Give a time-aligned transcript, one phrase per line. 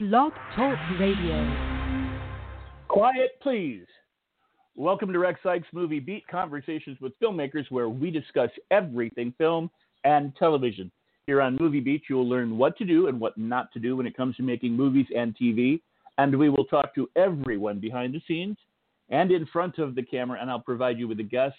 [0.00, 1.46] Blog Talk Radio.
[2.88, 3.84] Quiet, please.
[4.74, 9.70] Welcome to Rex Sikes Movie Beat Conversations with Filmmakers, where we discuss everything film
[10.04, 10.90] and television.
[11.26, 13.94] Here on Movie Beat, you will learn what to do and what not to do
[13.94, 15.82] when it comes to making movies and TV.
[16.16, 18.56] And we will talk to everyone behind the scenes
[19.10, 21.58] and in front of the camera, and I'll provide you with the guests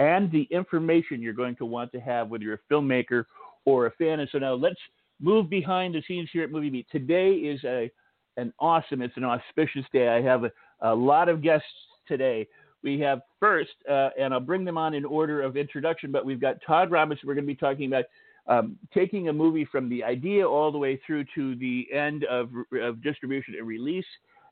[0.00, 3.26] and the information you're going to want to have, whether you're a filmmaker
[3.66, 4.18] or a fan.
[4.18, 4.80] And so now let's
[5.20, 6.86] move behind the scenes here at Movie Beat.
[6.90, 7.90] Today is a
[8.36, 10.08] an awesome, it's an auspicious day.
[10.08, 11.66] I have a, a lot of guests
[12.06, 12.46] today.
[12.84, 16.40] We have first, uh, and I'll bring them on in order of introduction, but we've
[16.40, 17.26] got Todd Robinson.
[17.26, 18.04] We're going to be talking about
[18.46, 22.50] um, taking a movie from the idea all the way through to the end of,
[22.80, 24.06] of distribution and release.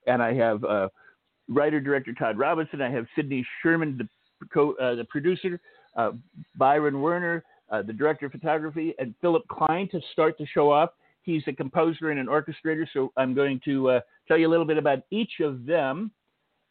[0.09, 0.89] And I have uh,
[1.49, 2.83] writer director Todd Robinson.
[2.83, 5.61] I have Sidney Sherman, the, co- uh, the producer,
[5.97, 6.11] uh,
[6.57, 10.91] Byron Werner, uh, the director of photography, and Philip Klein to start the show off.
[11.23, 14.65] He's a composer and an orchestrator, so I'm going to uh, tell you a little
[14.65, 16.13] bit about each of them.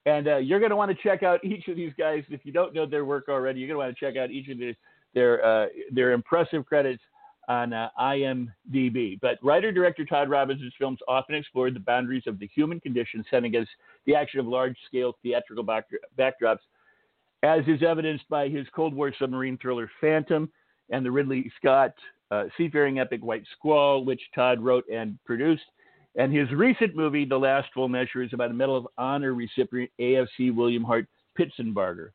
[0.05, 2.23] And uh, you're going to want to check out each of these guys.
[2.29, 4.47] If you don't know their work already, you're going to want to check out each
[4.49, 4.73] of the,
[5.13, 7.01] their uh, their impressive credits
[7.47, 9.19] on uh, IMDb.
[9.21, 13.43] But writer director Todd Robinson's films often explored the boundaries of the human condition set
[13.43, 13.71] against
[14.05, 16.59] the action of large scale theatrical backdrops,
[17.43, 20.49] as is evidenced by his Cold War submarine thriller Phantom
[20.89, 21.93] and the Ridley Scott
[22.31, 25.63] uh, seafaring epic White Squall, which Todd wrote and produced.
[26.17, 29.91] And his recent movie, The Last Full Measure, is about a Medal of Honor recipient
[29.99, 32.09] AFC William Hart Pitsenbarger.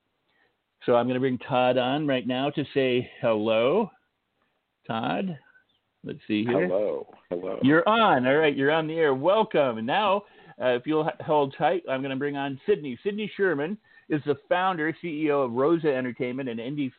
[0.86, 3.90] So I'm going to bring Todd on right now to say hello.
[4.86, 5.38] Todd,
[6.02, 6.66] let's see here.
[6.66, 7.06] Hello.
[7.28, 7.58] Hello.
[7.62, 8.26] You're on.
[8.26, 9.14] All right, you're on the air.
[9.14, 9.76] Welcome.
[9.76, 10.22] And now,
[10.60, 12.98] uh, if you'll hold tight, I'm going to bring on Sidney.
[13.02, 13.76] Sidney Sherman
[14.08, 16.90] is the founder, CEO of Rosa Entertainment, an indie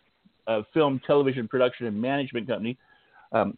[0.47, 2.77] uh, film, television production, and management company.
[3.31, 3.55] Um,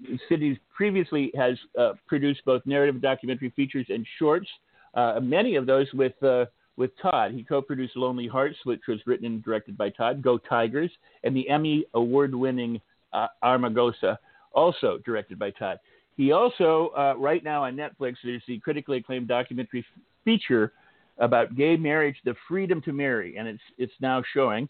[0.76, 4.48] previously has uh, produced both narrative, documentary features, and shorts.
[4.94, 6.46] Uh, many of those with uh,
[6.78, 7.32] with Todd.
[7.32, 10.22] He co-produced Lonely Hearts, which was written and directed by Todd.
[10.22, 10.92] Go Tigers,
[11.24, 12.82] and the Emmy award-winning
[13.14, 14.18] uh, Amargosa,
[14.54, 15.80] also directed by Todd.
[16.18, 19.86] He also, uh, right now on Netflix, there's the critically acclaimed documentary
[20.24, 20.74] feature
[21.18, 24.68] about gay marriage, The Freedom to Marry, and it's it's now showing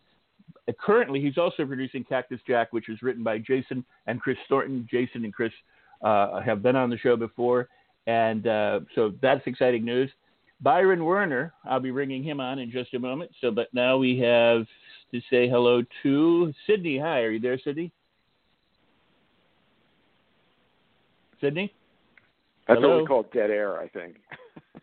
[0.79, 4.87] currently, he's also producing Cactus Jack, which is written by Jason and Chris Thornton.
[4.89, 5.51] Jason and Chris
[6.01, 7.69] uh, have been on the show before,
[8.07, 10.09] and uh, so that's exciting news.
[10.61, 13.31] Byron Werner, I'll be bringing him on in just a moment.
[13.41, 14.65] So, but now we have
[15.11, 16.97] to say hello to Sidney.
[16.97, 17.91] Hi, are you there, Sidney?
[21.41, 21.73] Sidney?
[22.67, 22.95] That's hello?
[22.95, 24.15] what we call dead air, I think.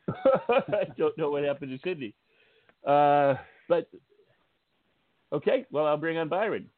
[0.09, 2.15] I don't know what happened to Sidney.
[2.87, 3.35] Uh,
[3.69, 3.89] but
[5.33, 6.69] Okay, well, I'll bring on Byron.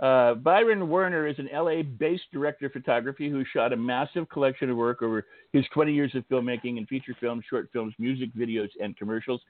[0.00, 4.68] Uh, Byron Werner is an LA based director of photography who shot a massive collection
[4.68, 8.68] of work over his 20 years of filmmaking in feature films, short films, music videos,
[8.82, 9.40] and commercials.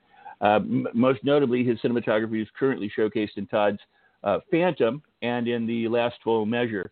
[0.42, 3.78] Uh, m- most notably, his cinematography is currently showcased in Todd's
[4.22, 6.90] uh, Phantom and in The Last Full Measure.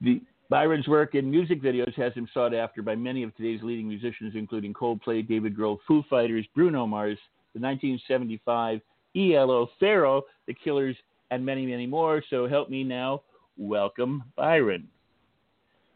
[0.00, 3.86] The, Byron's work in music videos has him sought after by many of today's leading
[3.86, 7.18] musicians, including Coldplay, David Grohl, Foo Fighters, Bruno Mars,
[7.54, 8.80] the 1975
[9.16, 10.96] ELO, Pharrell, The Killers,
[11.30, 12.22] and many, many more.
[12.30, 13.22] So help me now
[13.56, 14.88] welcome Byron.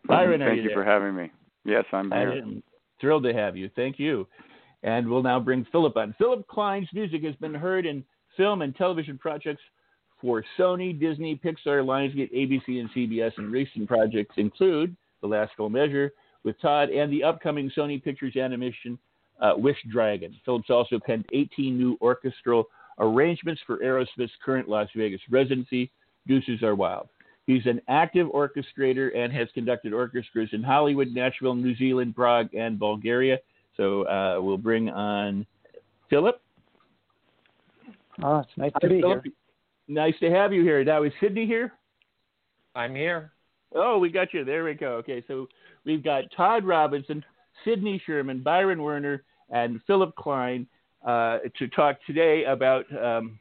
[0.07, 1.31] Byron, Thank you, you for having me.
[1.65, 2.31] Yes, I'm here.
[2.31, 2.63] I'm
[3.01, 3.71] thrilled to have you.
[3.75, 4.27] Thank you.
[4.83, 6.15] And we'll now bring Philip on.
[6.19, 8.05] Philip Klein's music has been heard in
[8.37, 9.63] film and television projects
[10.21, 13.33] for Sony, Disney, Pixar, Lionsgate, ABC, and CBS.
[13.39, 16.13] And recent projects include The Last Full Measure
[16.45, 18.99] with Todd and the upcoming Sony Pictures animation
[19.41, 20.35] uh, Wish Dragon.
[20.45, 22.67] Philip's also penned 18 new orchestral
[22.99, 25.91] arrangements for Aerosmith's current Las Vegas residency,
[26.27, 27.09] Deuces Are Wild.
[27.47, 32.79] He's an active orchestrator and has conducted orchestras in Hollywood, Nashville, New Zealand, Prague, and
[32.79, 33.39] Bulgaria.
[33.77, 35.45] So uh, we'll bring on
[36.09, 36.41] Philip.
[38.23, 39.25] Oh, it's nice to Hi, be Philip.
[39.25, 39.33] here.
[39.89, 40.83] Nice to have you here.
[40.85, 41.73] Now, is Sidney here?
[42.75, 43.33] I'm here.
[43.75, 44.45] Oh, we got you.
[44.45, 44.95] There we go.
[44.95, 45.49] Okay, so
[45.85, 47.25] we've got Todd Robinson,
[47.65, 50.67] Sidney Sherman, Byron Werner, and Philip Klein
[51.05, 53.39] uh, to talk today about um,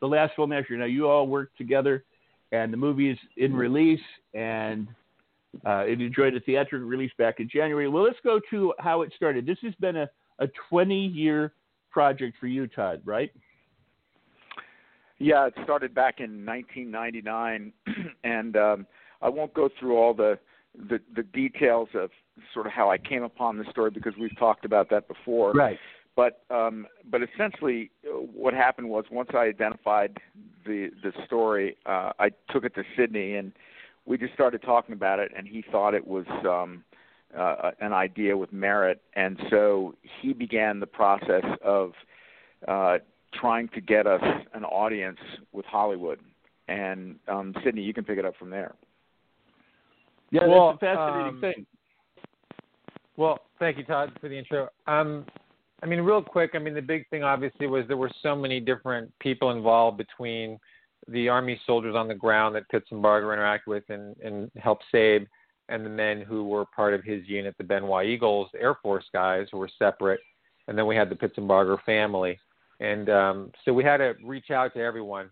[0.00, 0.76] the last full measure.
[0.76, 2.04] Now, you all worked together,
[2.52, 4.00] and the movie is in release,
[4.34, 4.88] and
[5.66, 7.88] uh, it enjoyed a theatrical release back in January.
[7.88, 9.46] Well, let's go to how it started.
[9.46, 11.52] This has been a, a 20 year
[11.90, 13.30] project for you, Todd, right?
[15.18, 17.72] Yeah, it started back in 1999,
[18.24, 18.86] and um,
[19.20, 20.38] I won't go through all the,
[20.88, 22.10] the the details of
[22.54, 25.52] sort of how I came upon the story because we've talked about that before.
[25.52, 25.78] Right.
[26.18, 30.16] But um, but essentially, uh, what happened was once I identified
[30.66, 33.52] the the story, uh, I took it to Sidney and
[34.04, 35.30] we just started talking about it.
[35.36, 36.82] And he thought it was um,
[37.38, 41.92] uh, an idea with merit, and so he began the process of
[42.66, 42.98] uh,
[43.32, 44.24] trying to get us
[44.54, 45.20] an audience
[45.52, 46.18] with Hollywood.
[46.66, 48.74] And um, Sidney, you can pick it up from there.
[50.32, 51.66] Yeah, well, that's a fascinating um, thing.
[53.16, 54.68] Well, thank you, Todd, for the intro.
[54.88, 55.24] Um,
[55.82, 58.58] I mean, real quick, I mean, the big thing obviously was there were so many
[58.58, 60.58] different people involved between
[61.06, 65.26] the Army soldiers on the ground that Pitsenbarger interacted with and, and helped save,
[65.68, 69.46] and the men who were part of his unit, the Benoit Eagles, Air Force guys
[69.52, 70.20] who were separate,
[70.66, 72.38] and then we had the Pitsenbarger family.
[72.80, 75.30] And um, so we had to reach out to everyone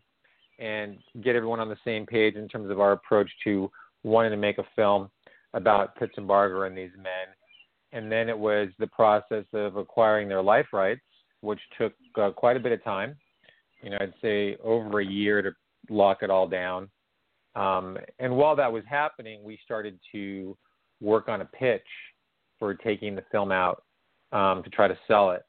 [0.58, 3.70] and get everyone on the same page in terms of our approach to
[4.02, 5.10] wanting to make a film
[5.54, 7.34] about Pitsenbarger and these men.
[7.92, 11.02] And then it was the process of acquiring their life rights,
[11.40, 13.16] which took uh, quite a bit of time.
[13.82, 15.52] You know, I'd say over a year to
[15.88, 16.88] lock it all down.
[17.54, 20.56] Um, and while that was happening, we started to
[21.00, 21.86] work on a pitch
[22.58, 23.82] for taking the film out
[24.32, 25.42] um, to try to sell it.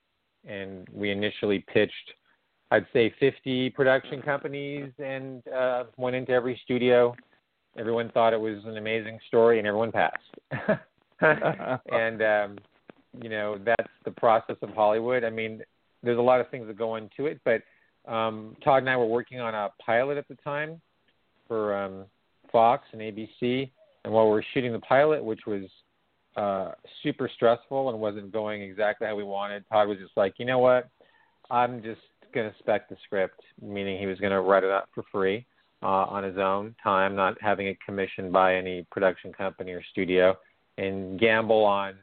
[0.47, 2.13] And we initially pitched,
[2.71, 7.15] I'd say, 50 production companies and uh, went into every studio.
[7.77, 10.17] Everyone thought it was an amazing story, and everyone passed.
[11.91, 12.57] and um,
[13.21, 15.23] you know that's the process of Hollywood.
[15.23, 15.61] I mean,
[16.03, 17.61] there's a lot of things that go into it, but
[18.11, 20.79] um, Todd and I were working on a pilot at the time
[21.47, 22.05] for um,
[22.51, 23.69] Fox and ABC,
[24.03, 25.63] and while we were shooting the pilot, which was
[26.35, 26.73] uh,
[27.03, 30.59] super stressful and wasn't going exactly how we wanted, Todd was just like, you know
[30.59, 30.89] what,
[31.49, 32.01] I'm just
[32.33, 35.45] going to spec the script, meaning he was going to write it up for free
[35.81, 40.35] uh, on his own time, not having it commissioned by any production company or studio,
[40.77, 41.95] and gamble on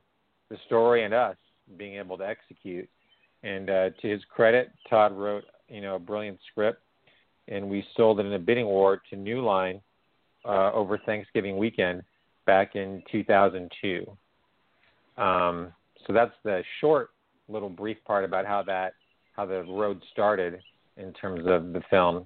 [0.51, 1.37] the story and us
[1.77, 2.89] being able to execute.
[3.43, 6.83] And uh, to his credit, Todd wrote you know a brilliant script,
[7.49, 9.81] and we sold it in a bidding war to New Line
[10.45, 12.03] uh, over Thanksgiving weekend
[12.47, 14.07] back in 2002.
[15.17, 15.73] Um,
[16.07, 17.11] so that's the short
[17.49, 18.95] little brief part about how that
[19.33, 20.61] how the road started
[20.97, 22.25] in terms of the film.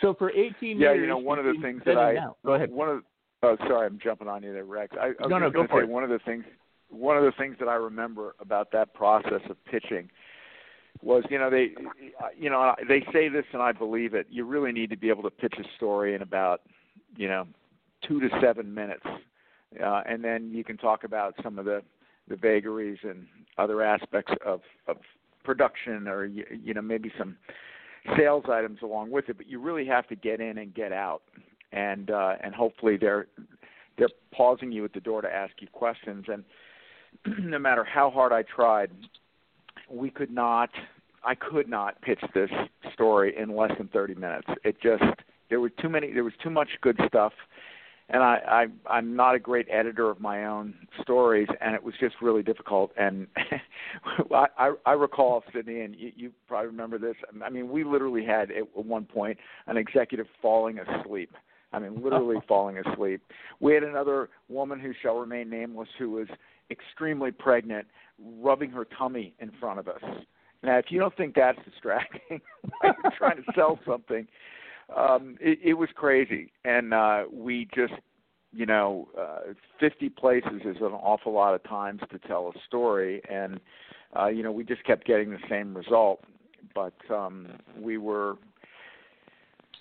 [0.00, 2.38] So for 18 yeah, years, you know, one of the things that I out.
[2.44, 2.70] go ahead.
[2.70, 3.02] One of
[3.42, 4.94] oh, sorry, I'm jumping on you there, Rex.
[5.00, 5.88] I, I was No, no, go for it.
[5.88, 6.44] one of the things
[6.88, 10.10] one of the things that I remember about that process of pitching
[11.02, 11.70] was you know they
[12.36, 14.26] you know they say this and I believe it.
[14.30, 16.62] You really need to be able to pitch a story in about
[17.16, 17.46] you know
[18.06, 19.04] two to seven minutes,
[19.82, 21.82] uh, and then you can talk about some of the
[22.28, 23.26] the vagaries and
[23.58, 24.96] other aspects of of
[25.44, 27.36] production or you, you know maybe some
[28.16, 29.36] sales items along with it.
[29.36, 31.22] But you really have to get in and get out,
[31.72, 33.26] and uh, and hopefully they're
[33.98, 36.24] they're pausing you at the door to ask you questions.
[36.28, 36.44] And
[37.50, 38.90] no matter how hard I tried,
[39.88, 40.70] we could not
[41.22, 42.50] I could not pitch this
[42.94, 44.48] story in less than 30 minutes.
[44.64, 45.04] It just
[45.50, 47.32] there were too many there was too much good stuff.
[48.12, 51.94] And I, I I'm not a great editor of my own stories and it was
[52.00, 52.92] just really difficult.
[52.96, 53.26] And
[54.32, 57.16] I, I I recall Sidney and you, you probably remember this.
[57.44, 61.30] I mean we literally had at one point an executive falling asleep
[61.72, 63.22] I mean literally falling asleep
[63.60, 66.28] we had another woman who shall remain nameless who was
[66.70, 67.86] extremely pregnant,
[68.18, 70.02] rubbing her tummy in front of us.
[70.62, 72.40] Now, if you don't think that's distracting,
[72.82, 74.26] like you're trying to sell something,
[74.94, 76.52] um, it, it was crazy.
[76.64, 77.94] And uh, we just,
[78.52, 83.22] you know, uh, 50 places is an awful lot of times to tell a story,
[83.30, 83.60] and
[84.18, 86.24] uh, you know, we just kept getting the same result.
[86.74, 87.46] But um,
[87.78, 88.36] we were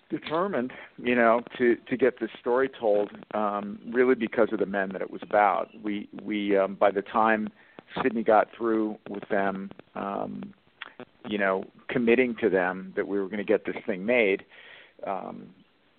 [0.09, 4.89] determined, you know, to to get this story told, um, really because of the men
[4.93, 5.69] that it was about.
[5.81, 7.49] We we um, by the time
[8.01, 10.53] Sidney got through with them, um,
[11.27, 14.43] you know, committing to them that we were going to get this thing made.
[15.05, 15.47] Um,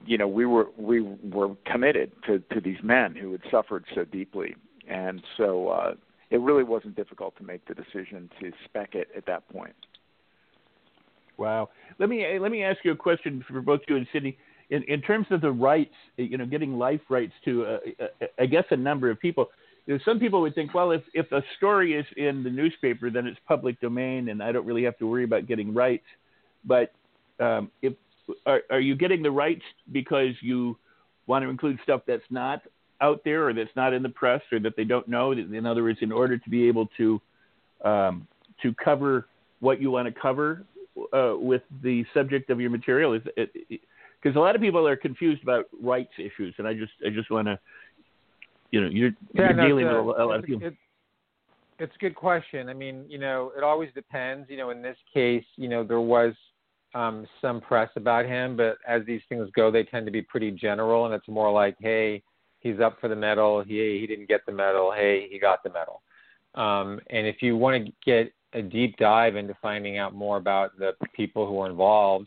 [0.04, 4.04] you know, we were we were committed to to these men who had suffered so
[4.04, 4.56] deeply,
[4.88, 5.94] and so uh,
[6.30, 9.74] it really wasn't difficult to make the decision to spec it at that point.
[11.40, 11.70] Wow.
[11.98, 14.36] Let me let me ask you a question for both you and Sidney.
[14.68, 18.46] In, in terms of the rights, you know, getting life rights to, uh, uh, I
[18.46, 19.48] guess, a number of people.
[19.86, 23.10] You know, some people would think, well, if if a story is in the newspaper,
[23.10, 26.04] then it's public domain, and I don't really have to worry about getting rights.
[26.64, 26.92] But
[27.40, 27.94] um, if
[28.44, 30.76] are, are you getting the rights because you
[31.26, 32.60] want to include stuff that's not
[33.00, 35.32] out there, or that's not in the press, or that they don't know?
[35.32, 37.20] In other words, in order to be able to
[37.82, 38.28] um,
[38.62, 39.26] to cover
[39.60, 40.64] what you want to cover
[41.12, 43.14] uh, with the subject of your material?
[43.14, 43.80] Is it
[44.22, 47.30] because a lot of people are confused about rights issues, and I just I just
[47.30, 47.58] want to,
[48.70, 50.66] you know, you're, yeah, you're no, dealing it's, with a, a lot of people.
[50.66, 50.74] It,
[51.78, 52.68] it's a good question.
[52.68, 54.50] I mean, you know, it always depends.
[54.50, 56.34] You know, in this case, you know, there was
[56.94, 60.50] um, some press about him, but as these things go, they tend to be pretty
[60.50, 62.22] general, and it's more like, hey,
[62.60, 63.62] he's up for the medal.
[63.62, 64.92] He he didn't get the medal.
[64.94, 66.02] Hey, he got the medal.
[66.54, 70.76] Um, and if you want to get a deep dive into finding out more about
[70.78, 72.26] the people who were involved,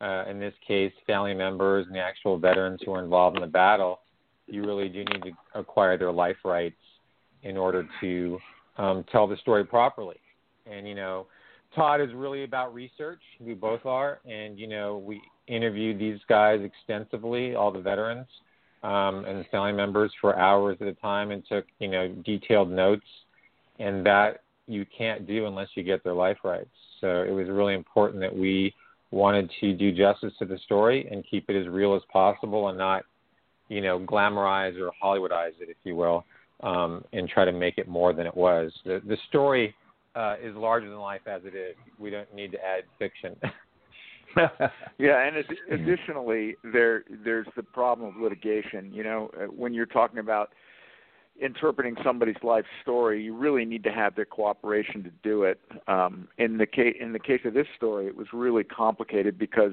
[0.00, 3.48] uh, in this case, family members and the actual veterans who were involved in the
[3.48, 4.00] battle,
[4.46, 6.76] you really do need to acquire their life rights
[7.42, 8.38] in order to
[8.76, 10.16] um, tell the story properly.
[10.70, 11.26] And you know,
[11.74, 13.20] Todd is really about research.
[13.40, 18.26] We both are, and you know, we interviewed these guys extensively, all the veterans
[18.82, 22.70] um, and the family members for hours at a time, and took you know detailed
[22.70, 23.06] notes.
[23.78, 26.70] And that you can't do unless you get their life rights.
[27.00, 28.74] So it was really important that we
[29.10, 32.76] wanted to do justice to the story and keep it as real as possible and
[32.76, 33.04] not,
[33.68, 36.24] you know, glamorize or Hollywoodize it, if you will,
[36.62, 38.72] um, and try to make it more than it was.
[38.84, 39.74] The, the story
[40.14, 41.74] uh, is larger than life as it is.
[41.98, 43.36] We don't need to add fiction.
[44.98, 45.36] yeah, and
[45.70, 48.92] additionally, there there's the problem of litigation.
[48.92, 50.50] You know, uh, when you're talking about
[51.40, 55.60] interpreting somebody's life story, you really need to have their cooperation to do it.
[55.86, 59.72] Um, in the case in the case of this story, it was really complicated because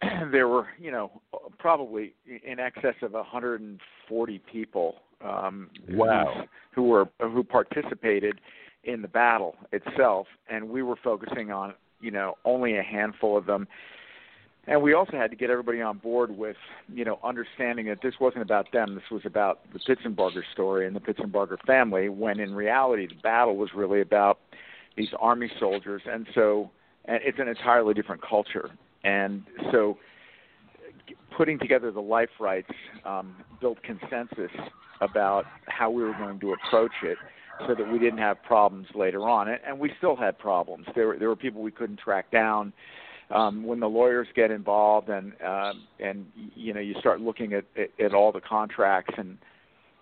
[0.32, 1.20] there were, you know,
[1.58, 2.14] probably
[2.44, 6.46] in excess of 140 people um, wow.
[6.74, 8.40] who, who were who participated
[8.84, 13.46] in the battle itself, and we were focusing on, you know, only a handful of
[13.46, 13.68] them
[14.68, 16.56] and we also had to get everybody on board with
[16.92, 18.94] you know understanding that this wasn't about them.
[18.94, 23.56] This was about the Pitsenbarger story and the Pitsenbarger family when in reality the battle
[23.56, 24.38] was really about
[24.96, 26.02] these army soldiers.
[26.06, 26.70] And so
[27.06, 28.70] and it's an entirely different culture.
[29.02, 29.42] And
[29.72, 29.98] so
[31.36, 32.70] putting together the life rights
[33.04, 34.52] um, built consensus
[35.00, 37.18] about how we were going to approach it
[37.66, 39.48] so that we didn't have problems later on.
[39.48, 40.86] And, and we still had problems.
[40.94, 42.72] There were there were people we couldn't track down
[43.32, 47.64] um, when the lawyers get involved and um, and you know you start looking at,
[47.76, 49.38] at, at all the contracts and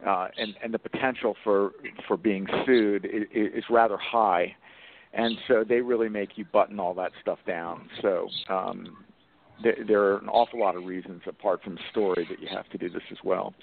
[0.06, 1.72] uh, and and the potential for
[2.08, 4.54] for being sued is, is rather high,
[5.12, 7.88] and so they really make you button all that stuff down.
[8.02, 9.04] So um,
[9.62, 12.78] there, there are an awful lot of reasons apart from story that you have to
[12.78, 13.54] do this as well.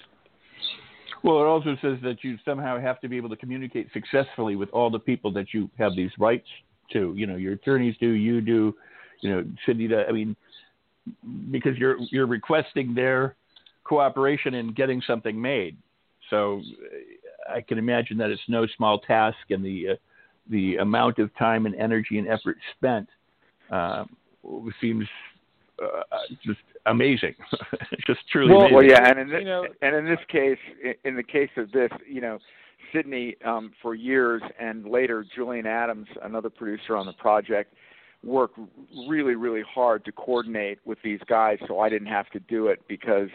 [1.24, 4.68] Well, it also says that you somehow have to be able to communicate successfully with
[4.70, 6.46] all the people that you have these rights
[6.92, 7.12] to.
[7.16, 8.74] You know, your attorneys do, you do,
[9.20, 9.88] you know, Sidney.
[9.94, 10.36] I mean,
[11.50, 13.36] because you're you're requesting their
[13.84, 15.76] cooperation in getting something made.
[16.30, 16.60] So
[17.48, 19.94] uh, I can imagine that it's no small task, and the uh,
[20.50, 23.08] the amount of time and energy and effort spent
[23.70, 24.04] uh,
[24.80, 25.06] seems
[25.82, 26.02] uh,
[26.44, 27.34] just amazing.
[28.06, 28.76] just truly well, amazing.
[28.76, 30.58] Well, yeah, and in this, you know, and in this case,
[31.04, 32.38] in the case of this, you know,
[32.92, 37.74] Sidney um, for years, and later Julian Adams, another producer on the project,
[38.24, 38.50] work
[39.08, 42.80] really, really hard to coordinate with these guys so I didn't have to do it
[42.88, 43.28] because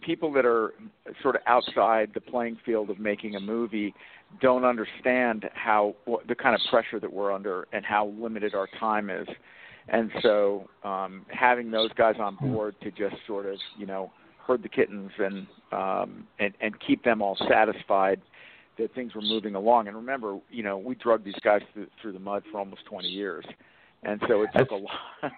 [0.00, 0.74] people that are
[1.22, 3.94] sort of outside the playing field of making a movie
[4.40, 5.94] don't understand how
[6.28, 9.26] the kind of pressure that we're under and how limited our time is.
[9.88, 14.10] And so um, having those guys on board to just sort of, you know,
[14.44, 18.20] herd the kittens and um, and and keep them all satisfied
[18.78, 19.86] that things were moving along.
[19.86, 23.08] And remember, you know, we drug these guys through, through the mud for almost 20
[23.08, 23.44] years
[24.06, 25.32] and so it took a lot,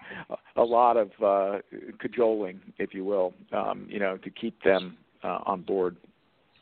[0.55, 1.59] a lot of uh,
[1.99, 5.97] cajoling, if you will, um, you know, to keep them uh, on board.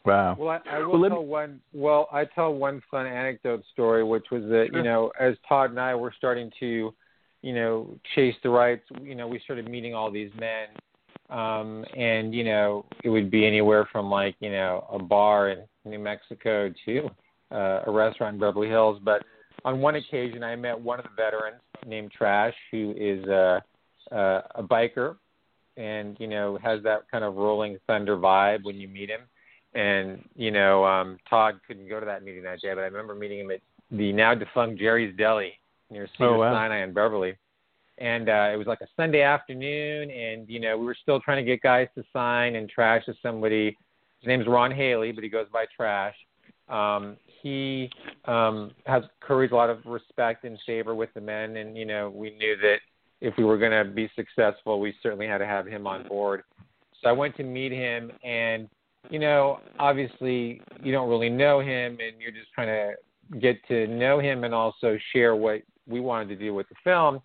[0.05, 0.37] Wow.
[0.39, 1.27] Well, I, I will well, tell me...
[1.27, 1.61] one.
[1.73, 5.79] Well, I tell one fun anecdote story, which was that you know, as Todd and
[5.79, 6.93] I were starting to,
[7.41, 10.67] you know, chase the rights, you know, we started meeting all these men,
[11.29, 15.59] um, and you know, it would be anywhere from like you know a bar in
[15.83, 17.09] New Mexico to
[17.51, 19.23] uh, a restaurant in Beverly Hills, but
[19.65, 23.63] on one occasion, I met one of the veterans named Trash, who is a,
[24.11, 25.17] a, a biker,
[25.75, 29.21] and you know has that kind of Rolling Thunder vibe when you meet him.
[29.73, 33.15] And you know, um, Todd couldn't go to that meeting that day, but I remember
[33.15, 33.61] meeting him at
[33.91, 35.53] the now defunct Jerry's Deli
[35.89, 36.53] near Cedar oh, wow.
[36.53, 37.35] Sinai in Beverly.
[37.99, 41.43] And uh, it was like a Sunday afternoon, and you know we were still trying
[41.43, 42.55] to get guys to sign.
[42.55, 43.75] And Trash is somebody.
[44.19, 46.15] His name's Ron Haley, but he goes by Trash.
[46.69, 47.89] Um, he
[48.25, 52.09] um, has curries a lot of respect and favor with the men, and you know
[52.09, 52.77] we knew that
[53.21, 56.43] if we were going to be successful, we certainly had to have him on board.
[57.01, 58.69] So I went to meet him, and
[59.09, 63.87] you know, obviously you don't really know him, and you're just trying to get to
[63.87, 67.21] know him and also share what we wanted to do with the film.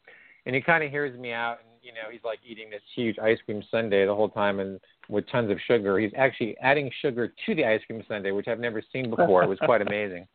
[0.47, 3.19] And he kind of hears me out, and you know, he's like eating this huge
[3.19, 5.99] ice cream sundae the whole time, and with tons of sugar.
[5.99, 9.43] He's actually adding sugar to the ice cream sundae, which I've never seen before.
[9.43, 10.27] it was quite amazing.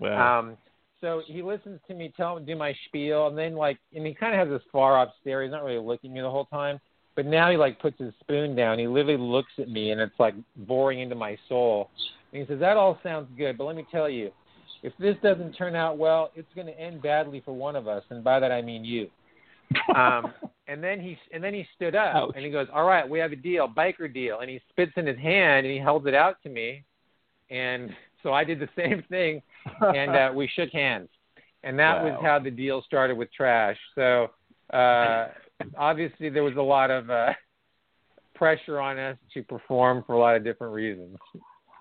[0.00, 0.38] Wow.
[0.38, 0.56] Um,
[1.00, 4.14] so he listens to me tell him do my spiel, and then like, and he
[4.14, 5.42] kind of has this far off stare.
[5.42, 6.80] He's not really looking at me the whole time.
[7.18, 8.78] But now he like puts his spoon down.
[8.78, 11.90] He literally looks at me, and it's like boring into my soul.
[12.32, 14.30] And he says, "That all sounds good, but let me tell you,
[14.84, 18.04] if this doesn't turn out well, it's going to end badly for one of us,
[18.10, 19.08] and by that I mean you."
[19.96, 20.32] um,
[20.68, 22.32] and then he and then he stood up Ouch.
[22.36, 25.06] and he goes, "All right, we have a deal, biker deal." And he spits in
[25.06, 26.84] his hand and he holds it out to me,
[27.50, 27.90] and
[28.22, 29.42] so I did the same thing,
[29.80, 31.08] and uh, we shook hands,
[31.64, 33.78] and that was how the deal started with Trash.
[33.94, 34.28] So
[34.72, 35.28] uh,
[35.76, 37.32] obviously there was a lot of uh,
[38.34, 41.16] pressure on us to perform for a lot of different reasons.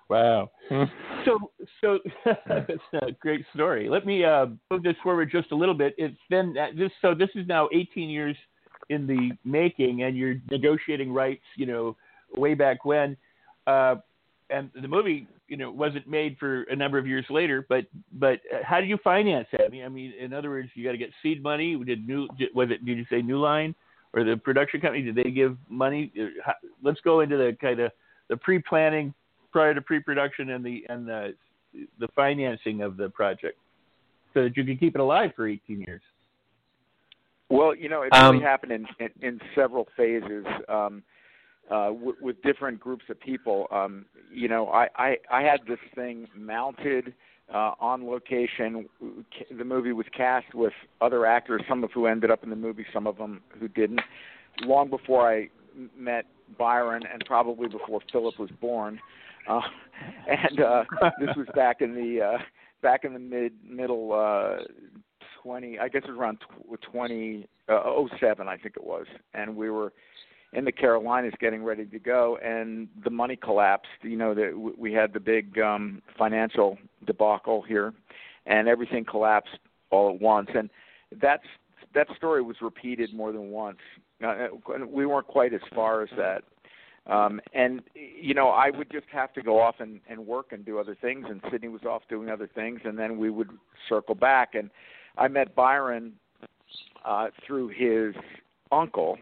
[0.09, 0.51] Wow.
[1.25, 1.51] So,
[1.81, 1.99] so
[2.47, 3.89] that's a great story.
[3.89, 5.95] Let me uh, move this forward just a little bit.
[5.97, 6.91] It's been uh, this.
[7.01, 8.37] So this is now 18 years
[8.89, 11.43] in the making, and you're negotiating rights.
[11.55, 11.95] You know,
[12.35, 13.17] way back when,
[13.65, 13.95] uh,
[14.49, 17.65] and the movie, you know, wasn't made for a number of years later.
[17.67, 19.61] But, but how do you finance that?
[19.65, 21.75] I mean, I mean, in other words, you got to get seed money.
[21.83, 22.85] Did new was it?
[22.85, 23.75] Did you say New Line
[24.13, 25.03] or the production company?
[25.03, 26.11] Did they give money?
[26.83, 27.91] Let's go into the kind of
[28.29, 29.13] the pre-planning
[29.51, 31.33] prior to pre-production and the and the
[31.99, 33.57] the financing of the project,
[34.33, 36.01] so that you could keep it alive for 18 years.
[37.49, 41.03] Well, you know, it Um, really happened in, in, in several phases um,
[41.69, 43.67] uh, w- with different groups of people.
[43.71, 47.13] Um, you know, I, I, I had this thing mounted
[47.53, 48.87] uh, on location.
[49.57, 52.85] The movie was cast with other actors, some of who ended up in the movie,
[52.93, 54.01] some of them who didn't.
[54.63, 55.49] Long before I
[55.97, 56.25] met
[56.57, 58.99] Byron, and probably before Philip was born.
[59.47, 59.61] Uh,
[60.27, 60.83] and uh,
[61.19, 62.37] this was back in the uh,
[62.81, 64.63] back in the mid middle uh,
[65.47, 69.05] 20 I guess it was around tw- 20 uh, 07 I think it was.
[69.33, 69.93] And we were
[70.53, 73.87] in the Carolinas getting ready to go and the money collapsed.
[74.01, 77.93] You know that we had the big um financial debacle here
[78.45, 80.49] and everything collapsed all at once.
[80.53, 80.69] And
[81.21, 81.47] that's
[81.95, 83.79] that story was repeated more than once.
[84.25, 84.47] Uh,
[84.85, 86.43] we weren't quite as far as that.
[87.09, 90.65] Um and you know I would just have to go off and and work and
[90.65, 93.51] do other things and Sidney was off doing other things and then we would
[93.87, 94.55] circle back.
[94.55, 94.69] And
[95.17, 96.13] I met Byron
[97.05, 98.15] uh, through his
[98.71, 99.17] uncle.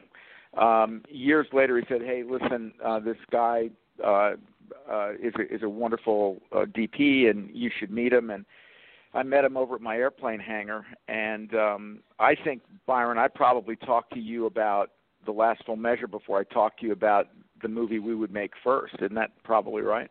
[0.58, 3.70] Um, years later, he said, "Hey, listen, uh, this guy
[4.04, 4.34] uh,
[4.89, 8.46] uh, is a, is a wonderful uh, DP, and you should meet him." And
[9.13, 13.76] I met him over at my airplane hangar, and um, I think Byron, I probably
[13.76, 14.91] talked to you about
[15.26, 17.28] the last full measure before I talked to you about
[17.62, 18.96] the movie we would make first.
[19.00, 20.10] Isn't that probably right?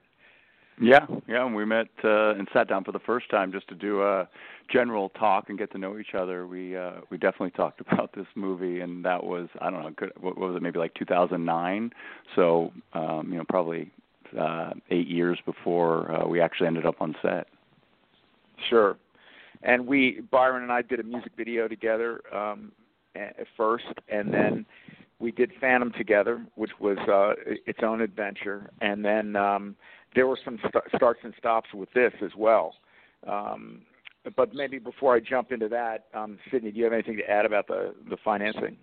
[0.80, 3.74] Yeah, yeah, and we met uh, and sat down for the first time just to
[3.76, 4.28] do a
[4.72, 6.46] general talk and get to know each other.
[6.46, 10.37] We uh, we definitely talked about this movie, and that was I don't know, what
[10.37, 11.92] was it, maybe like 2009?
[12.34, 13.90] So um, you know, probably
[14.38, 17.46] uh, eight years before uh, we actually ended up on set.
[18.68, 18.96] Sure.
[19.62, 22.72] And we, Byron and I, did a music video together um,
[23.14, 24.66] at first, and then
[25.18, 27.34] we did Phantom together, which was uh,
[27.66, 28.70] its own adventure.
[28.80, 29.76] And then um,
[30.14, 32.74] there were some st- starts and stops with this as well.
[33.27, 33.83] Um,
[34.37, 37.44] but maybe before I jump into that, um, Sidney, do you have anything to add
[37.44, 38.77] about the the financing?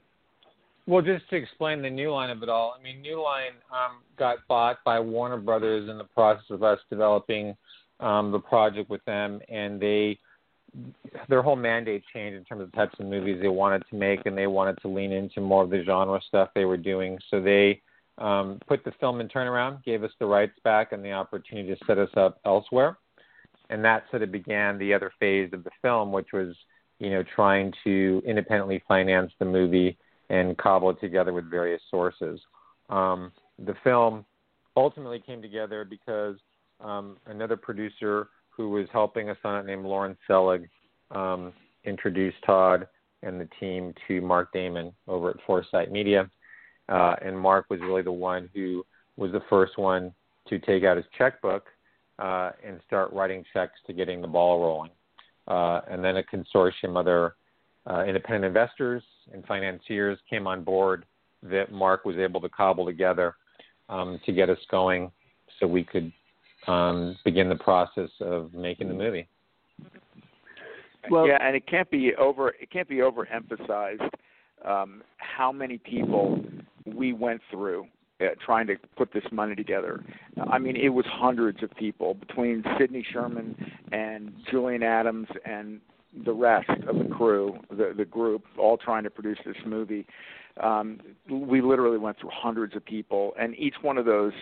[0.87, 3.97] Well, just to explain the New Line of it all, I mean, New Line um,
[4.17, 7.55] got bought by Warner Brothers in the process of us developing
[7.99, 10.19] um, the project with them, and they
[11.27, 14.25] their whole mandate changed in terms of the types of movies they wanted to make,
[14.25, 17.19] and they wanted to lean into more of the genre stuff they were doing.
[17.29, 17.81] So they
[18.17, 21.85] um, put the film in turnaround, gave us the rights back, and the opportunity to
[21.85, 22.97] set us up elsewhere,
[23.69, 26.55] and that sort of began the other phase of the film, which was
[26.99, 29.97] you know trying to independently finance the movie
[30.29, 32.39] and cobble it together with various sources.
[32.89, 34.25] Um, the film
[34.75, 36.37] ultimately came together because
[36.79, 40.69] um, another producer who was helping us on it, named Lauren Selig,
[41.11, 42.87] um, introduced Todd
[43.23, 46.29] and the team to Mark Damon over at Foresight Media.
[46.89, 48.85] Uh, and Mark was really the one who
[49.17, 50.13] was the first one
[50.47, 51.65] to take out his checkbook
[52.19, 54.91] uh, and start writing checks to getting the ball rolling.
[55.47, 57.35] Uh, and then a consortium of other
[57.89, 61.05] uh, independent investors and financiers came on board
[61.43, 63.35] that Mark was able to cobble together
[63.89, 65.11] um, to get us going
[65.59, 66.11] so we could
[66.67, 69.27] um, begin the process of making the movie.
[71.09, 74.09] Well- yeah, and it can't be over it can't be overemphasized
[74.63, 76.43] um, how many people
[76.85, 77.85] we went through
[78.21, 80.03] uh, trying to put this money together.
[80.49, 83.55] I mean, it was hundreds of people between Sidney Sherman
[83.91, 85.81] and Julian Adams and
[86.25, 90.05] the rest of the crew, the the group, all trying to produce this movie.
[90.61, 94.33] Um, we literally went through hundreds of people, and each one of those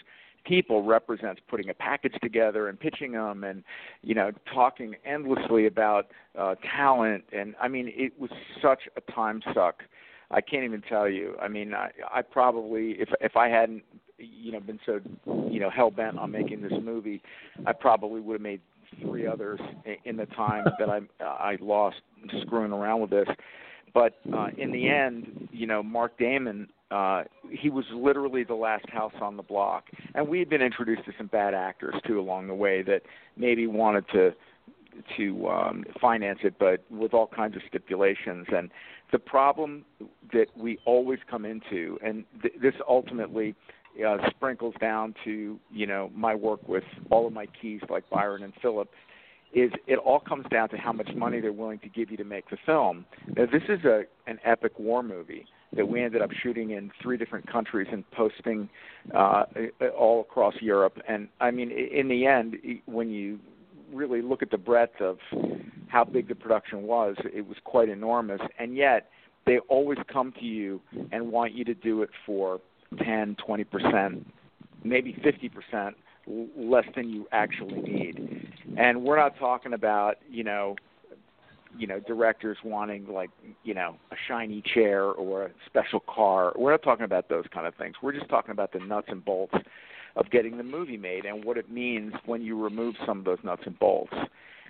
[0.45, 3.63] people represents putting a package together and pitching them and
[4.01, 8.29] you know talking endlessly about uh talent and i mean it was
[8.61, 9.83] such a time suck
[10.31, 11.35] I can't even tell you.
[11.41, 13.83] I mean, I I probably if if I hadn't
[14.17, 14.99] you know been so
[15.49, 17.21] you know hell bent on making this movie,
[17.65, 18.61] I probably would have made
[19.01, 19.59] three others
[20.05, 21.97] in the time that I I lost
[22.41, 23.27] screwing around with this.
[23.93, 28.87] But uh, in the end, you know, Mark Damon, uh, he was literally the last
[28.89, 32.47] house on the block, and we had been introduced to some bad actors too along
[32.47, 33.01] the way that
[33.35, 34.33] maybe wanted to
[35.17, 38.47] to um, finance it, but with all kinds of stipulations.
[38.51, 38.69] And
[39.11, 39.85] the problem
[40.33, 43.55] that we always come into, and th- this ultimately
[44.05, 48.43] uh, sprinkles down to you know my work with all of my keys like Byron
[48.43, 48.89] and Philip,
[49.53, 52.23] is it all comes down to how much money they're willing to give you to
[52.23, 53.05] make the film.
[53.35, 55.45] Now this is a an epic war movie
[55.75, 58.69] that we ended up shooting in three different countries and posting
[59.13, 59.43] uh,
[59.97, 60.97] all across Europe.
[61.07, 63.39] And I mean, in the end, when you
[63.93, 65.17] really look at the breadth of
[65.89, 68.41] how big the production was, it was quite enormous.
[68.57, 69.09] And yet,
[69.45, 70.79] they always come to you
[71.11, 72.61] and want you to do it for
[73.03, 74.33] 10, 20 percent,
[74.83, 75.95] maybe 50 percent
[76.55, 78.47] less than you actually need.
[78.77, 80.75] And we're not talking about, you know,
[81.77, 83.29] you know, directors wanting like,
[83.63, 86.53] you know, a shiny chair or a special car.
[86.55, 87.95] We're not talking about those kind of things.
[88.01, 89.55] We're just talking about the nuts and bolts
[90.15, 93.37] of getting the movie made and what it means when you remove some of those
[93.43, 94.13] nuts and bolts.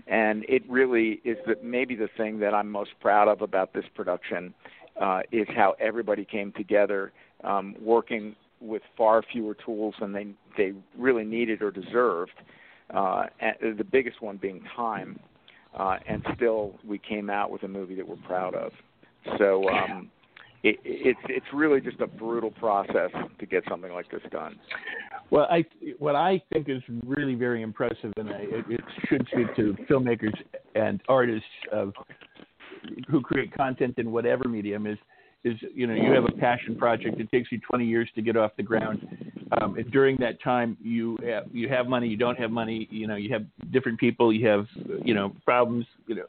[0.08, 3.86] And it really is that maybe the thing that I'm most proud of about this
[3.96, 4.54] production
[5.00, 7.12] uh, is how everybody came together,
[7.44, 12.34] um, working with far fewer tools than they they really needed or deserved.
[12.94, 13.28] Uh,
[13.62, 15.20] the biggest one being time,
[15.78, 18.72] uh, and still we came out with a movie that we're proud of.
[19.38, 20.10] So um,
[20.64, 24.60] it, it's it's really just a brutal process to get something like this done.
[25.30, 25.64] Well, I
[26.00, 30.34] what I think is really very impressive, and I, it, it should speak to filmmakers
[30.76, 31.94] and artists of
[33.10, 34.98] who create content in whatever medium is
[35.44, 37.20] is you know you have a passion project.
[37.20, 39.08] It takes you 20 years to get off the ground.
[39.60, 42.88] Um, and during that time, you have, you have money, you don't have money.
[42.92, 44.68] You know, you have different people, you have
[45.04, 46.24] you know problems, you know,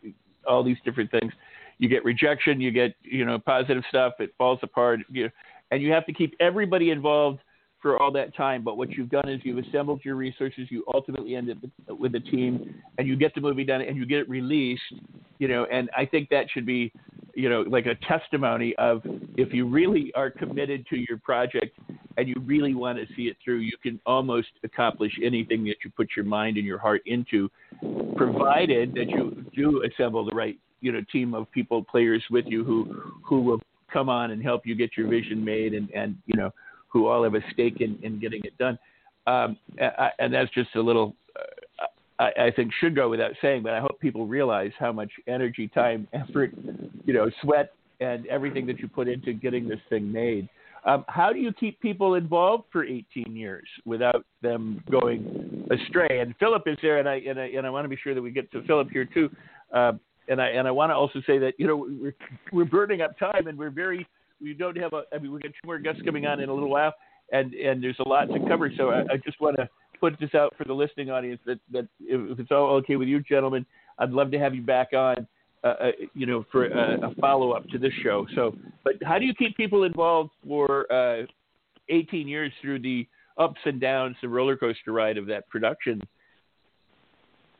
[0.46, 1.32] all these different things.
[1.80, 4.14] You get rejection, you get you know positive stuff.
[4.20, 5.30] It falls apart, you
[5.70, 7.40] and you have to keep everybody involved
[7.80, 8.62] for all that time.
[8.62, 10.68] But what you've done is you've assembled your resources.
[10.70, 14.06] You ultimately end up with a team, and you get the movie done, and you
[14.06, 14.82] get it released.
[15.38, 16.92] You know, and I think that should be
[17.34, 19.02] you know, like a testimony of
[19.36, 21.78] if you really are committed to your project
[22.16, 25.90] and you really want to see it through, you can almost accomplish anything that you
[25.96, 27.48] put your mind and your heart into,
[28.16, 32.64] provided that you do assemble the right, you know, team of people, players with you
[32.64, 33.60] who who will
[33.92, 36.50] come on and help you get your vision made and and you know
[36.88, 38.78] who all have a stake in in getting it done.
[39.26, 39.56] Um,
[40.18, 41.86] and that's just a little uh,
[42.20, 45.68] I, I think should go without saying, but I hope people realize how much energy,
[45.68, 46.52] time, effort,
[47.04, 50.48] you know, sweat, and everything that you put into getting this thing made.
[50.84, 56.20] Um, how do you keep people involved for 18 years without them going astray?
[56.20, 58.22] And Philip is there, and I and I, and I want to be sure that
[58.22, 59.30] we get to Philip here too.
[59.74, 59.92] Uh,
[60.28, 62.14] and I and I want to also say that you know we're
[62.52, 64.06] we're burning up time, and we're very
[64.40, 65.02] we don't have a.
[65.14, 66.94] I mean, we got two more guests coming on in a little while,
[67.32, 68.72] and and there's a lot to cover.
[68.76, 69.68] So I, I just want to
[70.00, 73.20] put this out for the listening audience that that if it's all okay with you,
[73.20, 73.66] gentlemen,
[73.98, 75.26] I'd love to have you back on.
[75.62, 78.26] Uh, uh, you know, for a, a follow up to this show.
[78.34, 81.26] So, but how do you keep people involved for uh,
[81.90, 83.06] 18 years through the
[83.36, 86.00] ups and downs, the roller coaster ride of that production?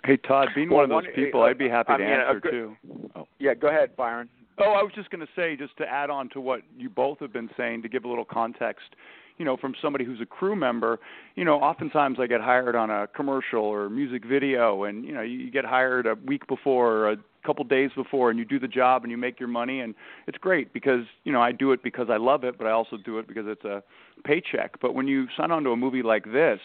[0.04, 2.12] Hey Todd, being well, one of those people, uh, I'd be happy I to mean,
[2.12, 2.76] answer good, too.
[3.14, 3.28] Oh.
[3.38, 4.28] Yeah, go ahead, Byron.
[4.58, 7.20] Oh, I was just going to say, just to add on to what you both
[7.20, 8.94] have been saying, to give a little context
[9.40, 11.00] you know, from somebody who's a crew member,
[11.34, 15.22] you know, oftentimes I get hired on a commercial or music video, and you know,
[15.22, 18.68] you get hired a week before or a couple days before, and you do the
[18.68, 19.94] job and you make your money, and
[20.26, 22.98] it's great because you know I do it because I love it, but I also
[22.98, 23.82] do it because it's a
[24.24, 24.78] paycheck.
[24.78, 26.60] But when you sign on to a movie like this,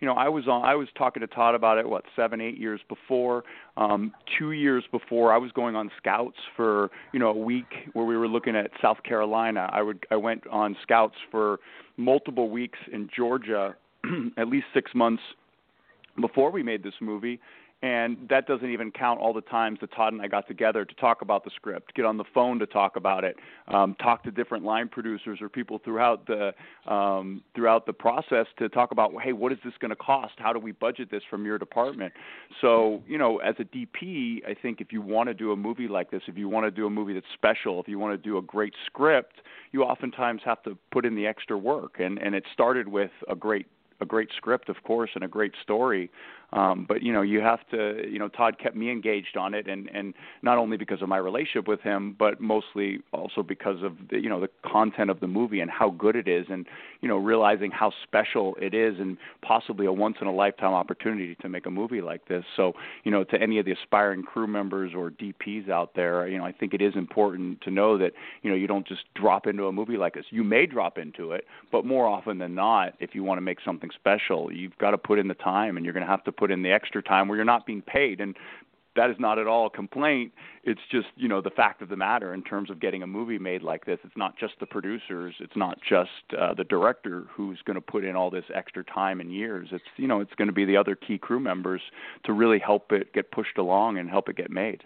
[0.00, 0.64] you know, I was on.
[0.64, 1.88] I was talking to Todd about it.
[1.88, 3.44] What seven, eight years before.
[3.76, 8.04] Um, two years before, I was going on scouts for you know a week where
[8.04, 9.68] we were looking at South Carolina.
[9.72, 10.04] I would.
[10.10, 11.60] I went on scouts for
[11.96, 13.76] multiple weeks in Georgia,
[14.36, 15.22] at least six months
[16.20, 17.40] before we made this movie
[17.84, 20.94] and that doesn't even count all the times that Todd and I got together to
[20.94, 23.36] talk about the script, get on the phone to talk about it,
[23.68, 26.54] um, talk to different line producers or people throughout the
[26.90, 30.32] um, throughout the process to talk about, hey, what is this going to cost?
[30.38, 32.14] How do we budget this from your department?
[32.62, 35.86] So, you know, as a DP, I think if you want to do a movie
[35.86, 38.28] like this, if you want to do a movie that's special, if you want to
[38.28, 39.42] do a great script,
[39.72, 43.34] you oftentimes have to put in the extra work, and and it started with a
[43.34, 43.66] great
[44.00, 46.10] a great script, of course, and a great story.
[46.54, 48.08] Um, but you know, you have to.
[48.08, 51.16] You know, Todd kept me engaged on it, and and not only because of my
[51.16, 55.26] relationship with him, but mostly also because of the you know the content of the
[55.26, 56.66] movie and how good it is, and
[57.00, 61.34] you know realizing how special it is, and possibly a once in a lifetime opportunity
[61.42, 62.44] to make a movie like this.
[62.54, 66.38] So you know, to any of the aspiring crew members or DPs out there, you
[66.38, 69.48] know, I think it is important to know that you know you don't just drop
[69.48, 70.26] into a movie like this.
[70.30, 73.58] You may drop into it, but more often than not, if you want to make
[73.64, 76.32] something special, you've got to put in the time, and you're going to have to
[76.32, 78.20] put in the extra time where you're not being paid.
[78.20, 78.36] And
[78.96, 80.32] that is not at all a complaint.
[80.62, 83.38] It's just you know the fact of the matter in terms of getting a movie
[83.38, 83.98] made like this.
[84.04, 85.34] It's not just the producers.
[85.40, 89.20] It's not just uh, the director who's going to put in all this extra time
[89.20, 89.68] and years.
[89.72, 91.82] It's you know it's going to be the other key crew members
[92.24, 94.84] to really help it get pushed along and help it get made.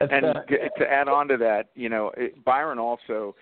[0.00, 0.42] and uh,
[0.78, 3.34] to add on to that, you know, it, Byron also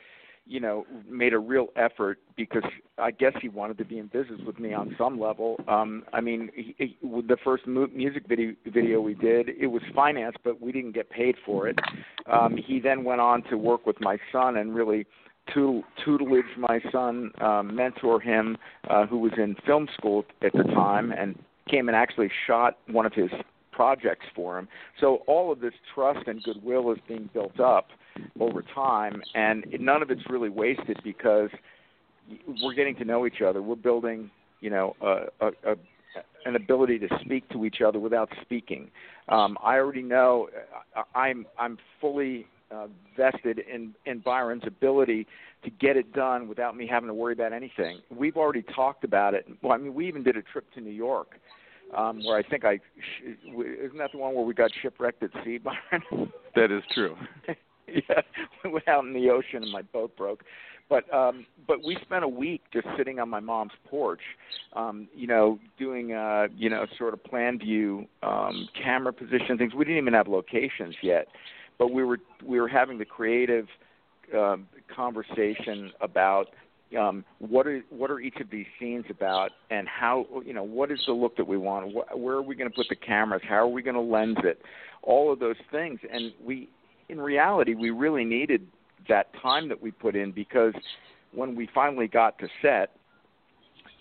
[0.47, 2.65] you know, made a real effort because
[2.99, 5.59] I guess he wanted to be in business with me on some level.
[5.69, 9.83] Um, I mean, he, he, the first mu- music video video we did, it was
[9.95, 11.79] financed, but we didn't get paid for it.
[12.31, 15.07] Um, he then went on to work with my son and really
[15.53, 18.57] tutelage my son, um, mentor him,
[18.89, 21.39] uh, who was in film school at the time, and
[21.71, 23.31] came and actually shot one of his
[23.73, 24.69] projects for him.
[25.01, 27.89] So all of this trust and goodwill is being built up
[28.41, 31.51] over time, and none of it's really wasted because
[32.63, 33.63] we're getting to know each other.
[33.63, 35.77] We're building, you know, a, a, a
[36.47, 38.91] an ability to speak to each other without speaking.
[39.29, 40.49] Um, I already know
[41.15, 45.27] I'm I'm fully uh, vested in in Byron's ability
[45.65, 48.01] to get it done without me having to worry about anything.
[48.15, 49.47] We've already talked about it.
[49.63, 51.39] Well, I mean, we even did a trip to New York
[51.97, 55.31] um, where I think I sh- isn't that the one where we got shipwrecked at
[55.45, 55.59] sea,
[55.91, 56.33] Byron?
[56.55, 57.17] That is true.
[57.89, 58.21] yeah,
[58.65, 60.45] we went out in the ocean and my boat broke.
[60.89, 64.21] But um but we spent a week just sitting on my mom's porch,
[64.75, 69.75] um, you know, doing uh, you know, sort of plan view, um, camera position things.
[69.75, 71.29] We didn't even have locations yet.
[71.79, 73.67] But we were we were having the creative
[74.37, 76.49] um conversation about
[76.97, 80.91] um, what are what are each of these scenes about, and how you know what
[80.91, 81.93] is the look that we want?
[81.93, 83.43] Wh- where are we going to put the cameras?
[83.49, 84.61] How are we going to lens it?
[85.03, 86.69] All of those things, and we
[87.09, 88.67] in reality, we really needed
[89.09, 90.73] that time that we put in because
[91.33, 92.91] when we finally got to set,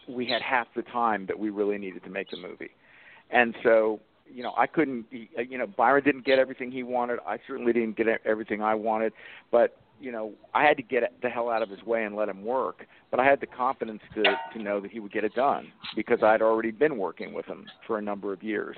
[0.08, 2.72] we had half the time that we really needed to make the movie.
[3.32, 4.00] And so,
[4.32, 7.20] you know, I couldn't, you know, Byron didn't get everything he wanted.
[7.26, 9.13] I certainly didn't get everything I wanted.
[9.52, 12.30] But, you know, I had to get the hell out of his way and let
[12.30, 12.86] him work.
[13.12, 16.20] But I had the confidence to, to know that he would get it done because
[16.24, 18.78] I'd already been working with him for a number of years.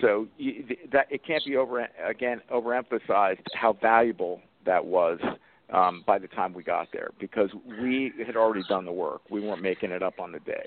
[0.00, 5.18] So you, that it can't be over again overemphasized how valuable that was
[5.72, 7.50] um, by the time we got there because
[7.80, 9.22] we had already done the work.
[9.30, 10.64] We weren't making it up on the day.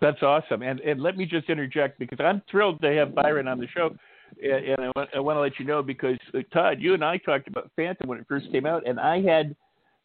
[0.00, 0.62] That's awesome.
[0.62, 3.96] And and let me just interject because I'm thrilled to have Byron on the show.
[4.42, 7.16] And, I, want, I want to let you know because uh, Todd, you and I
[7.16, 9.54] talked about Phantom when it first came out, and I had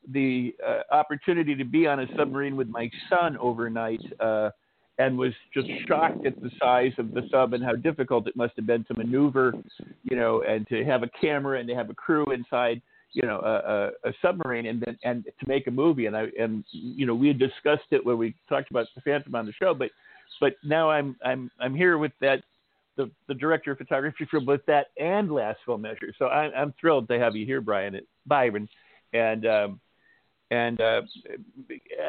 [0.08, 4.02] the uh, opportunity to be on a submarine with my son overnight.
[4.20, 4.52] Uh,
[5.02, 8.54] and was just shocked at the size of the sub and how difficult it must
[8.56, 9.52] have been to maneuver,
[10.04, 12.82] you know, and to have a camera and to have a crew inside,
[13.14, 16.06] you know, a, a, a submarine and then and to make a movie.
[16.06, 19.34] And I and you know we had discussed it when we talked about the Phantom
[19.34, 19.90] on the show, but
[20.40, 22.44] but now I'm I'm I'm here with that
[22.96, 26.14] the the director of photography for both that and Last Full Measure.
[26.20, 28.70] So I, I'm thrilled to have you here, Brian Byron,
[29.14, 29.46] and.
[29.48, 29.80] Um,
[30.52, 31.02] and uh,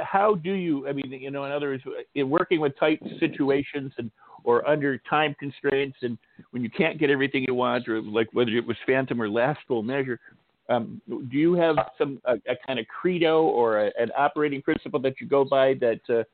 [0.04, 0.86] how do you?
[0.88, 4.10] I mean, you know, in other words, in working with tight situations and
[4.44, 6.18] or under time constraints, and
[6.50, 9.60] when you can't get everything you want, or like whether it was Phantom or Last
[9.68, 10.18] Full Measure,
[10.68, 15.00] um, do you have some a, a kind of credo or a, an operating principle
[15.00, 16.24] that you go by that uh,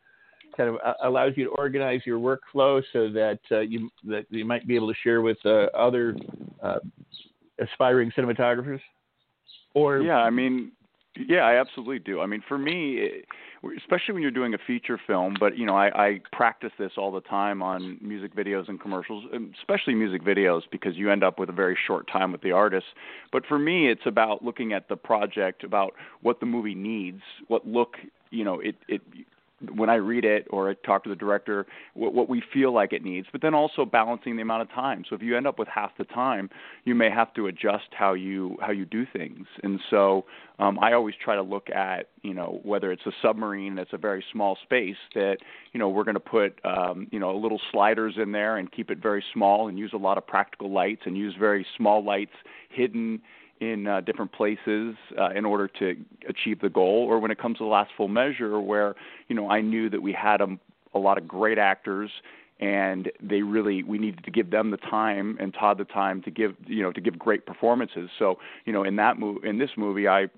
[0.57, 4.47] kind of uh, allows you to organize your workflow so that uh, you that you
[4.47, 6.17] might be able to share with uh, other
[6.63, 6.79] uh,
[7.61, 8.81] aspiring cinematographers?
[9.75, 10.73] Or yeah, I mean,
[11.27, 12.21] yeah, I absolutely do.
[12.21, 15.77] I mean, for me, eh, especially when you're doing a feature film, but you know,
[15.77, 19.25] I, I practice this all the time on music videos and commercials,
[19.61, 22.87] especially music videos, because you end up with a very short time with the artist.
[23.33, 27.67] But for me, it's about looking at the project, about what the movie needs, what
[27.67, 27.97] look,
[28.31, 29.03] you know, it it
[29.75, 32.93] when I read it or I talk to the director, what, what we feel like
[32.93, 35.05] it needs, but then also balancing the amount of time.
[35.09, 36.49] So if you end up with half the time,
[36.85, 39.47] you may have to adjust how you how you do things.
[39.63, 40.25] And so
[40.59, 43.99] um, I always try to look at you know whether it's a submarine that's a
[43.99, 45.39] very small space that
[45.73, 48.91] you know we're going to put um, you know little sliders in there and keep
[48.91, 52.35] it very small and use a lot of practical lights and use very small lights
[52.71, 53.21] hidden
[53.61, 55.97] in uh, different places uh, in order to
[56.29, 58.95] achieve the goal, or when it comes to the last full measure, where
[59.29, 60.49] you know I knew that we had a,
[60.95, 62.11] a lot of great actors
[62.61, 66.31] and they really we needed to give them the time and Todd the time to
[66.31, 68.11] give you know to give great performances.
[68.19, 70.29] So you know in that move in this movie I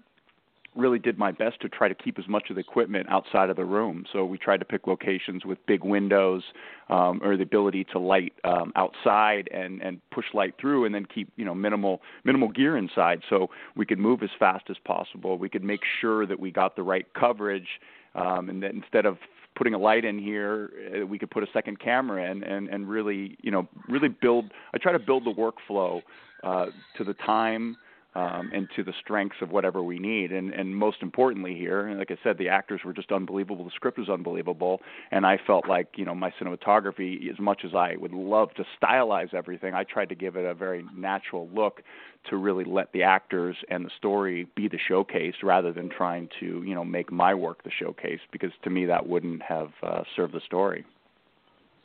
[0.76, 3.56] really did my best to try to keep as much of the equipment outside of
[3.56, 4.04] the room.
[4.12, 6.42] So we tried to pick locations with big windows
[6.88, 11.06] um, or the ability to light um, outside and and push light through, and then
[11.12, 15.38] keep you know minimal minimal gear inside, so we could move as fast as possible.
[15.38, 17.68] We could make sure that we got the right coverage,
[18.14, 19.18] um, and that instead of
[19.56, 20.70] putting a light in here,
[21.02, 24.52] uh, we could put a second camera in and and really you know really build.
[24.72, 26.02] I try to build the workflow
[26.44, 27.76] uh, to the time
[28.14, 30.32] um, and to the strengths of whatever we need.
[30.32, 33.64] And, and most importantly here, like I said, the actors were just unbelievable.
[33.64, 37.74] The script was unbelievable, and I felt like you know my cinematography, as much as
[37.74, 41.82] I would love to stylize everything, I tried to give it a very natural look
[42.28, 46.62] to really let the actors and the story be the showcase rather than trying to
[46.64, 50.34] you know make my work the showcase because to me that wouldn't have uh, served
[50.34, 50.84] the story.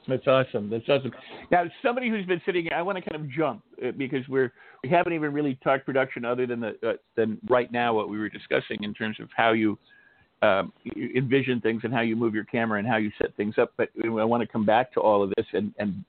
[0.07, 0.69] That's awesome.
[0.69, 1.11] That's awesome.
[1.51, 4.51] Now, somebody who's been sitting, here, I want to kind of jump uh, because we're
[4.83, 8.19] we haven't even really talked production other than the uh, than right now what we
[8.19, 9.77] were discussing in terms of how you,
[10.43, 13.55] um, you envision things and how you move your camera and how you set things
[13.57, 13.73] up.
[13.77, 16.03] But I want to come back to all of this and and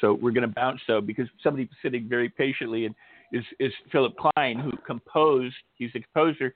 [0.00, 2.94] so we're going to bounce though because somebody sitting very patiently and
[3.32, 5.54] is is Philip Klein who composed.
[5.74, 6.54] He's a composer,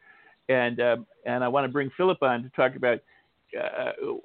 [0.48, 3.00] and um, and I want to bring Philip on to talk about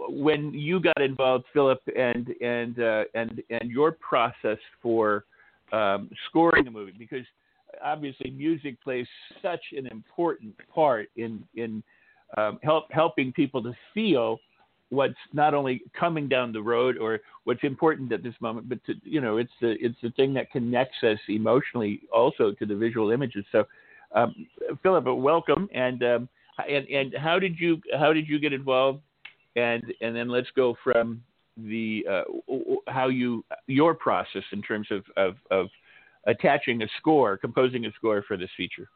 [0.10, 5.26] when you got involved, Philip, and and uh, and and your process for
[5.72, 7.26] um, scoring a movie, because
[7.84, 9.08] obviously music plays
[9.42, 11.84] such an important part in in
[12.38, 14.40] um, help helping people to feel
[14.90, 18.94] what's not only coming down the road or what's important at this moment, but to,
[19.04, 23.12] you know, it's the it's the thing that connects us emotionally also to the visual
[23.12, 23.46] images.
[23.52, 23.66] So,
[24.14, 24.48] um,
[24.84, 26.30] Philip, welcome, and um,
[26.70, 29.02] and and how did you how did you get involved
[29.56, 31.22] and and then let's go from
[31.58, 32.24] the uh,
[32.88, 35.68] how you your process in terms of, of, of
[36.28, 38.90] attaching a score, composing a score for this feature.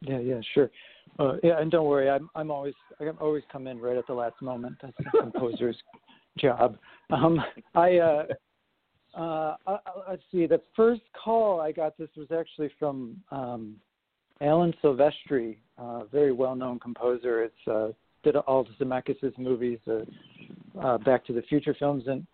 [0.00, 0.70] Yeah, yeah, sure.
[1.18, 4.14] Uh, yeah, and don't worry, I'm I'm always I always come in right at the
[4.14, 4.76] last moment.
[4.82, 5.76] That's the composer's
[6.38, 6.76] job.
[7.10, 7.40] Um,
[7.74, 8.24] I, uh,
[9.16, 9.78] uh, I,
[10.10, 10.46] let's see.
[10.46, 13.76] The first call I got this was actually from um,
[14.40, 17.42] Alan Silvestri, a very well-known composer.
[17.42, 17.88] It's uh,
[18.32, 20.00] did all the Zemeckis' movies, uh,
[20.80, 22.26] uh, Back to the Future films, and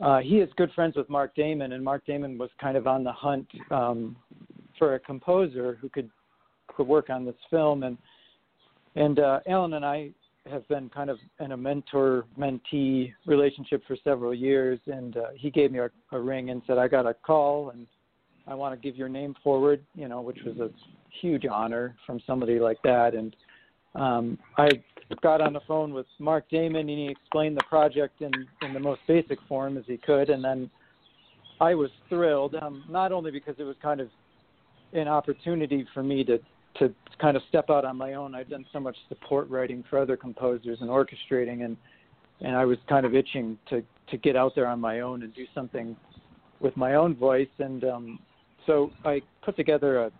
[0.00, 3.04] uh, he is good friends with Mark Damon, and Mark Damon was kind of on
[3.04, 4.16] the hunt um,
[4.78, 6.10] for a composer who could
[6.76, 7.96] could work on this film, and
[8.96, 10.10] and uh, Alan and I
[10.50, 15.50] have been kind of in a mentor mentee relationship for several years, and uh, he
[15.50, 17.86] gave me a, a ring and said, "I got a call, and
[18.46, 20.70] I want to give your name forward," you know, which was a
[21.20, 23.34] huge honor from somebody like that, and
[23.94, 24.68] um, I
[25.22, 28.80] got on the phone with Mark Damon and he explained the project in, in the
[28.80, 30.30] most basic form as he could.
[30.30, 30.70] And then
[31.60, 34.08] I was thrilled, um, not only because it was kind of
[34.92, 36.38] an opportunity for me to,
[36.78, 38.34] to kind of step out on my own.
[38.34, 41.76] I'd done so much support writing for other composers and orchestrating, and,
[42.40, 45.34] and I was kind of itching to, to get out there on my own and
[45.34, 45.96] do something
[46.60, 47.48] with my own voice.
[47.58, 48.18] And um,
[48.66, 50.12] so I put together a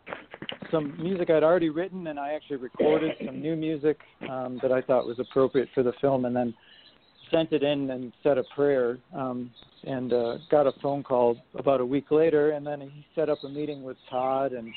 [0.70, 4.80] some music I'd already written, and I actually recorded some new music um, that I
[4.82, 6.54] thought was appropriate for the film, and then
[7.30, 8.98] sent it in and said a prayer.
[9.14, 9.50] Um,
[9.84, 13.44] and uh, got a phone call about a week later, and then he set up
[13.44, 14.72] a meeting with Todd and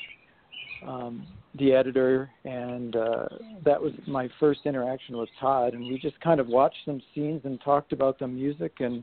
[0.86, 1.26] um,
[1.58, 3.26] the editor, and uh,
[3.64, 5.74] that was my first interaction with Todd.
[5.74, 9.02] And we just kind of watched some scenes and talked about the music, and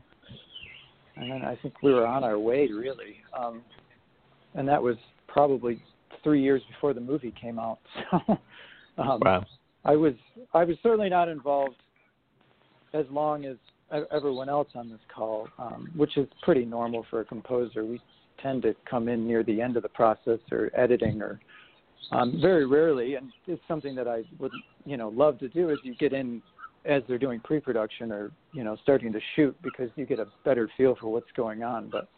[1.16, 3.16] and I think we were on our way really.
[3.38, 3.62] Um,
[4.54, 4.96] and that was
[5.28, 5.82] probably
[6.22, 7.78] three years before the movie came out.
[8.96, 9.46] So um, wow.
[9.84, 10.14] I was
[10.52, 11.76] I was certainly not involved
[12.92, 13.56] as long as
[14.12, 17.84] everyone else on this call, um, which is pretty normal for a composer.
[17.84, 18.00] We
[18.42, 21.40] tend to come in near the end of the process or editing or
[22.12, 24.52] um, very rarely, and it's something that I would
[24.84, 25.70] you know love to do.
[25.70, 26.42] Is you get in
[26.86, 30.68] as they're doing pre-production or you know starting to shoot because you get a better
[30.76, 31.90] feel for what's going on.
[31.90, 32.08] But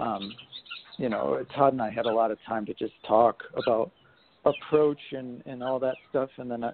[0.00, 0.32] um,
[0.98, 3.90] you know, Todd and I had a lot of time to just talk about
[4.44, 6.72] approach and and all that stuff, and then I,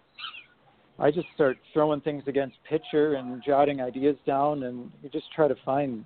[0.98, 5.48] I just start throwing things against picture and jotting ideas down, and you just try
[5.48, 6.04] to find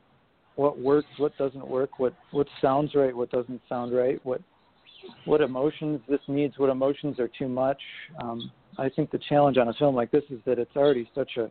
[0.57, 4.41] what works, what doesn't work, what what sounds right, what doesn't sound right, what
[5.25, 7.81] what emotions this needs, what emotions are too much.
[8.23, 11.37] Um, I think the challenge on a film like this is that it's already such
[11.37, 11.51] a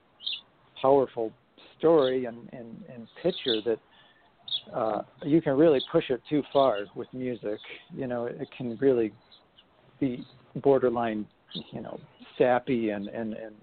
[0.82, 1.32] powerful
[1.78, 3.80] story and, and, and picture that
[4.73, 7.59] uh, you can really push it too far with music.
[7.93, 9.11] You know, it can really
[9.99, 10.25] be
[10.55, 11.25] borderline,
[11.71, 11.99] you know,
[12.37, 13.55] sappy and and, and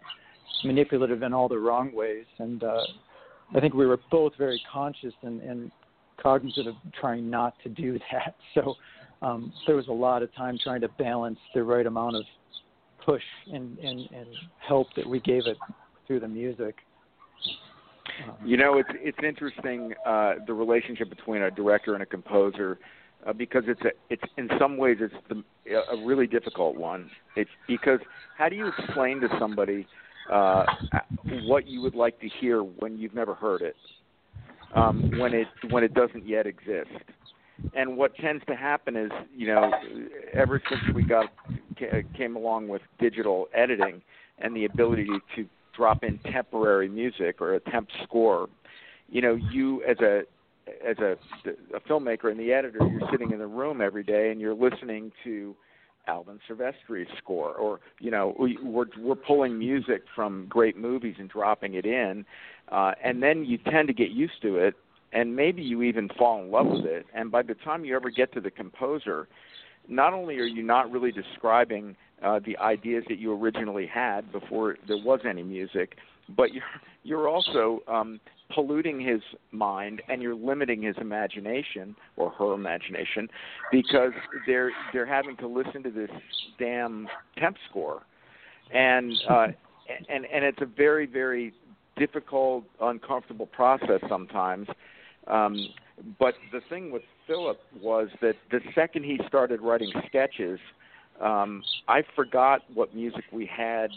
[0.64, 2.26] manipulative in all the wrong ways.
[2.38, 2.82] And uh,
[3.54, 5.70] I think we were both very conscious and, and
[6.20, 8.34] cognizant of trying not to do that.
[8.54, 8.74] So
[9.22, 12.24] um, there was a lot of time trying to balance the right amount of
[13.04, 13.22] push
[13.52, 14.26] and, and, and
[14.66, 15.56] help that we gave it
[16.06, 16.76] through the music.
[18.44, 22.78] You know, it's it's interesting uh, the relationship between a director and a composer
[23.26, 25.42] uh, because it's a it's in some ways it's the,
[25.92, 27.10] a really difficult one.
[27.36, 28.00] It's because
[28.36, 29.86] how do you explain to somebody
[30.30, 30.64] uh,
[31.44, 33.76] what you would like to hear when you've never heard it,
[34.74, 36.90] um, when it when it doesn't yet exist.
[37.74, 39.72] And what tends to happen is, you know,
[40.32, 41.26] ever since we got
[42.16, 44.02] came along with digital editing
[44.38, 45.46] and the ability to
[45.78, 48.48] drop in temporary music or a temp score,
[49.08, 50.24] you know, you as a
[50.86, 51.16] as a,
[51.74, 55.10] a filmmaker and the editor, you're sitting in the room every day and you're listening
[55.24, 55.56] to
[56.06, 61.30] Alan Silvestri's score, or you know, we, we're we're pulling music from great movies and
[61.30, 62.24] dropping it in,
[62.70, 64.74] uh, and then you tend to get used to it,
[65.12, 67.06] and maybe you even fall in love with it.
[67.14, 69.28] And by the time you ever get to the composer,
[69.86, 74.76] not only are you not really describing uh, the ideas that you originally had before
[74.86, 75.96] there was any music,
[76.36, 76.62] but you're
[77.04, 78.20] you're also um,
[78.54, 79.20] polluting his
[79.52, 83.28] mind and you're limiting his imagination or her imagination
[83.70, 84.12] because
[84.46, 86.10] they're they're having to listen to this
[86.58, 87.08] damn
[87.38, 88.02] temp score.
[88.72, 89.46] And uh
[90.08, 91.52] and and it's a very very
[91.96, 94.68] difficult uncomfortable process sometimes.
[95.26, 95.68] Um
[96.18, 100.60] but the thing with Philip was that the second he started writing sketches
[101.20, 103.90] um I forgot what music we had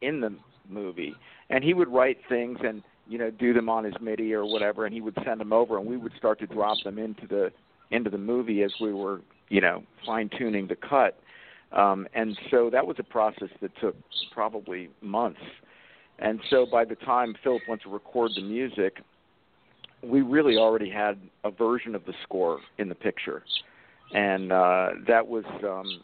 [0.00, 0.34] in the
[0.68, 1.14] movie
[1.50, 4.86] and he would write things and you know do them on his MIDI or whatever,
[4.86, 7.50] and he would send them over, and we would start to drop them into the
[7.90, 11.18] into the movie as we were you know fine tuning the cut.
[11.72, 13.94] Um, and so that was a process that took
[14.32, 15.40] probably months.
[16.18, 18.98] And so by the time Philip went to record the music,
[20.02, 23.42] we really already had a version of the score in the picture,
[24.14, 26.00] and uh, that was um,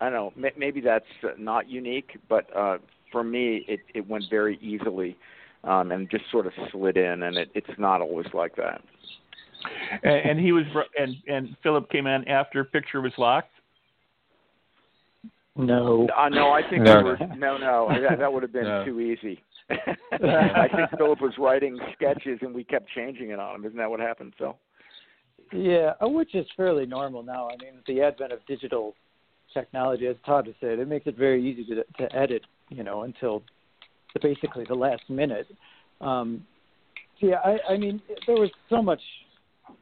[0.00, 1.04] I don't know maybe that's
[1.38, 2.78] not unique, but uh,
[3.10, 5.16] for me it, it went very easily
[5.64, 8.80] um, and just sort of slid in, and it, it's not always like that.
[10.02, 10.64] And, and he was,
[10.98, 13.50] and and Philip came in after Picture was locked.
[15.56, 16.06] No.
[16.16, 17.02] Uh, no, I think no.
[17.02, 18.84] Was, no, no, that, that would have been no.
[18.84, 19.42] too easy.
[19.70, 23.64] I think Philip was writing sketches, and we kept changing it on him.
[23.64, 24.56] Isn't that what happened, Phil?
[25.52, 27.48] Yeah, uh, which is fairly normal now.
[27.48, 28.94] I mean, the advent of digital
[29.54, 32.42] technology, as Todd has said, it makes it very easy to to edit.
[32.70, 33.42] You know, until
[34.20, 35.46] basically the last minute.
[36.00, 36.44] Um,
[37.20, 39.00] so yeah, I, I mean, there was so much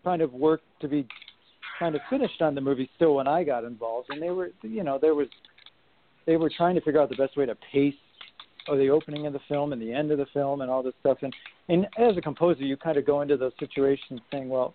[0.05, 1.07] kind of work to be
[1.79, 4.83] kind of finished on the movie still when I got involved, and they were, you
[4.83, 5.29] know, there was,
[6.27, 7.95] they were trying to figure out the best way to pace
[8.69, 10.95] or the opening of the film and the end of the film and all this
[11.01, 11.19] stuff.
[11.23, 11.35] And
[11.69, 14.75] and as a composer, you kind of go into those situations saying, well,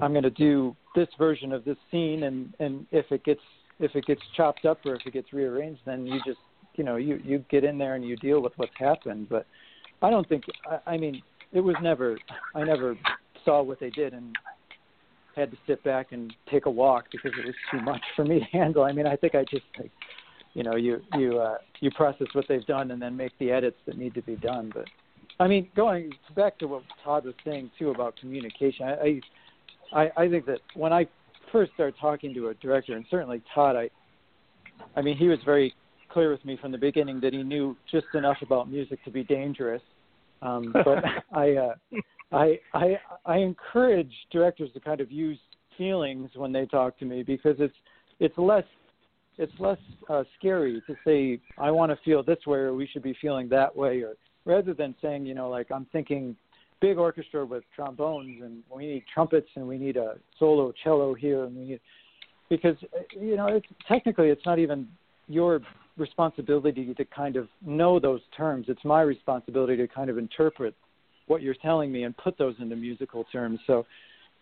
[0.00, 3.40] I'm going to do this version of this scene, and and if it gets
[3.78, 6.38] if it gets chopped up or if it gets rearranged, then you just
[6.74, 9.28] you know you you get in there and you deal with what's happened.
[9.28, 9.46] But
[10.00, 12.18] I don't think I, I mean it was never
[12.54, 12.96] I never
[13.44, 14.36] saw what they did and
[15.34, 18.38] had to sit back and take a walk because it was too much for me
[18.38, 18.84] to handle.
[18.84, 19.90] I mean I think I just like
[20.54, 23.78] you know you you uh, you process what they've done and then make the edits
[23.86, 24.70] that need to be done.
[24.72, 24.86] But
[25.40, 29.20] I mean going back to what Todd was saying too about communication, I
[29.92, 31.06] I, I think that when I
[31.52, 33.90] first started talking to a director and certainly Todd I
[34.96, 35.74] I mean he was very
[36.12, 39.24] clear with me from the beginning that he knew just enough about music to be
[39.24, 39.82] dangerous.
[40.42, 41.74] Um, but I, uh,
[42.32, 45.38] I, I, I encourage directors to kind of use
[45.78, 47.74] feelings when they talk to me because it's
[48.20, 48.64] it's less
[49.38, 49.78] it's less
[50.10, 53.48] uh, scary to say I want to feel this way or we should be feeling
[53.48, 56.36] that way or rather than saying you know like I'm thinking
[56.82, 61.44] big orchestra with trombones and we need trumpets and we need a solo cello here
[61.44, 61.80] and we need
[62.50, 62.76] because
[63.18, 64.86] you know it's technically it's not even
[65.28, 65.60] your
[65.96, 68.66] responsibility to kind of know those terms.
[68.68, 70.74] It's my responsibility to kind of interpret
[71.26, 73.60] what you're telling me and put those into musical terms.
[73.66, 73.86] So,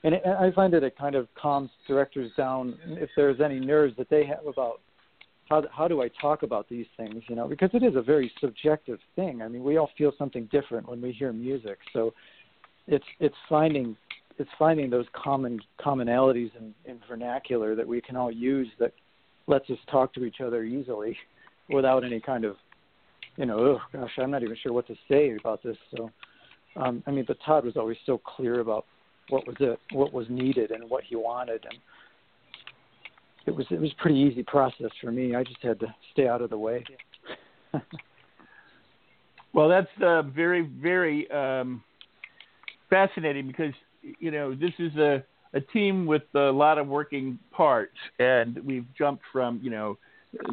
[0.05, 3.95] and, it, I find that it kind of calms directors down if there's any nerves
[3.99, 4.81] that they have about
[5.51, 8.33] how how do I talk about these things, you know, because it is a very
[8.41, 9.43] subjective thing.
[9.43, 11.79] I mean, we all feel something different when we hear music.
[11.93, 12.15] So,
[12.87, 13.97] it's it's finding
[14.39, 18.93] it's finding those common commonalities in, in vernacular that we can all use that
[19.49, 21.17] lets us talk to each other easily
[21.69, 22.57] without any kind of,
[23.37, 25.77] you know, oh gosh, I'm not even sure what to say about this.
[25.95, 26.11] So,
[26.77, 28.87] um, I mean, but Todd was always so clear about
[29.29, 31.79] what was it, what was needed, and what he wanted, and
[33.47, 35.35] it was it was pretty easy process for me.
[35.35, 36.85] I just had to stay out of the way.
[39.53, 41.83] well, that's uh, very very um,
[42.89, 43.75] fascinating because
[44.19, 45.23] you know this is a
[45.53, 49.99] a team with a lot of working parts, and we've jumped from you know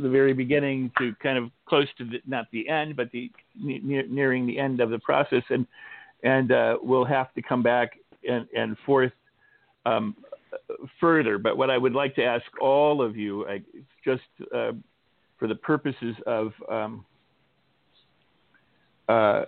[0.01, 3.29] the very beginning to kind of close to the, not the end, but the
[3.61, 5.67] near, nearing the end of the process, and
[6.23, 7.91] and uh, we'll have to come back
[8.27, 9.11] and, and forth
[9.85, 10.15] um,
[10.99, 11.37] further.
[11.37, 13.61] But what I would like to ask all of you, I,
[14.03, 14.71] just uh,
[15.37, 17.05] for the purposes of um,
[19.07, 19.43] uh,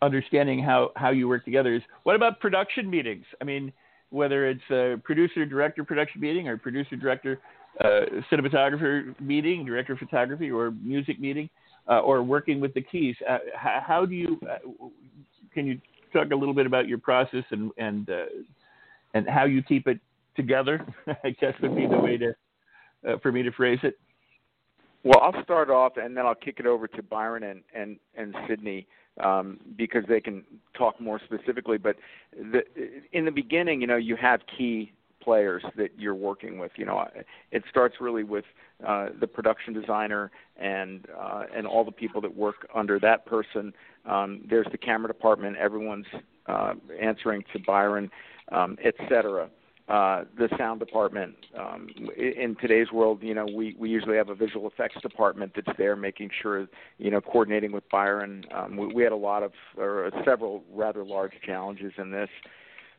[0.00, 3.24] understanding how, how you work together, is what about production meetings?
[3.40, 3.72] I mean,
[4.10, 7.40] whether it's a producer director production meeting or producer director
[7.80, 11.48] uh, cinematographer meeting, director of photography, or music meeting,
[11.88, 13.16] uh, or working with the keys.
[13.28, 14.38] Uh, how, how, do you?
[14.48, 14.88] Uh,
[15.54, 15.80] can you
[16.12, 18.10] talk a little bit about your process and and
[19.14, 19.98] and how you keep it
[20.36, 20.84] together?
[21.24, 22.34] I guess would be the way to
[23.08, 23.98] uh, for me to phrase it.
[25.04, 28.34] Well, I'll start off, and then I'll kick it over to Byron and and and
[28.48, 28.86] Sidney
[29.22, 30.44] um, because they can
[30.76, 31.78] talk more specifically.
[31.78, 31.96] But
[32.32, 32.62] the,
[33.12, 36.72] in the beginning, you know, you have key players that you're working with.
[36.76, 37.06] You know,
[37.50, 38.44] it starts really with
[38.86, 43.72] uh, the production designer and uh, and all the people that work under that person.
[44.04, 45.56] Um, there's the camera department.
[45.56, 46.06] Everyone's
[46.46, 48.10] uh, answering to Byron,
[48.50, 49.48] um, et cetera.
[49.88, 51.34] Uh, the sound department.
[51.58, 55.76] Um, in today's world, you know, we, we usually have a visual effects department that's
[55.76, 56.68] there making sure,
[56.98, 58.44] you know, coordinating with Byron.
[58.54, 62.30] Um, we, we had a lot of, or several rather large challenges in this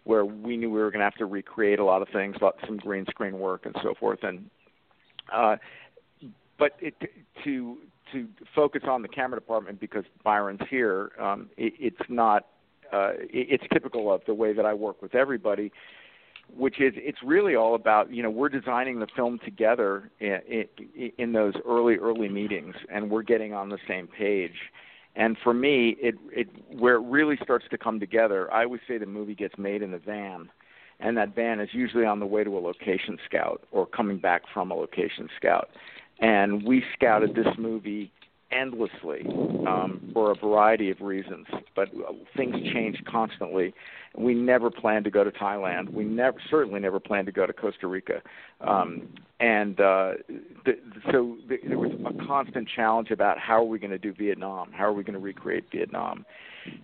[0.03, 2.35] where we knew we were going to have to recreate a lot of things,
[2.67, 4.19] some green screen work and so forth.
[4.23, 4.49] And
[5.31, 5.55] uh,
[6.59, 6.95] but it,
[7.43, 7.77] to
[8.11, 12.47] to focus on the camera department because Byron's here, um, it, it's not.
[12.91, 15.71] Uh, it, it's typical of the way that I work with everybody,
[16.55, 20.39] which is it's really all about you know we're designing the film together in,
[20.95, 24.55] in, in those early early meetings, and we're getting on the same page
[25.15, 28.51] and for me, it it where it really starts to come together.
[28.51, 30.49] I always say the movie gets made in the van,
[30.99, 34.41] and that van is usually on the way to a location scout or coming back
[34.53, 35.69] from a location scout.
[36.19, 38.11] And we scouted this movie
[38.53, 39.25] endlessly
[39.67, 41.89] um, for a variety of reasons, but
[42.35, 43.73] things change constantly.
[44.15, 45.91] We never planned to go to Thailand.
[45.91, 48.21] We never, certainly never planned to go to Costa Rica,
[48.61, 50.13] um, and uh,
[50.65, 50.77] the,
[51.11, 54.71] so the, there was a constant challenge about how are we going to do Vietnam?
[54.71, 56.25] How are we going to recreate Vietnam?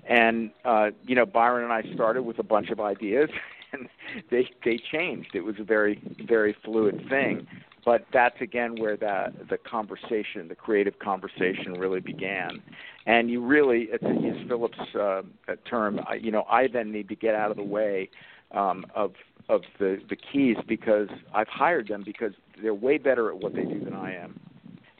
[0.08, 3.30] And uh, you know, Byron and I started with a bunch of ideas,
[3.74, 3.88] and
[4.32, 5.36] they they changed.
[5.36, 7.48] It was a very very fluid thing
[7.86, 12.62] but that's again where the the conversation, the creative conversation, really began.
[13.06, 15.22] And you really, it's use Philip's uh,
[15.70, 18.10] term, you know, I then need to get out of the way
[18.52, 19.14] um, of
[19.48, 23.64] of the the keys because I've hired them because they're way better at what they
[23.64, 24.40] do than I am.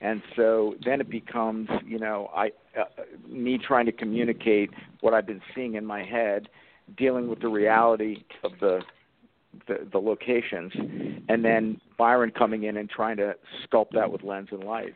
[0.02, 2.48] And so then it becomes, you know, I
[2.80, 2.86] uh,
[3.28, 4.70] me trying to communicate
[5.02, 6.48] what I've been seeing in my head,
[6.98, 8.82] dealing with the reality of the
[9.68, 10.72] the, the locations,
[11.30, 13.36] and then Byron coming in and trying to
[13.66, 14.94] sculpt that with lens and light.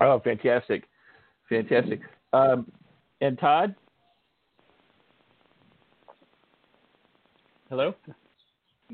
[0.00, 0.84] Oh, fantastic,
[1.48, 2.00] fantastic.
[2.32, 2.70] Um,
[3.20, 3.74] and Todd,
[7.68, 7.94] hello.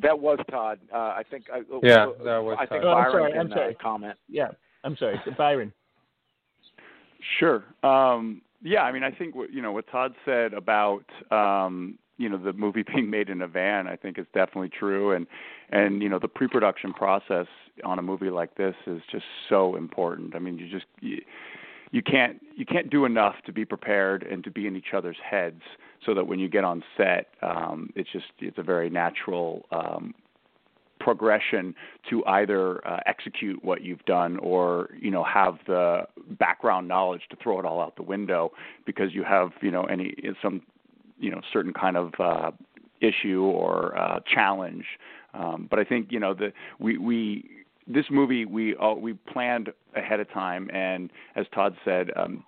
[0.02, 0.80] That was Todd.
[0.92, 1.44] Uh, I think.
[1.52, 2.56] I, yeah, that was.
[2.58, 2.94] I think Todd.
[2.94, 3.32] Byron oh, I'm sorry.
[3.32, 3.74] can I'm sorry.
[3.74, 4.18] Uh, comment.
[4.28, 4.48] Yeah,
[4.82, 5.72] I'm sorry, Byron.
[7.38, 7.64] Sure.
[7.82, 12.28] Um, yeah, I mean, I think what you know what Todd said about um, you
[12.28, 15.12] know the movie being made in a van i think is definitely true.
[15.12, 15.26] And
[15.70, 17.46] and you know the pre-production process
[17.84, 20.34] on a movie like this is just so important.
[20.36, 21.20] I mean you just you,
[21.90, 25.16] you can't you can't do enough to be prepared and to be in each other's
[25.28, 25.62] heads
[26.04, 30.14] so that when you get on set um it's just it's a very natural um
[31.00, 31.74] progression
[32.08, 36.02] to either uh, execute what you've done or you know have the
[36.38, 38.50] background knowledge to throw it all out the window
[38.86, 40.62] because you have you know any some
[41.24, 42.50] you know certain kind of uh,
[43.00, 44.84] issue or uh, challenge.
[45.32, 47.50] Um, but I think you know the we we
[47.86, 52.44] this movie we uh, we planned ahead of time, and as Todd said, um,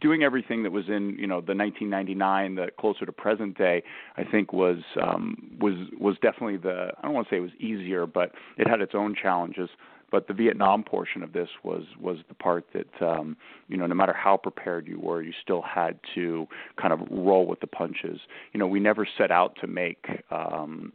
[0.00, 3.82] doing everything that was in you know the 1999, the closer to present day,
[4.16, 7.56] I think was um, was was definitely the I don't want to say it was
[7.58, 9.70] easier, but it had its own challenges
[10.10, 13.36] but the Vietnam portion of this was was the part that um,
[13.68, 16.46] you know no matter how prepared you were, you still had to
[16.80, 18.20] kind of roll with the punches.
[18.52, 20.92] You know, we never set out to make um,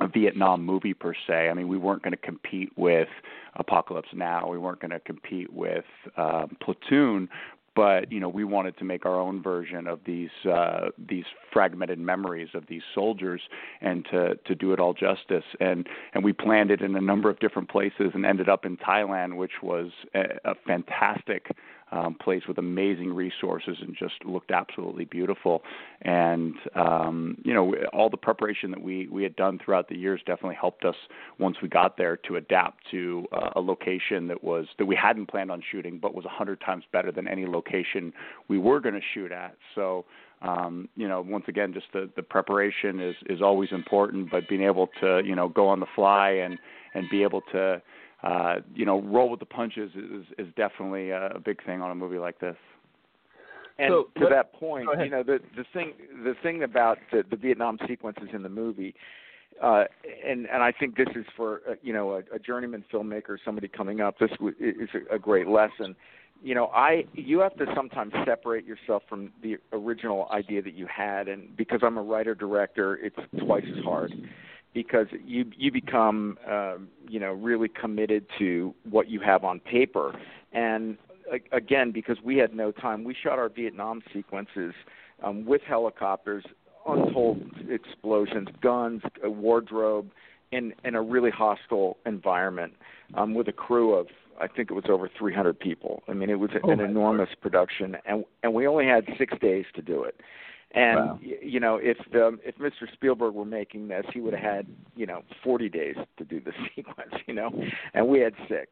[0.00, 1.48] a Vietnam movie per se.
[1.48, 3.08] I mean, we weren't going to compete with
[3.54, 4.48] Apocalypse Now.
[4.48, 5.84] We weren't going to compete with
[6.16, 7.28] uh, Platoon,
[7.74, 11.98] but you know we wanted to make our own version of these uh, these fragmented
[11.98, 13.40] memories of these soldiers
[13.80, 15.44] and to to do it all justice.
[15.60, 18.76] And and we planned it in a number of different places and ended up in
[18.76, 21.50] Thailand which was a, a fantastic
[21.94, 25.62] um, place with amazing resources and just looked absolutely beautiful.
[26.02, 30.20] And um, you know, all the preparation that we we had done throughout the years
[30.26, 30.96] definitely helped us
[31.38, 35.26] once we got there to adapt to uh, a location that was that we hadn't
[35.26, 38.12] planned on shooting, but was a hundred times better than any location
[38.48, 39.54] we were going to shoot at.
[39.74, 40.04] So
[40.42, 44.62] um, you know, once again, just the, the preparation is, is always important, but being
[44.62, 46.58] able to, you know, go on the fly and,
[46.92, 47.80] and be able to,
[48.24, 51.94] uh, you know, roll with the punches is, is definitely a big thing on a
[51.94, 52.56] movie like this.
[53.78, 57.36] And So, to that point, you know, the the thing the thing about the, the
[57.36, 58.94] Vietnam sequences in the movie,
[59.60, 59.84] uh,
[60.24, 63.66] and and I think this is for uh, you know a, a journeyman filmmaker, somebody
[63.66, 64.18] coming up.
[64.20, 65.96] This w- is a, a great lesson.
[66.40, 70.86] You know, I you have to sometimes separate yourself from the original idea that you
[70.86, 74.12] had, and because I'm a writer director, it's twice as hard
[74.74, 80.14] because you you become um, you know really committed to what you have on paper
[80.52, 80.98] and
[81.52, 84.74] again because we had no time we shot our Vietnam sequences
[85.22, 86.44] um, with helicopters
[86.86, 90.10] untold explosions guns a wardrobe
[90.52, 92.74] in in a really hostile environment
[93.14, 94.08] um, with a crew of
[94.40, 96.02] I think it was over 300 people.
[96.08, 99.32] I mean, it was Oh an my enormous production, and and we only had six
[99.40, 100.20] days to do it.
[100.74, 101.18] And Wow.
[101.22, 102.92] y you know, if um, if Mr.
[102.92, 104.66] Spielberg were making this, he would have had
[104.96, 107.14] you know 40 days to do the sequence.
[107.26, 107.50] You know,
[107.94, 108.70] and we had six.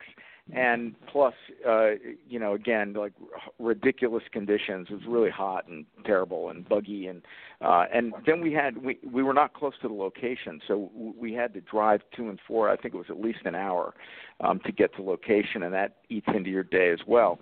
[0.52, 1.34] And plus,
[1.66, 1.90] uh,
[2.28, 3.12] you know, again, like
[3.60, 4.88] ridiculous conditions.
[4.90, 7.22] It was really hot and terrible and buggy, and
[7.60, 11.32] uh, and then we had we we were not close to the location, so we
[11.32, 12.68] had to drive to and four.
[12.68, 13.94] I think it was at least an hour
[14.40, 17.38] um, to get to location, and that eats into your day as well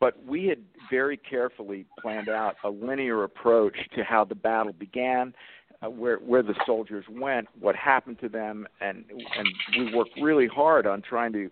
[0.00, 0.58] but we had
[0.90, 5.34] very carefully planned out a linear approach to how the battle began,
[5.82, 10.46] uh, where where the soldiers went, what happened to them, and and we worked really
[10.46, 11.50] hard on trying to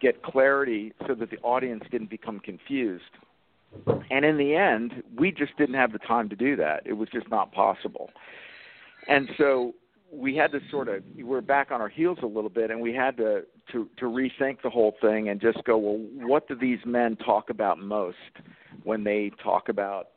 [0.00, 3.04] get clarity so that the audience didn't become confused.
[4.10, 6.82] And in the end, we just didn't have the time to do that.
[6.84, 8.10] It was just not possible.
[9.08, 9.74] And so
[10.12, 12.80] we had to sort of we we're back on our heels a little bit and
[12.80, 13.42] we had to
[13.72, 17.50] to to rethink the whole thing and just go well what do these men talk
[17.50, 18.16] about most
[18.84, 20.08] when they talk about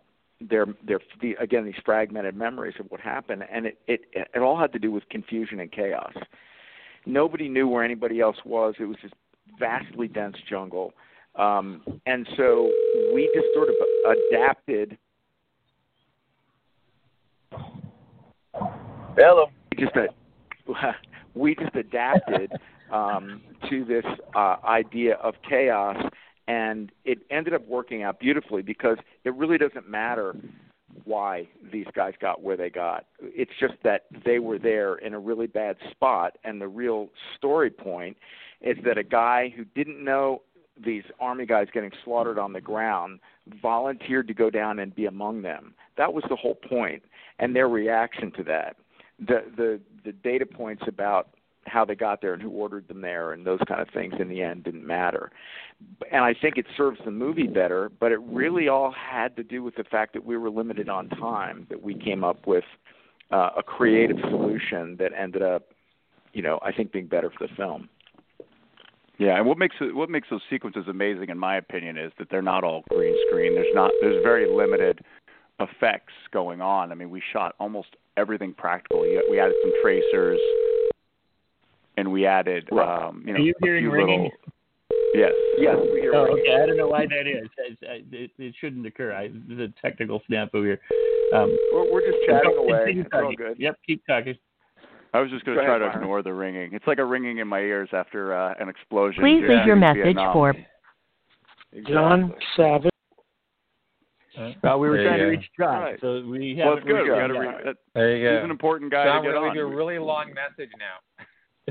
[0.41, 3.43] their their the, again these fragmented memories of what happened?
[3.51, 6.13] And it it it all had to do with confusion and chaos.
[7.05, 8.75] Nobody knew where anybody else was.
[8.79, 9.11] It was this
[9.59, 10.93] vastly dense jungle.
[11.35, 12.71] Um and so
[13.13, 13.75] we just sort of
[14.31, 14.97] adapted.
[19.17, 19.49] Hello.
[19.79, 20.91] Just uh,
[21.33, 22.51] we just adapted
[22.91, 24.05] um, to this
[24.35, 25.97] uh, idea of chaos,
[26.47, 30.35] and it ended up working out beautifully because it really doesn't matter
[31.05, 33.05] why these guys got where they got.
[33.21, 37.69] It's just that they were there in a really bad spot, and the real story
[37.69, 38.17] point
[38.61, 40.41] is that a guy who didn't know
[40.83, 43.19] these army guys getting slaughtered on the ground
[43.61, 45.73] volunteered to go down and be among them.
[45.97, 47.03] That was the whole point,
[47.39, 48.77] and their reaction to that
[49.19, 51.29] the the the data points about
[51.65, 54.27] how they got there and who ordered them there and those kind of things in
[54.27, 55.31] the end didn't matter.
[56.11, 59.61] And I think it serves the movie better, but it really all had to do
[59.63, 62.63] with the fact that we were limited on time, that we came up with
[63.31, 65.67] uh, a creative solution that ended up,
[66.33, 67.89] you know, I think being better for the film.
[69.17, 72.41] Yeah, and what makes what makes those sequences amazing, in my opinion, is that they're
[72.41, 73.53] not all green screen.
[73.53, 75.01] There's not there's very limited
[75.59, 76.93] effects going on.
[76.93, 79.01] I mean, we shot almost everything practical.
[79.01, 80.39] We we added some tracers,
[81.97, 83.05] and we added Right.
[83.07, 84.23] um, you know Are you a hearing few ringing?
[84.23, 84.37] little.
[85.13, 85.31] Yes.
[85.57, 86.43] Yes, we hear Oh, ringing.
[86.43, 86.61] okay.
[86.61, 87.47] I don't know why that is.
[87.57, 89.13] It's, uh, It, it shouldn't occur.
[89.13, 90.79] I, there's a technical snap over here.
[91.33, 92.93] Um, We're, we're just chatting no, away.
[92.97, 93.57] It's all good.
[93.59, 94.35] Yep, keep talking.
[95.13, 96.03] I was just going Go to try ahead, to Byron.
[96.03, 96.73] ignore the ringing.
[96.73, 99.21] It's like a ringing in my ears after uh, an explosion.
[99.23, 100.33] Please leave your message Vietnam.
[100.33, 100.53] for
[101.87, 102.91] John Savage.
[104.39, 105.99] Uh, we were There trying to reach John, Right.
[105.99, 107.03] so we Well, haven't it's good.
[107.03, 107.65] We got to John.
[107.65, 109.55] re- There you he's an important guy John, to we're get gonna on.
[109.57, 111.25] leave a really long message now.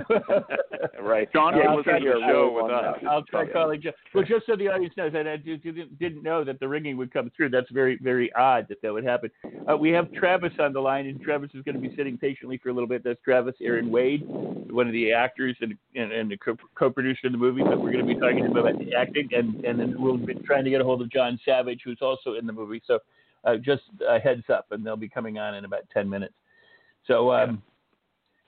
[1.03, 1.29] Right.
[1.33, 2.85] John Yeah, can I'll listen try to to show one with us.
[2.97, 3.09] message.
[3.09, 3.53] I'll try Yeah.
[3.53, 3.93] calling John.
[4.15, 6.97] Well, just so the audience knows, and I did- didn't, didn't know that the ringing
[6.97, 7.49] would come through.
[7.51, 9.31] That's very, very odd that that would happen.
[9.71, 12.59] Uh, we have Travis on the line, and Travis is going to be sitting patiently
[12.59, 13.03] for a little bit.
[13.05, 17.33] That's Travis Aaron Wade, one of the actors and and, and the co- co-producer of
[17.33, 17.63] the movie.
[17.63, 20.17] But we're going to be talking to him about the acting, and and then we'll
[20.19, 22.83] be trying to get a hold of John Savage, who's also in the movie.
[22.87, 22.99] So
[23.45, 26.35] uh, just a heads up, and they'll be coming on in about ten minutes.
[27.07, 27.63] So um,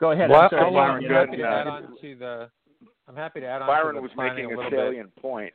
[0.00, 0.30] go ahead.
[0.30, 2.50] Well, I'm sorry, Byron, I'm happy to add on to the.
[3.08, 4.78] I'm happy to add on Byron to the was making a a little bit.
[4.78, 5.52] salient point.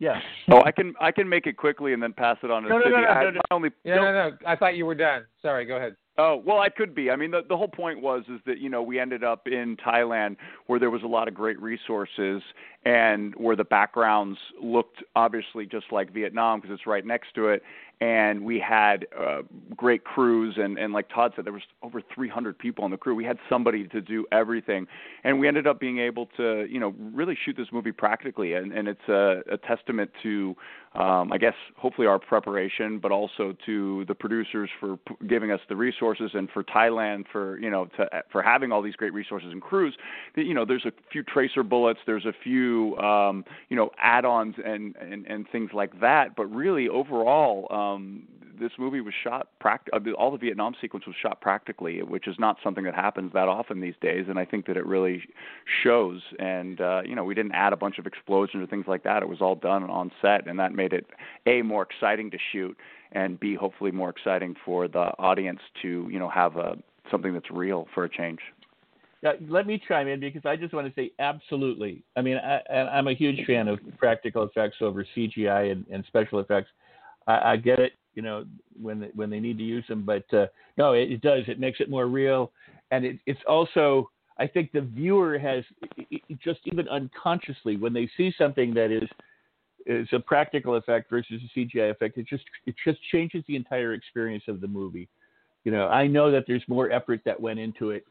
[0.00, 0.20] Yeah.
[0.50, 2.78] Oh, I can I can make it quickly and then pass it on to No,
[2.78, 3.02] no, no, Sidney.
[3.02, 3.40] no, I- no, no.
[3.52, 4.30] only Yeah, no, no.
[4.46, 5.24] I thought you were done.
[5.40, 5.64] Sorry.
[5.64, 5.94] Go ahead.
[6.18, 7.10] Oh well, I could be.
[7.10, 9.76] I mean, the the whole point was is that you know we ended up in
[9.76, 10.36] Thailand
[10.66, 12.42] where there was a lot of great resources
[12.84, 17.62] and where the backgrounds looked obviously just like Vietnam because it's right next to it,
[18.00, 19.42] and we had uh,
[19.76, 23.14] great crews and and like Todd said, there was over 300 people on the crew.
[23.14, 24.86] We had somebody to do everything,
[25.22, 28.72] and we ended up being able to you know really shoot this movie practically, and
[28.72, 30.56] and it's a, a testament to
[30.94, 35.60] um, I guess hopefully our preparation, but also to the producers for p- giving us
[35.68, 39.50] the resources and for Thailand for you know to, for having all these great resources
[39.50, 39.96] and crews.
[40.36, 44.94] You know, there's a few tracer bullets, there's a few um, you know add-ons and,
[44.96, 47.66] and and things like that, but really overall.
[47.72, 47.83] Um,
[48.58, 52.36] this movie was shot pract- uh, all the Vietnam sequence was shot practically, which is
[52.38, 55.22] not something that happens that often these days, and I think that it really
[55.82, 56.20] shows.
[56.38, 59.22] And uh, you know, we didn't add a bunch of explosions or things like that.
[59.22, 61.06] It was all done on set, and that made it
[61.46, 62.76] a more exciting to shoot,
[63.12, 66.76] and b hopefully more exciting for the audience to you know have a
[67.10, 68.40] something that's real for a change.
[69.22, 72.02] Yeah, let me chime in because I just want to say absolutely.
[72.14, 76.40] I mean, I, I'm a huge fan of practical effects over CGI and, and special
[76.40, 76.68] effects.
[77.26, 78.44] I, I get it you know
[78.80, 80.04] when they, when they need to use them.
[80.04, 80.46] But uh,
[80.76, 81.44] no, it, it does.
[81.48, 82.52] It makes it more real,
[82.90, 85.64] and it, it's also I think the viewer has
[85.96, 89.08] it, just even unconsciously when they see something that is
[89.86, 93.94] is a practical effect versus a CGI effect, it just it just changes the entire
[93.94, 95.08] experience of the movie.
[95.64, 98.04] You know, I know that there's more effort that went into it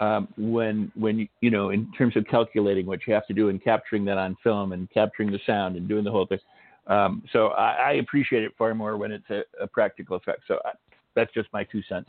[0.00, 3.62] um, when when you know in terms of calculating what you have to do and
[3.62, 6.38] capturing that on film and capturing the sound and doing the whole thing.
[6.88, 10.40] Um, so I, I, appreciate it far more when it's a, a practical effect.
[10.48, 10.70] So I,
[11.14, 12.08] that's just my two cents.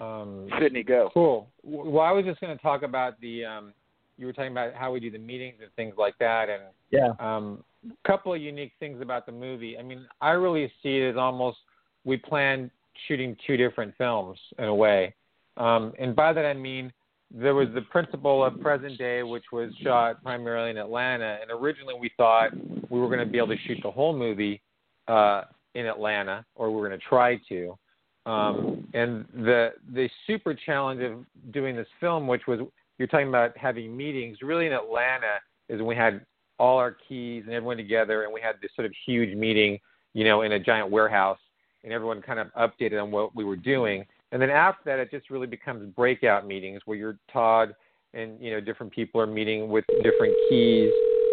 [0.00, 1.10] Um, Sidney, go.
[1.12, 1.48] Cool.
[1.62, 3.44] Well, I was just going to talk about the.
[3.44, 3.72] Um,
[4.16, 7.12] you were talking about how we do the meetings and things like that, and yeah,
[7.20, 9.76] um, a couple of unique things about the movie.
[9.76, 11.58] I mean, I really see it as almost
[12.04, 12.70] we planned
[13.06, 15.14] shooting two different films in a way,
[15.56, 16.92] um, and by that I mean
[17.30, 21.38] there was the principle of present day, which was shot primarily in Atlanta.
[21.40, 22.50] And originally, we thought
[22.90, 24.62] we were going to be able to shoot the whole movie
[25.08, 25.42] uh,
[25.74, 27.78] in Atlanta, or we were going to try to.
[28.26, 32.60] Um, and the the super challenge of doing this film, which was
[32.98, 36.24] you're talking about having meetings, really in Atlanta, is when we had
[36.58, 39.78] all our keys and everyone together, and we had this sort of huge meeting,
[40.12, 41.38] you know, in a giant warehouse,
[41.84, 44.04] and everyone kind of updated on what we were doing.
[44.32, 47.74] And then after that, it just really becomes breakout meetings where you're Todd
[48.14, 50.90] and you know different people are meeting with different keys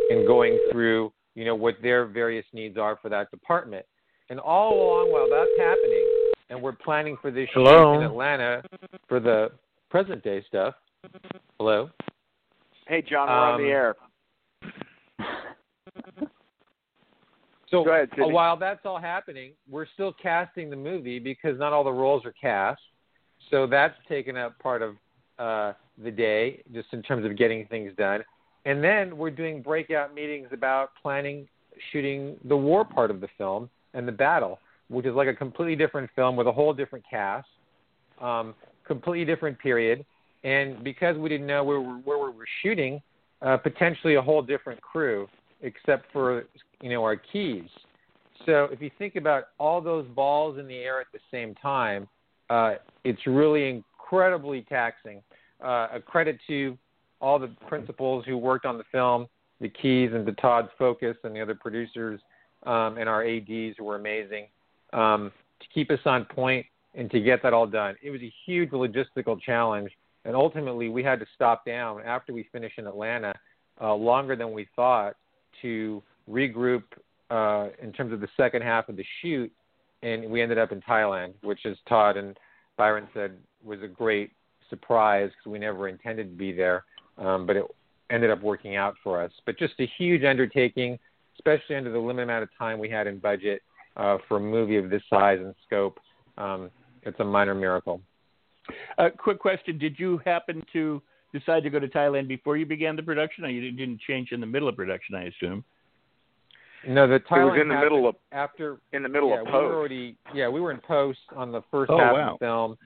[0.09, 3.85] and going through you know what their various needs are for that department.
[4.29, 6.09] And all along while that's happening,
[6.49, 7.93] and we're planning for this Hello?
[7.93, 8.63] in Atlanta
[9.07, 9.51] for the
[9.89, 10.73] present day stuff.
[11.59, 11.89] Hello.
[12.87, 13.95] Hey, John, we're um, on the um, air.
[17.83, 21.83] So ahead, uh, while that's all happening, we're still casting the movie because not all
[21.83, 22.81] the roles are cast.
[23.51, 24.95] So that's taken up part of
[25.37, 25.73] uh,
[26.03, 28.23] the day, just in terms of getting things done.
[28.65, 31.47] And then we're doing breakout meetings about planning
[31.91, 34.59] shooting the war part of the film and the battle,
[34.89, 37.47] which is like a completely different film with a whole different cast,
[38.21, 38.55] um,
[38.85, 40.05] completely different period.
[40.43, 43.01] And because we didn't know where, where we were shooting,
[43.41, 45.27] uh, potentially a whole different crew,
[45.65, 46.45] except for
[46.81, 47.67] you know, our keys.
[48.45, 52.07] So if you think about all those balls in the air at the same time,
[52.49, 55.21] uh, it's really incredibly taxing.
[55.63, 56.77] Uh, a credit to
[57.21, 59.27] all the principals who worked on the film,
[59.61, 62.19] the keys, and to Todd's focus and the other producers
[62.65, 64.47] um, and our ads who were amazing
[64.93, 67.95] um, to keep us on point and to get that all done.
[68.03, 69.91] It was a huge logistical challenge,
[70.23, 73.33] and ultimately we had to stop down after we finished in Atlanta
[73.81, 75.15] uh, longer than we thought
[75.61, 76.83] to regroup
[77.29, 79.51] uh, in terms of the second half of the shoot,
[80.03, 82.37] and we ended up in Thailand, which, as Todd and
[82.77, 84.31] Byron said, was a great
[84.69, 86.85] surprise because we never intended to be there,
[87.17, 87.65] um, but it
[88.09, 89.31] ended up working out for us.
[89.45, 90.99] But just a huge undertaking,
[91.37, 93.61] especially under the limited amount of time we had in budget
[93.97, 95.99] uh, for a movie of this size and scope.
[96.37, 96.69] Um,
[97.03, 98.01] it's a minor miracle.
[98.97, 101.01] Uh, quick question: Did you happen to
[101.37, 104.39] decide to go to Thailand before you began the production, or you didn't change in
[104.39, 105.15] the middle of production?
[105.15, 105.63] I assume.
[106.87, 109.45] No, the Thailand it was in the middle of after in the middle yeah, of
[109.45, 109.55] post.
[109.55, 112.33] We were already, yeah, we were in post on the first oh, half wow.
[112.33, 112.77] of the film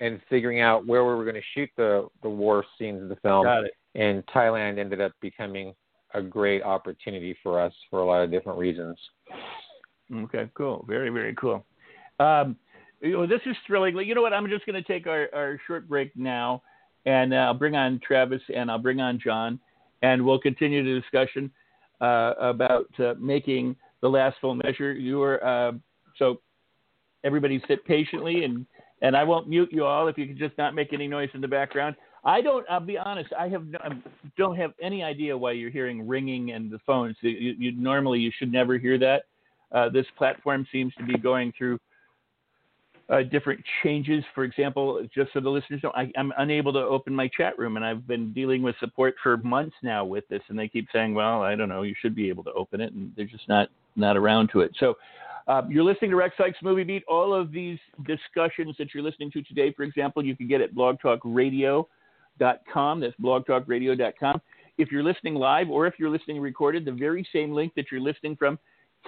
[0.00, 3.16] and figuring out where we were going to shoot the the war scenes of the
[3.16, 3.44] film.
[3.44, 3.72] Got it.
[3.94, 5.74] And Thailand ended up becoming
[6.14, 8.96] a great opportunity for us for a lot of different reasons.
[10.14, 10.84] Okay, cool.
[10.88, 11.64] Very, very cool.
[12.20, 12.56] Um,
[13.00, 13.96] you know, this is thrilling.
[13.96, 14.32] You know what?
[14.32, 16.62] I'm just going to take our, our short break now,
[17.08, 19.58] and uh, I'll bring on Travis and I'll bring on John,
[20.02, 21.50] and we'll continue the discussion
[22.02, 24.92] uh, about uh, making the last full measure.
[24.92, 25.72] You were uh,
[26.18, 26.40] so
[27.24, 28.66] everybody sit patiently and
[29.00, 31.40] and I won't mute you all if you can just not make any noise in
[31.40, 31.96] the background.
[32.24, 32.66] I don't.
[32.68, 33.32] I'll be honest.
[33.32, 33.90] I have no, I
[34.36, 37.16] don't have any idea why you're hearing ringing and the phones.
[37.22, 39.22] You, you normally you should never hear that.
[39.72, 41.78] Uh, this platform seems to be going through
[43.10, 44.22] uh, different changes.
[44.34, 47.76] For example, just so the listeners know, I, am unable to open my chat room,
[47.76, 51.14] and I've been dealing with support for months now with this, and they keep saying,
[51.14, 53.68] "Well, I don't know, you should be able to open it," and they're just not
[53.96, 54.72] not around to it.
[54.78, 54.94] So.
[55.46, 57.02] Uh, you're listening to Rex Sikes Movie Beat.
[57.08, 60.74] All of these discussions that you're listening to today, for example, you can get at
[60.74, 63.00] blogtalkradio.com.
[63.00, 64.42] That's blogtalkradio.com.
[64.76, 68.02] If you're listening live or if you're listening recorded, the very same link that you're
[68.02, 68.58] listening from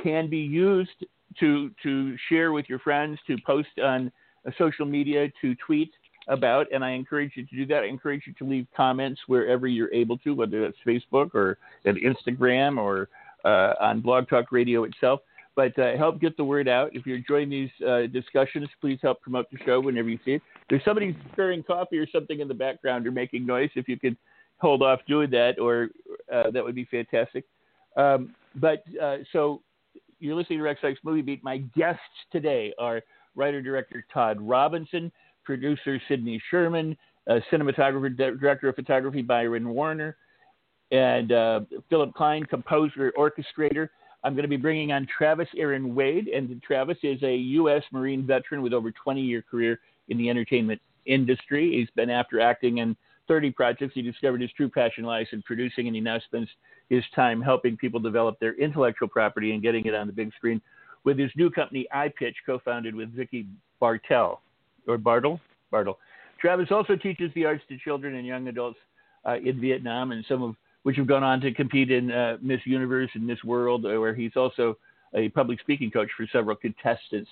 [0.02, 1.04] can be used
[1.38, 4.10] to to share with your friends, to post on
[4.46, 5.90] uh, social media, to tweet
[6.28, 7.82] about, and I encourage you to do that.
[7.82, 11.96] I encourage you to leave comments wherever you're able to, whether that's Facebook or at
[11.96, 13.08] Instagram or
[13.44, 15.20] uh, on Blog Talk Radio itself.
[15.56, 16.94] But uh, help get the word out.
[16.94, 20.42] If you're enjoying these uh, discussions, please help promote the show whenever you see it.
[20.68, 23.70] There's somebody stirring coffee or something in the background or making noise.
[23.74, 24.16] If you could
[24.58, 25.88] hold off doing that, or
[26.32, 27.44] uh, that would be fantastic.
[27.96, 29.62] Um, but uh, so
[30.20, 31.42] you're listening to Rex Sikes Movie Beat.
[31.42, 32.00] My guests
[32.30, 33.00] today are
[33.34, 35.10] writer director Todd Robinson,
[35.44, 36.96] producer Sidney Sherman,
[37.28, 40.16] uh, cinematographer director of photography Byron Werner,
[40.92, 43.88] and uh, Philip Klein, composer orchestrator.
[44.22, 47.82] I'm going to be bringing on Travis Aaron Wade, and Travis is a U.S.
[47.90, 51.72] Marine veteran with over 20 year career in the entertainment industry.
[51.72, 52.94] He's been after acting in
[53.30, 53.94] 30 projects.
[53.94, 56.48] He discovered his true passion lies in producing, and he now spends
[56.88, 60.60] his time helping people develop their intellectual property and getting it on the big screen
[61.04, 63.46] with his new company, iPitch, co-founded with Vicky
[63.78, 64.40] Bartel
[64.88, 65.40] or Bartle.
[65.70, 65.96] Bartle.
[66.40, 68.80] Travis also teaches the arts to children and young adults
[69.24, 72.60] uh, in Vietnam, and some of which have gone on to compete in uh, Miss
[72.64, 74.76] Universe and Miss World, uh, where he's also
[75.14, 77.30] a public speaking coach for several contestants.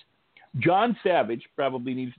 [0.59, 2.13] John Savage probably needs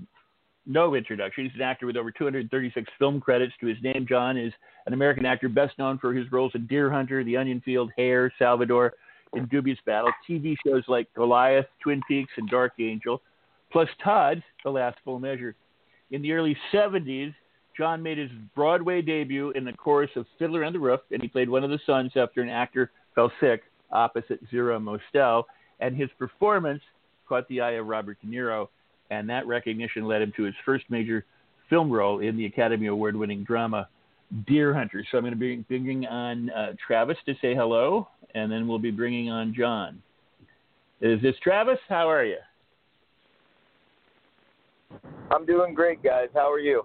[0.70, 1.44] no introduction.
[1.44, 4.06] He's an actor with over 236 film credits to his name.
[4.08, 4.52] John is
[4.86, 8.32] an American actor best known for his roles in Deer Hunter, The Onion Field, Hair,
[8.38, 8.94] Salvador,
[9.32, 13.20] and Dubious Battle, TV shows like Goliath, Twin Peaks, and Dark Angel,
[13.70, 15.54] plus Todd, The Last Full Measure.
[16.10, 17.34] In the early 70s,
[17.76, 21.28] John made his Broadway debut in the chorus of Fiddler on the Roof, and he
[21.28, 23.62] played one of the sons after an actor fell sick
[23.92, 25.46] opposite Zero Mostel,
[25.80, 26.82] and his performance
[27.28, 28.68] caught the eye of Robert De Niro
[29.11, 31.24] and that recognition led him to his first major
[31.68, 33.88] film role in the Academy Award winning drama
[34.46, 35.04] Deer Hunter.
[35.11, 38.78] So I'm going to be bringing on uh, Travis to say hello, and then we'll
[38.78, 40.00] be bringing on John.
[41.00, 41.78] Is this Travis?
[41.88, 42.36] How are you?
[45.30, 46.28] I'm doing great, guys.
[46.34, 46.84] How are you?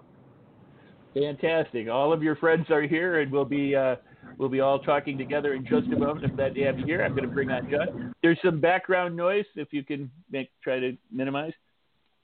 [1.14, 1.88] Fantastic.
[1.88, 3.96] All of your friends are here, and we'll be uh,
[4.38, 6.24] we'll be all talking together in just a moment.
[6.24, 8.14] If that have here, I'm going to bring on John.
[8.22, 9.44] There's some background noise.
[9.56, 11.52] If you can make try to minimize.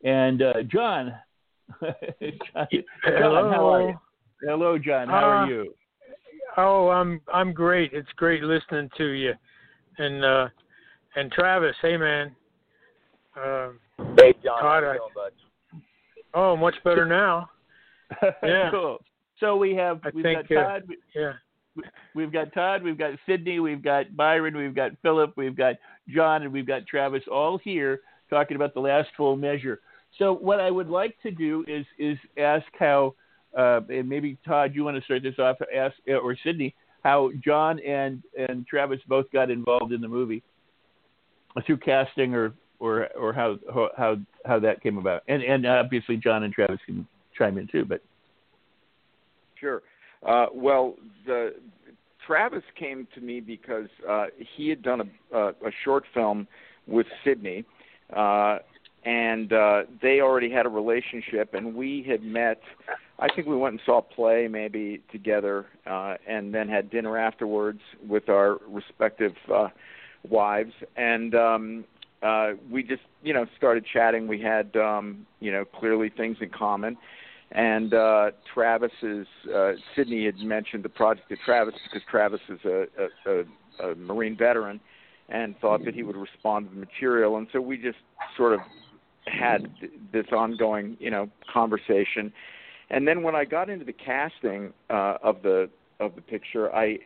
[0.05, 1.13] And uh, John,
[1.81, 2.67] John,
[3.05, 3.51] Hello.
[3.51, 3.99] how are you?
[4.43, 5.09] Hello, John.
[5.09, 5.75] How are Uh, you?
[6.57, 7.93] Oh, I'm I'm great.
[7.93, 9.33] It's great listening to you,
[9.99, 10.49] and uh,
[11.17, 11.77] and Travis.
[11.81, 12.35] Hey, man.
[13.37, 13.71] Uh,
[14.19, 14.59] Hey, John.
[14.61, 15.33] How Todd, you I- doing, bud?
[16.35, 17.49] oh, much better now.
[18.43, 18.71] Yeah.
[18.71, 18.99] cool.
[19.41, 20.83] So we have I we've think, got uh, Todd.
[21.15, 21.33] Yeah.
[22.15, 22.83] We've got Todd.
[22.83, 23.59] We've got Sidney.
[23.61, 24.55] We've got Byron.
[24.57, 25.33] We've got Philip.
[25.37, 25.77] We've got
[26.09, 27.23] John, and we've got Travis.
[27.33, 29.81] All here talking about the last full measure.
[30.19, 33.15] So what I would like to do is is ask how,
[33.57, 37.79] uh, and maybe Todd, you want to start this off, ask or Sidney, how John
[37.81, 40.43] and and Travis both got involved in the movie
[41.67, 43.59] through casting or or or how
[43.97, 47.07] how how that came about, and and obviously John and Travis can
[47.37, 48.03] chime in too, but
[49.63, 49.83] Sure.
[50.27, 51.55] Uh, well, the
[52.27, 56.49] Travis came to me because uh, he had done a, a, a short film
[56.89, 57.65] with Sidney,
[58.15, 58.59] uh,
[59.05, 62.61] and uh, they already had a relationship, and we had met.
[63.19, 67.19] I think we went and saw a play maybe together, uh, and then had dinner
[67.19, 69.69] afterwards with our respective uh,
[70.29, 71.85] wives, and um,
[72.23, 74.29] uh, we just you know started chatting.
[74.29, 76.97] We had um, you know clearly things in common
[77.53, 82.59] and uh, Travis is uh, Sidney had mentioned the project to Travis because Travis is
[82.65, 84.81] a, a, a, a Marine veteran
[85.29, 87.99] and thought that he would respond to the material, and so we just
[88.37, 88.61] sort of
[89.27, 89.69] had
[90.13, 92.33] this ongoing, you know, conversation.
[92.91, 95.71] And then when I got into the casting uh, of the
[96.01, 96.99] of the picture, I,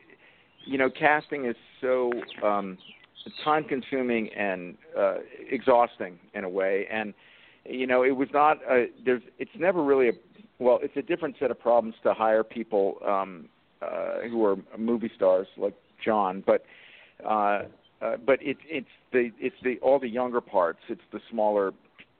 [0.64, 2.10] you know, casting is so
[2.42, 2.78] um,
[3.44, 5.16] time consuming and uh,
[5.50, 7.14] exhausting in a way, and
[7.64, 10.12] you know, it was not a, there's it's never really a
[10.58, 13.48] well, it's a different set of problems to hire people um,
[13.82, 16.64] uh, who are movie stars like John, but
[17.24, 17.62] uh,
[18.02, 20.80] uh, but it's it's the it's the all the younger parts.
[20.88, 21.72] It's the smaller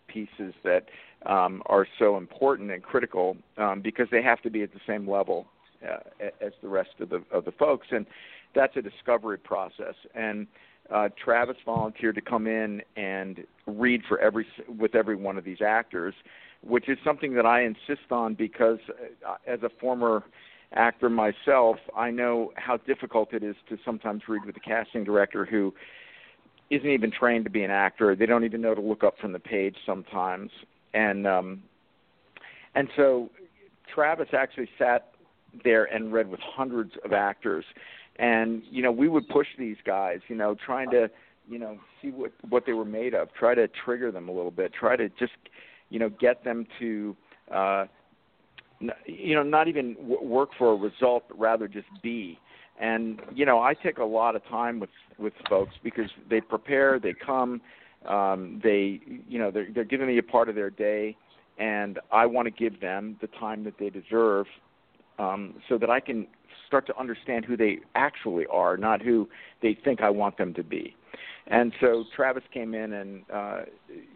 [0.06, 0.86] pieces that
[1.26, 5.08] um, are so important and critical um, because they have to be at the same
[5.08, 5.46] level
[5.86, 5.98] uh,
[6.40, 8.06] as the rest of the of the folks, and
[8.54, 9.94] that's a discovery process.
[10.14, 10.46] And
[10.90, 14.46] uh, Travis volunteered to come in and read for every
[14.78, 16.14] with every one of these actors,
[16.62, 18.78] which is something that I insist on because
[19.26, 20.24] uh, as a former
[20.72, 25.44] actor myself, I know how difficult it is to sometimes read with the casting director
[25.44, 25.74] who
[26.70, 28.16] isn't even trained to be an actor.
[28.16, 30.50] They don't even know to look up from the page sometimes,
[30.94, 31.62] and um,
[32.74, 33.30] and so
[33.94, 35.12] Travis actually sat
[35.64, 37.64] there and read with hundreds of actors,
[38.16, 41.10] and you know we would push these guys, you know, trying to
[41.48, 44.50] you know see what what they were made of, try to trigger them a little
[44.50, 45.32] bit, try to just
[45.90, 47.16] you know get them to
[47.52, 47.86] uh,
[49.06, 52.38] you know not even work for a result, but rather just be
[52.80, 56.98] and you know i take a lot of time with with folks because they prepare
[56.98, 57.60] they come
[58.08, 61.16] um they you know they're they're giving me a part of their day
[61.58, 64.46] and i want to give them the time that they deserve
[65.18, 66.26] um so that i can
[66.66, 69.28] start to understand who they actually are not who
[69.62, 70.94] they think i want them to be.
[71.48, 73.60] And so travis came in and uh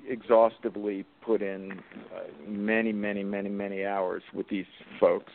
[0.08, 1.80] exhaustively put in
[2.14, 4.66] uh, many many many many hours with these
[4.98, 5.32] folks.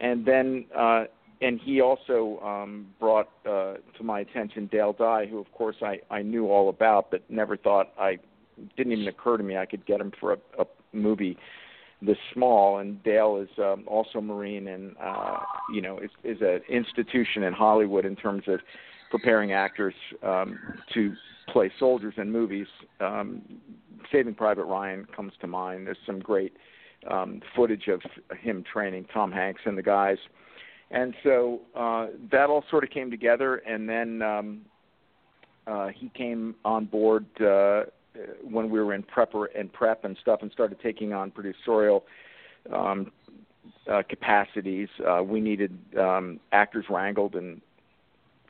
[0.00, 1.04] And then uh
[1.44, 5.98] and he also um, brought uh, to my attention Dale Dye, who of course I,
[6.10, 8.18] I knew all about, but never thought I
[8.76, 10.64] didn't even occur to me I could get him for a, a
[10.94, 11.36] movie
[12.00, 12.78] this small.
[12.78, 15.40] And Dale is um, also Marine, and uh,
[15.72, 18.60] you know is, is an institution in Hollywood in terms of
[19.10, 20.58] preparing actors um,
[20.94, 21.12] to
[21.52, 22.66] play soldiers in movies.
[23.00, 23.42] Um,
[24.10, 25.86] Saving Private Ryan comes to mind.
[25.86, 26.54] There's some great
[27.10, 28.00] um, footage of
[28.38, 30.16] him training Tom Hanks and the guys
[30.94, 34.60] and so uh, that all sort of came together, and then um,
[35.66, 37.82] uh, he came on board uh,
[38.42, 42.02] when we were in prep and prep and stuff, and started taking on producerial
[42.72, 43.10] um,
[43.90, 44.88] uh, capacities.
[45.06, 47.60] Uh, we needed um, actors wrangled and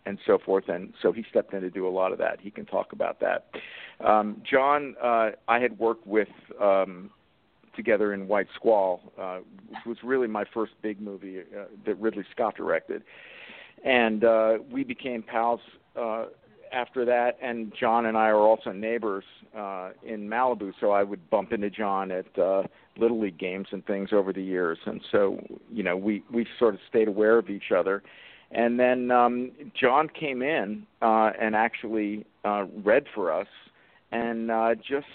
[0.06, 2.38] and so forth, and so he stepped in to do a lot of that.
[2.38, 3.46] He can talk about that.
[4.06, 6.28] Um, John, uh, I had worked with
[6.60, 7.10] um,
[7.76, 12.24] together in White Squall, uh, which was really my first big movie uh, that Ridley
[12.32, 13.02] Scott directed.
[13.84, 15.60] And uh, we became pals
[16.00, 16.26] uh,
[16.72, 17.38] after that.
[17.42, 19.24] And John and I are also neighbors
[19.56, 22.62] uh, in Malibu, so I would bump into John at uh,
[22.96, 24.78] little league games and things over the years.
[24.86, 25.38] And so,
[25.72, 28.02] you know, we we sort of stayed aware of each other.
[28.50, 33.48] And then um, John came in uh, and actually uh, read for us,
[34.12, 35.06] and uh, just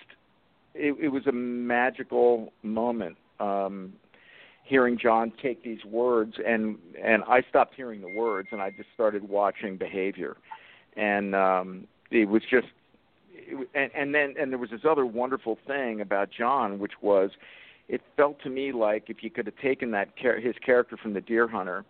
[0.73, 3.93] it, it was a magical moment um,
[4.63, 8.89] hearing John take these words and and I stopped hearing the words and I just
[8.93, 10.37] started watching behavior,
[10.95, 12.67] and um, it was just
[13.33, 17.31] it, and and then and there was this other wonderful thing about John which was
[17.87, 21.21] it felt to me like if you could have taken that his character from the
[21.21, 21.83] Deer Hunter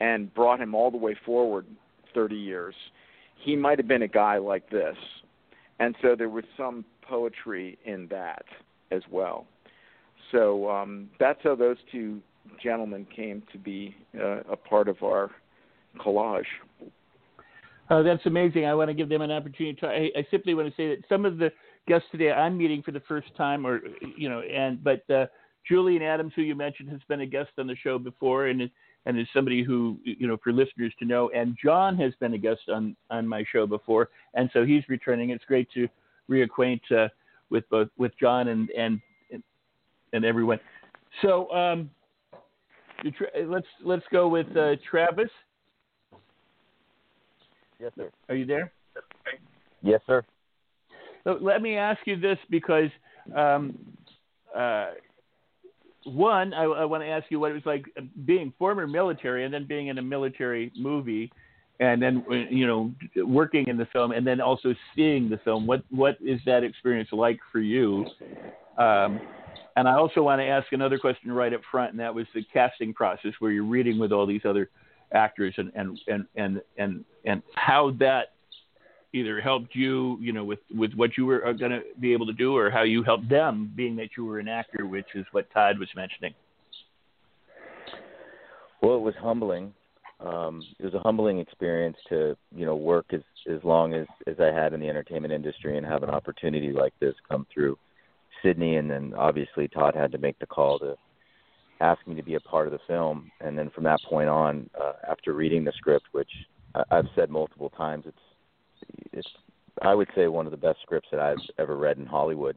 [0.00, 1.64] and brought him all the way forward
[2.12, 2.74] 30 years,
[3.36, 4.96] he might have been a guy like this.
[5.80, 8.44] And so there was some poetry in that
[8.90, 9.46] as well.
[10.32, 12.20] So um, that's how those two
[12.62, 15.30] gentlemen came to be uh, a part of our
[15.98, 16.44] collage.
[17.90, 18.64] Uh, that's amazing.
[18.64, 19.86] I want to give them an opportunity to.
[19.86, 21.50] I, I, simply want to say that some of the
[21.86, 23.80] guests today I'm meeting for the first time, or
[24.16, 25.26] you know, and but uh,
[25.68, 28.70] Julian Adams, who you mentioned, has been a guest on the show before, and
[29.06, 31.30] and is somebody who you know for listeners to know.
[31.34, 35.30] And John has been a guest on on my show before, and so he's returning.
[35.30, 35.88] It's great to
[36.30, 37.08] reacquaint uh,
[37.50, 39.00] with both with John and and
[40.12, 40.60] and everyone.
[41.22, 41.90] So um,
[43.46, 45.30] let's let's go with uh, Travis.
[47.80, 48.10] Yes, sir.
[48.28, 48.72] Are you there?
[49.82, 50.24] Yes, sir.
[51.24, 52.90] So let me ask you this because
[53.36, 53.78] um,
[54.56, 54.90] uh,
[56.04, 57.86] one, I, I want to ask you what it was like
[58.24, 61.30] being former military and then being in a military movie
[61.80, 62.92] and then you know
[63.24, 65.66] working in the film and then also seeing the film.
[65.66, 68.06] What what is that experience like for you?
[68.78, 69.20] Um,
[69.76, 72.44] and i also want to ask another question right up front and that was the
[72.52, 74.70] casting process where you're reading with all these other
[75.12, 78.33] actors and and and and and, and how that
[79.14, 82.32] either helped you you know with with what you were going to be able to
[82.32, 85.50] do or how you helped them being that you were an actor which is what
[85.52, 86.34] todd was mentioning.
[88.82, 89.72] Well it was humbling.
[90.20, 94.36] Um, it was a humbling experience to you know work as as long as as
[94.40, 97.78] I had in the entertainment industry and have an opportunity like this come through
[98.42, 100.96] Sidney, and then obviously Todd had to make the call to
[101.80, 104.68] ask me to be a part of the film, and then from that point on,
[104.80, 106.30] uh, after reading the script, which
[106.90, 108.16] I've said multiple times, it's
[109.12, 109.28] it's
[109.82, 112.56] I would say one of the best scripts that I've ever read in Hollywood.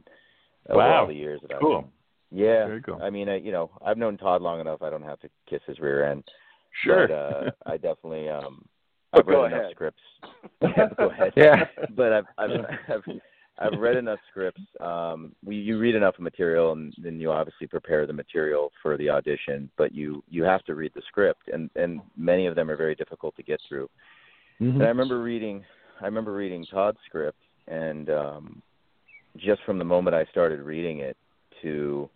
[0.69, 1.01] over Wow.
[1.01, 1.81] all the years that I've Cool.
[1.81, 1.91] been-
[2.39, 2.99] Yeah, Very cool.
[3.01, 4.81] I mean, I, you know, I've known Todd long enough.
[4.81, 6.23] I don't have to kiss his rear end.
[6.83, 7.07] Sure.
[7.07, 8.65] But, uh, I definitely um
[9.11, 9.71] But I've read go enough ahead.
[9.71, 10.01] scripts.
[10.61, 11.33] yeah, go ahead.
[11.37, 11.65] Yeah.
[11.95, 12.51] But I've I've
[12.89, 13.03] I've,
[13.59, 14.61] I've read enough scripts.
[14.81, 19.09] Um, we, you read enough material, and then you obviously prepare the material for the
[19.09, 19.69] audition.
[19.77, 22.93] But you you have to read the script, and and many of them are very
[22.93, 23.89] difficult to get through.
[24.61, 24.75] Mhm.
[24.75, 25.63] And I remember reading
[26.01, 28.61] I remember reading Todd's script, and um,
[29.37, 31.17] just from the moment I started reading it
[31.61, 32.09] to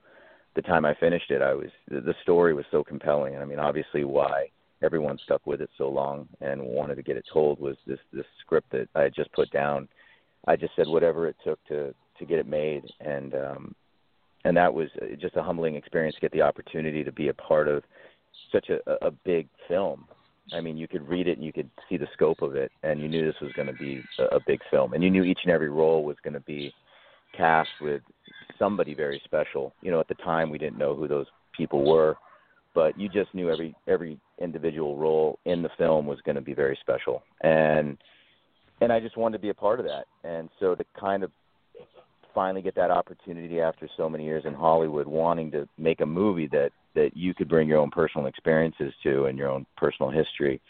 [0.55, 3.37] the time I finished it, I was the, story was so compelling.
[3.37, 4.49] I mean, obviously, why
[4.83, 8.25] everyone stuck with it so long and wanted to get it told was this this
[8.41, 9.87] script that I had just put down.
[10.47, 13.75] I just said whatever it took to to get it made, and um,
[14.45, 17.67] and that was just a humbling experience to get the opportunity to be a part
[17.67, 17.83] of
[18.51, 20.07] such a, a big film.
[20.53, 22.99] I mean, you could read it and you could see the scope of it, and
[22.99, 25.39] you knew this was going to be a, a big film, and you knew each
[25.43, 26.73] and every role was going to be
[27.35, 28.01] cast with
[28.59, 29.73] somebody very special.
[29.81, 32.17] You know, at the time we didn't know who those people were,
[32.73, 36.53] but you just knew every every individual role in the film was going to be
[36.53, 37.97] very special, and
[38.81, 41.31] and I just wanted to be a part of that, and so to kind of
[42.33, 46.47] finally get that opportunity after so many years in Hollywood, wanting to make a movie
[46.47, 50.61] that that you could bring your own personal experiences to and your own personal history,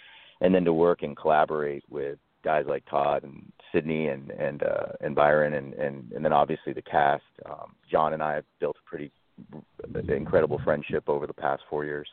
[0.42, 4.94] and then to work and collaborate with guys like Todd and Sidney and and uh,
[5.02, 7.24] and Byron and and and then obviously the cast.
[7.46, 9.12] Um, John and I have built a pretty
[10.10, 12.08] incredible friendship over the past four years.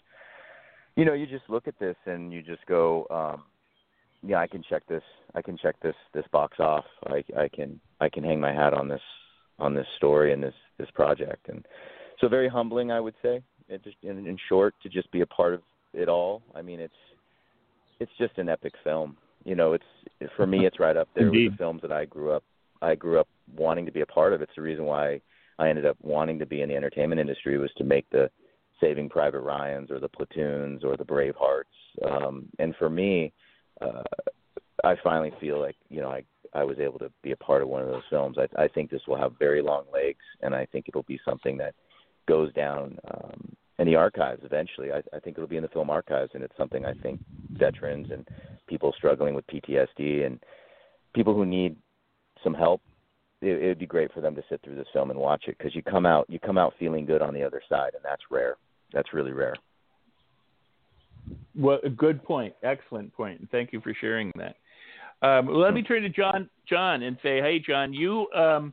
[0.97, 3.45] You know, you just look at this and you just go, um,
[4.23, 5.03] yeah, I can check this.
[5.35, 6.85] I can check this this box off.
[7.07, 9.03] I I can I can hang my hat on this
[9.59, 11.49] on this story and this this project.
[11.49, 11.67] And
[12.21, 15.27] so very humbling I would say it just in, in short to just be a
[15.27, 16.43] part of it all.
[16.55, 16.93] I mean it's
[18.01, 19.17] it's just an epic film.
[19.45, 19.85] You know it's
[20.37, 22.45] for me it's right up there with the films that I grew up
[22.81, 24.43] I grew up wanting to be a part of.
[24.43, 25.21] It's the reason why
[25.59, 28.31] I ended up wanting to be in the entertainment industry was to make the
[28.81, 32.09] Saving Private Ryan's or the Platoons or the Bravehearts.
[32.09, 33.33] Um and for me
[33.81, 34.03] uh
[34.85, 36.25] I finally feel like you know I
[36.55, 38.37] I was able to be a part of one of those films.
[38.39, 41.57] I, I think this will have very long legs, and I think it'll be something
[41.59, 41.75] that
[42.27, 44.93] goes down um, in the archives eventually.
[44.93, 47.21] I, I think it'll be in the film archives, and it's something I think
[47.53, 48.27] veterans and
[48.67, 50.39] people struggling with PTSD and
[51.15, 51.77] people who need
[52.43, 52.81] some help.
[53.41, 55.73] It, would be great for them to sit through this film and watch it because
[55.75, 58.57] you come out you come out feeling good on the other side, and that's rare.
[58.93, 59.55] That's really rare.
[61.55, 62.55] Well, a good point.
[62.63, 63.49] Excellent point.
[63.53, 64.57] Thank you for sharing that.
[65.23, 66.49] Um, let me turn to John.
[66.69, 68.73] John, and say, hey, John, you um,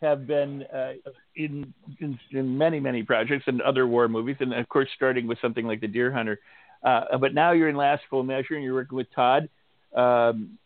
[0.00, 0.92] have been uh,
[1.36, 5.38] in, in in many many projects and other war movies, and of course, starting with
[5.40, 6.40] something like The Deer Hunter.
[6.82, 9.48] Uh, but now you're in Last Full Measure, and you're working with Todd.
[9.94, 10.58] Um,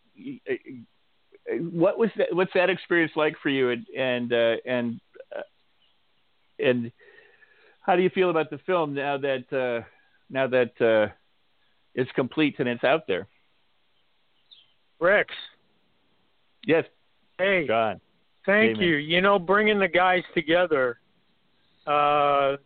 [1.60, 2.28] what was that?
[2.34, 3.70] What's that experience like for you?
[3.70, 5.00] And and uh, and
[5.36, 5.42] uh,
[6.58, 6.92] and
[7.82, 9.86] how do you feel about the film now that uh,
[10.30, 11.12] now that uh,
[11.94, 13.26] it's complete and it's out there?
[15.00, 15.32] Rex,
[16.66, 16.84] Yes,
[17.38, 18.00] hey, John.
[18.44, 18.96] thank you.
[18.96, 20.98] You know, bringing the guys together.
[21.86, 22.56] Uh,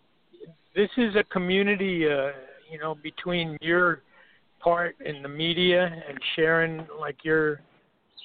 [0.74, 2.30] this is a community, uh,
[2.70, 4.02] you know, between your
[4.60, 7.60] part in the media and sharing like your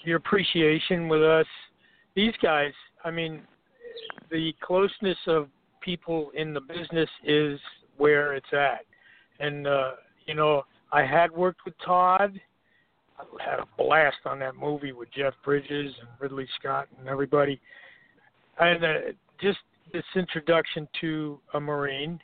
[0.04, 1.46] your appreciation with us.
[2.16, 2.72] These guys,
[3.04, 3.42] I mean,
[4.32, 5.50] the closeness of
[5.82, 7.60] people in the business is
[7.98, 8.86] where it's at.
[9.40, 9.92] And uh,
[10.26, 12.40] you know, I had worked with Todd.
[13.40, 17.60] Had a blast on that movie with Jeff Bridges and Ridley Scott and everybody.
[18.60, 18.94] And uh,
[19.42, 19.60] just
[19.94, 22.20] this introduction to a Marine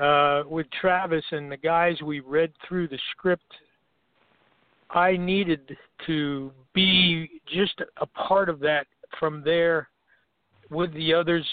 [0.00, 3.52] uh, with Travis and the guys, we read through the script.
[4.90, 5.76] I needed
[6.06, 8.86] to be just a part of that
[9.18, 9.88] from there
[10.70, 11.44] with the others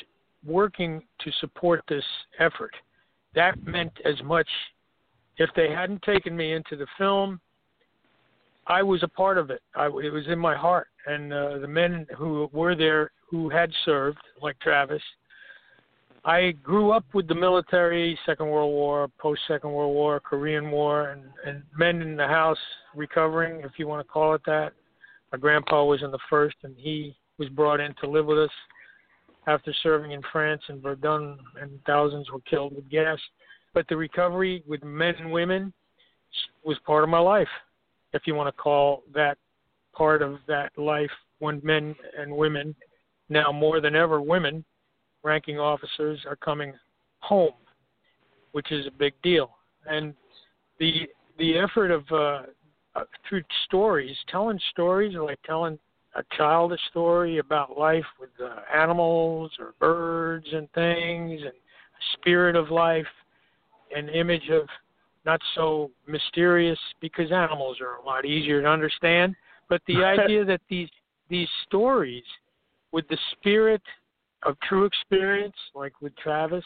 [0.45, 2.03] working to support this
[2.39, 2.73] effort.
[3.35, 4.47] That meant as much.
[5.37, 7.39] If they hadn't taken me into the film,
[8.71, 9.61] I was a part of it.
[9.75, 13.69] I, it was in my heart, and uh, the men who were there who had
[13.83, 15.01] served, like Travis.
[16.23, 21.09] I grew up with the military, Second World War, post Second World War, Korean War,
[21.09, 22.57] and, and men in the house
[22.95, 24.71] recovering, if you want to call it that.
[25.33, 28.51] My grandpa was in the first, and he was brought in to live with us
[29.47, 33.19] after serving in France and Verdun, and thousands were killed with gas.
[33.73, 35.73] But the recovery with men and women
[36.63, 37.49] was part of my life
[38.13, 39.37] if you want to call that
[39.93, 42.75] part of that life when men and women,
[43.29, 44.63] now more than ever women,
[45.23, 46.73] ranking officers are coming
[47.19, 47.53] home,
[48.51, 49.51] which is a big deal.
[49.85, 50.13] And
[50.79, 51.07] the
[51.37, 52.41] the effort of uh,
[52.95, 55.79] uh, through stories, telling stories, like telling
[56.15, 61.53] a child a story about life with uh, animals or birds and things and
[62.13, 63.07] spirit of life,
[63.95, 64.67] an image of
[65.25, 69.35] not so mysterious because animals are a lot easier to understand.
[69.69, 70.89] But the idea that these
[71.29, 72.23] these stories
[72.91, 73.81] with the spirit
[74.43, 76.63] of true experience, like with Travis,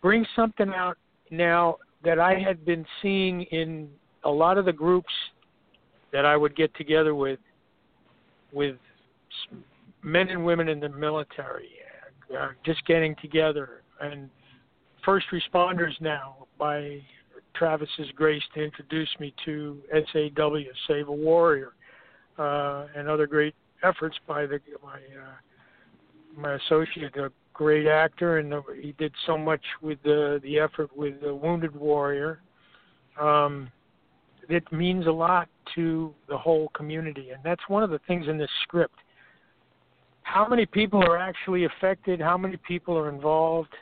[0.00, 0.96] bring something out
[1.30, 3.88] now that I had been seeing in
[4.24, 5.12] a lot of the groups
[6.12, 7.38] that I would get together with,
[8.52, 8.76] with
[10.02, 11.68] men and women in the military,
[12.38, 14.30] uh, just getting together, and
[15.04, 17.00] first responders now by
[17.54, 21.72] Travis's grace to introduce me to SAW, Save a Warrior,
[22.38, 28.54] uh, and other great efforts by the my uh, my associate, a great actor, and
[28.80, 32.40] he did so much with the the effort with the Wounded Warrior.
[33.20, 33.70] Um,
[34.48, 38.38] it means a lot to the whole community, and that's one of the things in
[38.38, 38.94] this script.
[40.22, 42.20] How many people are actually affected?
[42.20, 43.74] How many people are involved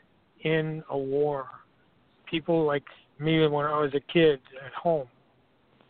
[0.47, 1.47] in a war?
[2.31, 2.85] People like
[3.19, 5.09] me when I was a kid at home.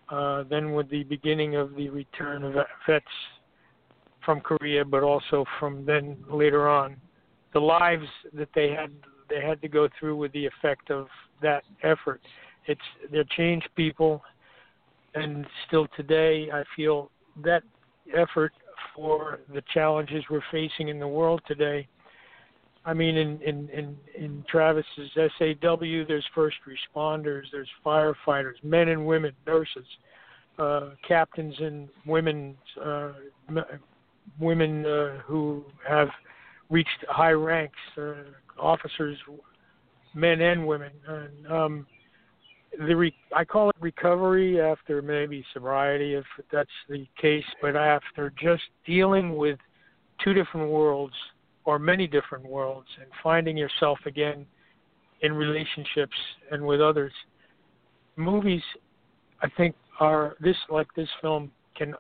[0.09, 2.55] Uh, then with the beginning of the return of
[2.87, 3.05] vets
[4.25, 6.97] from Korea, but also from then later on,
[7.53, 8.91] the lives that they had
[9.29, 11.09] they had to go through with the effect of
[11.43, 12.21] that effort.
[12.67, 12.81] It's
[13.11, 14.23] they changed people,
[15.15, 17.11] and still today I feel
[17.45, 17.63] that
[18.17, 18.53] effort
[18.95, 21.89] for the challenges we're facing in the world today
[22.87, 25.77] I mean, in in in, in Travis's SAW,
[26.07, 29.87] there's first responders, there's firefighters, men and women, nurses,
[30.59, 33.11] uh, captains and women, uh,
[34.39, 36.09] women uh, who have
[36.71, 38.15] reached high ranks, uh,
[38.57, 39.19] officers,
[40.15, 40.93] men and women.
[41.09, 41.87] And um,
[42.87, 48.33] the re- I call it recovery after maybe sobriety, if that's the case, but after
[48.41, 49.59] just dealing with
[50.23, 51.15] two different worlds
[51.67, 54.47] or many different worlds and finding yourself again
[55.21, 56.17] in relationships
[56.51, 57.13] and with others.
[58.17, 58.63] Movies,
[59.43, 61.95] I think, are this like this film can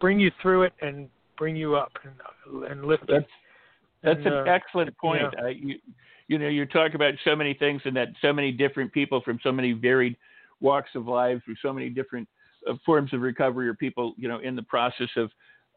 [0.00, 1.08] bring you through it and
[1.38, 3.26] bring you up and and lift that's, you.
[4.02, 5.22] That's and, an uh, excellent point.
[5.38, 5.48] yeah.
[5.48, 5.78] You,
[6.26, 9.38] you know, you're talking about so many things and that so many different people from
[9.42, 10.16] so many varied
[10.60, 12.26] walks of life, through so many different
[12.68, 15.30] uh, forms of recovery, or people, you know, in the process of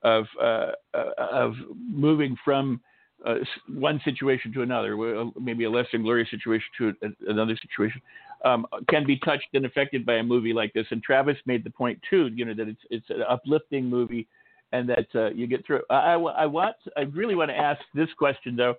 [0.03, 2.81] of uh, uh, of moving from
[3.25, 3.35] uh,
[3.67, 4.95] one situation to another,
[5.39, 6.93] maybe a less than glorious situation to
[7.27, 8.01] another situation,
[8.45, 10.85] um, can be touched and affected by a movie like this.
[10.91, 14.27] And Travis made the point too, you know, that it's it's an uplifting movie,
[14.71, 15.81] and that uh, you get through.
[15.89, 18.75] I, I, I, want, I really want to ask this question though,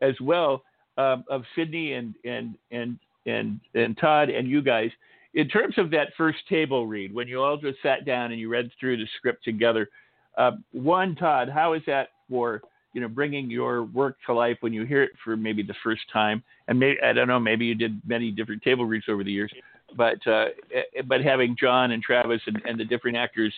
[0.00, 0.62] as well,
[0.96, 4.90] um, of Sydney and and and and and Todd and you guys.
[5.34, 8.50] In terms of that first table read, when you all just sat down and you
[8.50, 9.88] read through the script together,
[10.36, 12.60] uh, one, Todd, how is that for
[12.92, 16.02] you know, bringing your work to life when you hear it for maybe the first
[16.12, 16.42] time.
[16.68, 19.52] And maybe I don't know, maybe you did many different table reads over the years,
[19.96, 23.52] but uh, eh, but having John and Travis and, and the different actors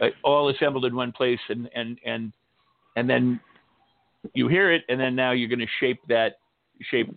[0.00, 2.32] uh, all assembled in one place, and and and
[2.96, 3.40] and then
[4.34, 6.38] you hear it, and then now you're going to shape that
[6.90, 7.14] shape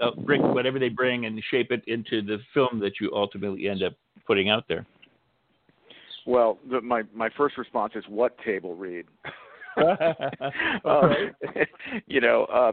[0.00, 3.82] uh, bring whatever they bring and shape it into the film that you ultimately end
[3.82, 3.94] up
[4.26, 4.86] putting out there.
[6.26, 9.06] Well, the, my my first response is what table read.
[10.84, 11.14] um,
[12.06, 12.72] you know, uh,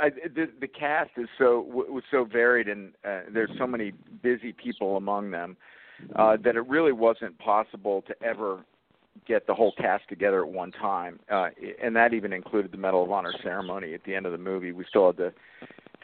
[0.00, 3.92] I, the, the cast is so was so varied, and uh, there's so many
[4.22, 5.56] busy people among them
[6.16, 8.64] uh, that it really wasn't possible to ever
[9.26, 11.48] get the whole cast together at one time, uh,
[11.82, 14.72] and that even included the Medal of Honor ceremony at the end of the movie.
[14.72, 15.32] We still had to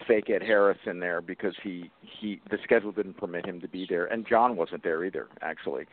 [0.07, 3.87] fake Ed Harris in there because he he the schedule didn't permit him to be
[3.89, 5.85] there, and John wasn't there either, actually.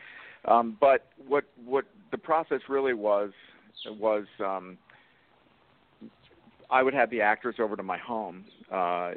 [0.44, 3.30] Um, but what what the process really was
[3.98, 4.78] was um,
[6.70, 8.44] I would have the actors over to my home.
[8.72, 9.12] Uh,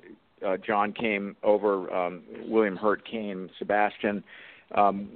[0.46, 4.24] uh, John came over, um, William Hurt came, Sebastian,
[4.76, 5.10] um,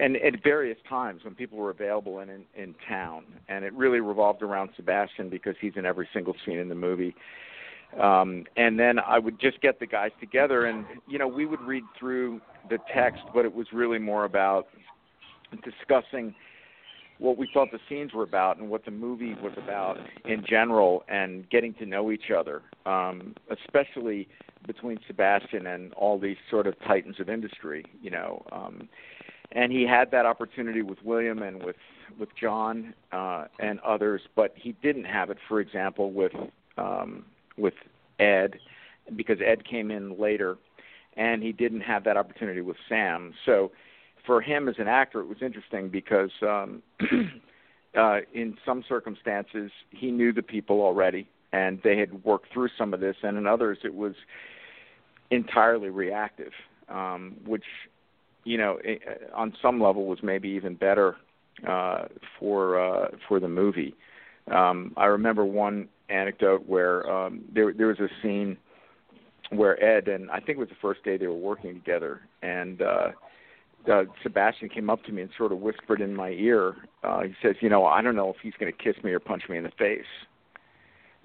[0.00, 4.00] and at various times when people were available in, in in town, and it really
[4.00, 7.14] revolved around Sebastian because he's in every single scene in the movie.
[7.98, 11.60] Um, and then I would just get the guys together, and you know we would
[11.60, 14.66] read through the text, but it was really more about
[15.64, 16.34] discussing
[17.18, 21.04] what we thought the scenes were about and what the movie was about in general
[21.08, 24.28] and getting to know each other um especially
[24.66, 28.88] between Sebastian and all these sort of titans of industry you know um
[29.52, 31.76] and he had that opportunity with William and with
[32.18, 36.32] with John uh and others but he didn't have it for example with
[36.76, 37.24] um
[37.56, 37.74] with
[38.18, 38.58] Ed
[39.16, 40.56] because Ed came in later
[41.16, 43.34] and he didn't have that opportunity with Sam.
[43.44, 43.72] So
[44.28, 46.82] for him as an actor, it was interesting because um,
[47.98, 52.92] uh, in some circumstances, he knew the people already, and they had worked through some
[52.92, 54.12] of this, and in others, it was
[55.30, 56.52] entirely reactive,
[56.90, 57.64] um, which,
[58.44, 58.78] you know,
[59.34, 61.16] on some level was maybe even better
[61.66, 62.04] uh,
[62.38, 63.94] for uh, for the movie.
[64.54, 68.58] Um, I remember one anecdote where um, there there was a scene
[69.48, 72.82] where Ed and I think it was the first day they were working together, and
[72.82, 73.08] uh,
[73.88, 76.76] uh, Sebastian came up to me and sort of whispered in my ear.
[77.02, 79.20] Uh, he says, "You know, I don't know if he's going to kiss me or
[79.20, 80.06] punch me in the face."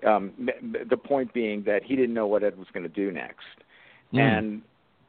[0.05, 0.49] Um,
[0.89, 3.45] the point being that he didn't know what Ed was going to do next,
[4.13, 4.19] mm.
[4.19, 4.61] and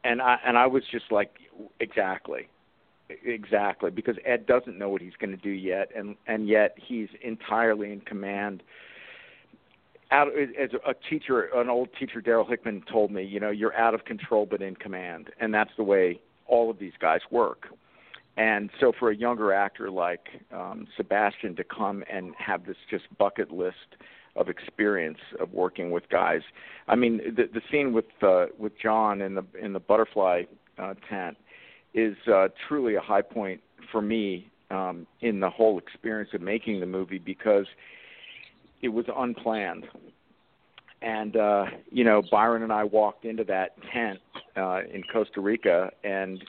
[0.04, 1.34] and I and I was just like,
[1.80, 2.48] exactly,
[3.24, 7.08] exactly, because Ed doesn't know what he's going to do yet, and and yet he's
[7.22, 8.62] entirely in command.
[10.10, 13.94] Out as a teacher, an old teacher, Darryl Hickman told me, you know, you're out
[13.94, 17.68] of control but in command, and that's the way all of these guys work.
[18.36, 23.04] And so, for a younger actor like um, Sebastian to come and have this just
[23.16, 23.96] bucket list
[24.34, 26.40] of experience of working with guys,
[26.88, 30.44] I mean, the, the scene with uh, with John in the in the butterfly
[30.78, 31.36] uh, tent
[31.94, 33.60] is uh, truly a high point
[33.92, 37.66] for me um, in the whole experience of making the movie because
[38.82, 39.86] it was unplanned
[41.04, 44.18] and uh, you know Byron and I walked into that tent
[44.56, 46.42] uh, in Costa Rica, and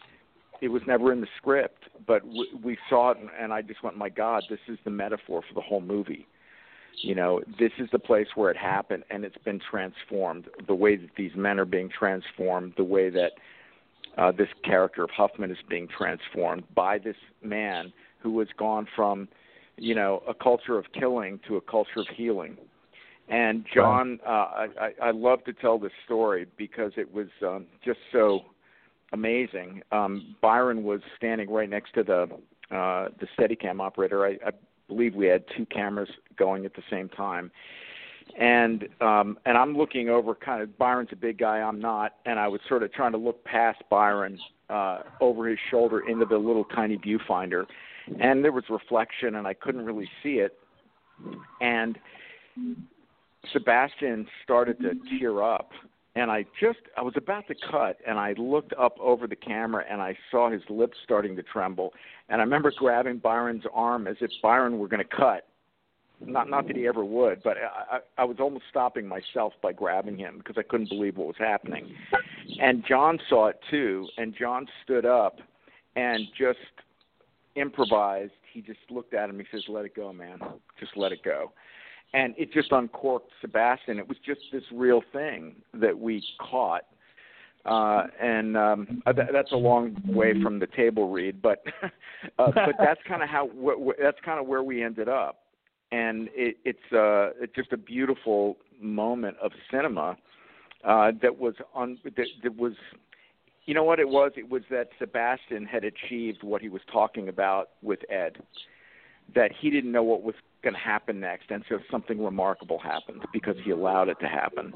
[0.61, 3.97] it was never in the script, but w- we saw it, and, I just went,
[3.97, 6.25] "My God, this is the metaphor for the whole movie."
[7.01, 10.45] You know, this is the place where it happened, and it's been transformed.
[10.65, 13.33] The way that these men are being transformed, the way that
[14.17, 19.27] uh, this character of Huffman is being transformed by this man who has gone from,
[19.77, 22.57] you know, a culture of killing to a culture of healing
[23.29, 27.99] and John, uh, I, I love to tell this story because it was um, just
[28.11, 28.41] so
[29.13, 29.81] amazing.
[29.91, 32.23] Um, Byron was standing right next to the
[32.75, 34.25] uh, the Steadicam operator.
[34.25, 34.51] I, I
[34.87, 37.51] believe we had two cameras going at the same time,
[38.39, 40.35] and um, and I'm looking over.
[40.35, 43.17] Kind of Byron's a big guy, I'm not, and I was sort of trying to
[43.17, 44.39] look past Byron
[44.69, 47.65] uh, over his shoulder into the little tiny viewfinder,
[48.19, 50.59] and there was reflection, and I couldn't really see it,
[51.59, 51.97] and
[53.53, 55.71] Sebastian started to tear up
[56.15, 59.83] and I just I was about to cut and I looked up over the camera
[59.89, 61.93] and I saw his lips starting to tremble
[62.29, 65.47] and I remember grabbing Byron's arm as if Byron were going to cut.
[66.25, 70.17] Not not that he ever would, but I, I was almost stopping myself by grabbing
[70.17, 71.93] him because I couldn't believe what was happening.
[72.61, 75.39] And John saw it too, and John stood up
[75.97, 76.59] and just
[77.55, 78.31] improvised.
[78.53, 79.39] He just looked at him.
[79.39, 80.39] He says, "Let it go, man.
[80.79, 81.51] Just let it go."
[82.13, 83.99] And it just uncorked Sebastian.
[83.99, 86.83] It was just this real thing that we caught.
[87.65, 91.63] Uh, and um, uh, that, that's a long way from the table read, but
[92.39, 95.39] uh, but that's kind of how wh- wh- that's kind of where we ended up,
[95.91, 100.15] and it, it's uh, it's just a beautiful moment of cinema
[100.83, 102.73] uh, that was on that, that was
[103.65, 107.29] you know what it was it was that Sebastian had achieved what he was talking
[107.29, 108.37] about with Ed
[109.33, 110.35] that he didn't know what was
[110.65, 114.73] going to happen next, and so something remarkable happened because he allowed it to happen.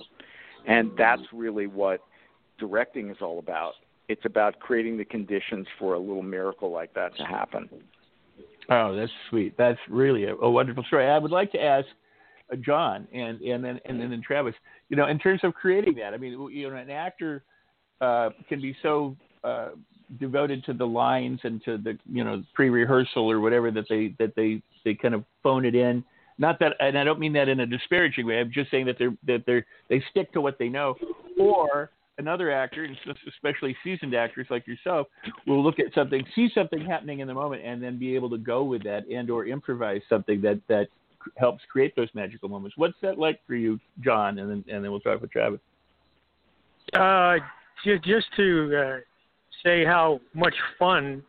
[0.67, 1.99] And that's really what
[2.59, 3.73] directing is all about.
[4.07, 7.69] It's about creating the conditions for a little miracle like that to happen.
[8.69, 9.55] Oh, that's sweet.
[9.57, 11.07] That's really a, a wonderful story.
[11.07, 11.87] I would like to ask
[12.53, 14.53] uh, John and and then and then Travis.
[14.89, 17.43] You know, in terms of creating that, I mean, you know, an actor
[17.99, 19.69] uh, can be so uh,
[20.17, 24.35] devoted to the lines and to the you know pre-rehearsal or whatever that they that
[24.35, 26.03] they they kind of phone it in.
[26.37, 28.39] Not that, and I don't mean that in a disparaging way.
[28.39, 30.95] I'm just saying that they're that they're they stick to what they know.
[31.37, 32.87] Or another actor,
[33.27, 35.07] especially seasoned actors like yourself,
[35.45, 38.37] will look at something, see something happening in the moment, and then be able to
[38.37, 40.87] go with that and or improvise something that that
[41.35, 42.77] helps create those magical moments.
[42.77, 44.39] What's that like for you, John?
[44.39, 45.59] And then and then we'll talk with Travis.
[46.93, 47.35] Uh,
[47.83, 48.99] just to uh,
[49.63, 51.23] say how much fun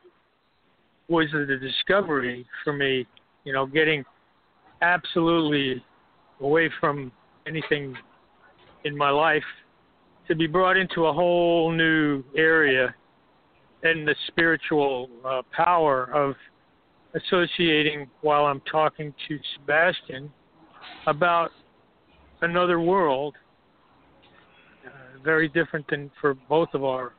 [1.09, 3.07] was the discovery for me.
[3.45, 4.05] You know, getting
[4.83, 5.83] absolutely
[6.41, 7.11] away from
[7.47, 7.95] anything
[8.85, 9.43] in my life
[10.29, 12.95] to be brought into a whole new area
[13.83, 16.35] and the spiritual uh, power of
[17.15, 20.31] associating while I'm talking to Sebastian
[21.07, 21.51] about
[22.43, 23.35] another world,
[24.87, 27.13] uh, very different than for both of our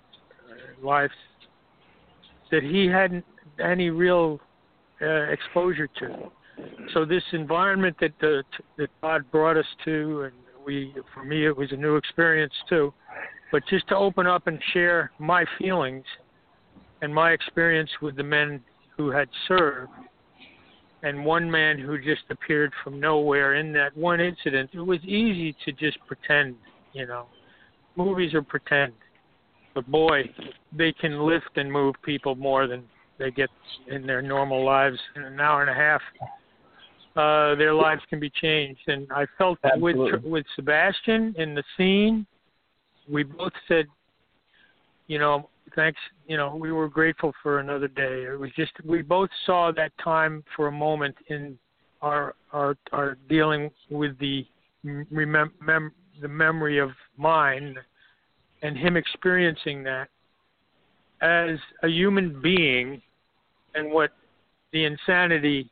[0.84, 1.12] life
[2.52, 3.26] that he hadn't
[3.64, 4.40] any real
[5.02, 6.32] uh, exposure to.
[6.94, 8.44] So this environment that uh,
[8.78, 10.34] that God brought us to, and
[10.66, 12.94] we, for me, it was a new experience too.
[13.52, 16.06] But just to open up and share my feelings
[17.02, 18.62] and my experience with the men
[18.96, 19.92] who had served,
[21.04, 25.56] and one man who just appeared from nowhere in that one incident, it was easy
[25.66, 26.56] to just pretend,
[26.94, 27.26] you know.
[27.96, 28.94] Movies are pretend.
[29.74, 30.24] But boy,
[30.72, 32.84] they can lift and move people more than
[33.18, 33.50] they get
[33.88, 36.02] in their normal lives in an hour and a half.
[37.16, 42.26] Uh, their lives can be changed, and I felt with with Sebastian in the scene,
[43.10, 43.86] we both said,
[45.08, 46.00] you know, thanks.
[46.28, 48.24] You know, we were grateful for another day.
[48.24, 51.58] It was just we both saw that time for a moment in
[52.02, 54.46] our our our dealing with the
[54.86, 57.76] remem- mem- the memory of mine
[58.62, 60.08] and him experiencing that
[61.22, 63.02] as a human being
[63.76, 64.12] and what
[64.74, 65.70] the insanity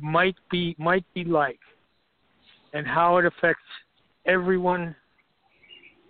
[0.00, 1.58] might be might be like
[2.72, 3.62] and how it affects
[4.26, 4.94] everyone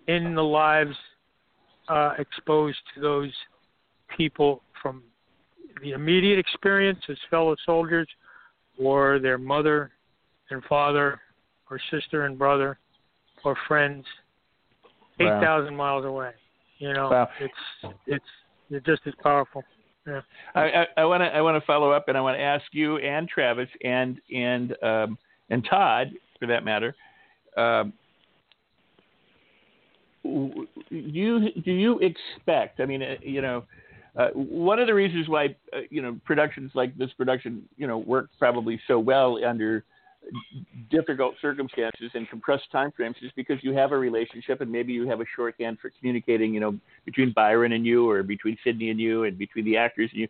[0.09, 0.95] in the lives
[1.89, 3.33] uh, exposed to those
[4.17, 5.03] people from
[5.83, 8.09] the immediate experience as fellow soldiers
[8.79, 9.93] or their mother
[10.51, 11.21] and father
[11.71, 12.79] or sister and brother
[13.45, 14.05] or friends.
[15.21, 16.31] Eight thousand miles away.
[16.79, 17.29] You know, Wow.
[17.41, 18.25] it's it's
[18.71, 19.65] it's just as powerful.
[20.07, 20.21] Yeah.
[20.55, 23.29] I want to I want to follow up, and I want to ask you and
[23.29, 25.19] Travis and and um,
[25.51, 26.95] and Todd, for that matter.
[27.57, 27.93] Um,
[30.25, 32.81] w- you do you expect?
[32.81, 33.65] I mean, uh, you know,
[34.17, 37.99] uh, one of the reasons why uh, you know productions like this production you know
[37.99, 39.85] work probably so well under
[40.91, 45.09] difficult circumstances and compressed time frames is because you have a relationship and maybe you
[45.09, 49.01] have a shorthand for communicating, you know, between Byron and you or between Sidney and
[49.01, 50.29] you and between the actors and you.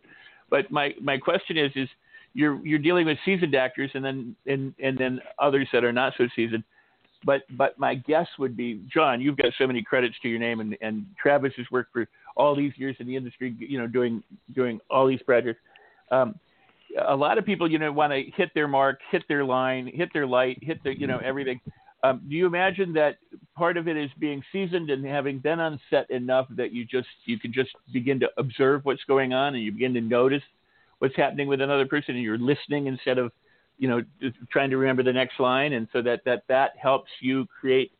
[0.49, 1.87] But my, my question is is
[2.33, 6.13] you're you're dealing with seasoned actors and then and, and then others that are not
[6.17, 6.63] so seasoned.
[7.25, 10.59] But but my guess would be John, you've got so many credits to your name
[10.59, 14.23] and, and Travis has worked for all these years in the industry, you know, doing
[14.55, 15.59] doing all these projects.
[16.11, 16.39] Um,
[17.07, 20.09] a lot of people, you know, want to hit their mark, hit their line, hit
[20.13, 21.59] their light, hit the, you know, everything.
[22.03, 23.17] Um, do you imagine that
[23.55, 27.09] part of it is being seasoned and having been on set enough that you just
[27.25, 30.43] you can just begin to observe what's going on and you begin to notice
[30.99, 33.31] what's happening with another person and you're listening instead of,
[33.77, 34.01] you know,
[34.49, 37.91] trying to remember the next line and so that that that helps you create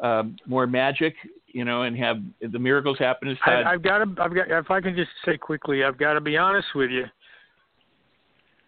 [0.00, 1.14] um, more magic,
[1.48, 4.22] you know, and have the miracles happen as I, I've got to.
[4.22, 4.50] I've got.
[4.50, 7.04] If I can just say quickly, I've got to be honest with you.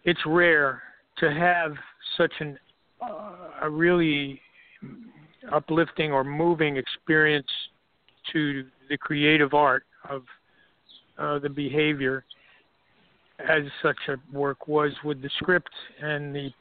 [0.07, 0.81] It's rare
[1.17, 1.73] to have
[2.17, 2.57] such an
[3.01, 4.39] uh, a really
[5.51, 7.47] uplifting or moving experience
[8.31, 10.23] to the creative art of
[11.17, 12.23] uh, the behavior
[13.39, 15.69] as such a work was with the script
[16.01, 16.51] and the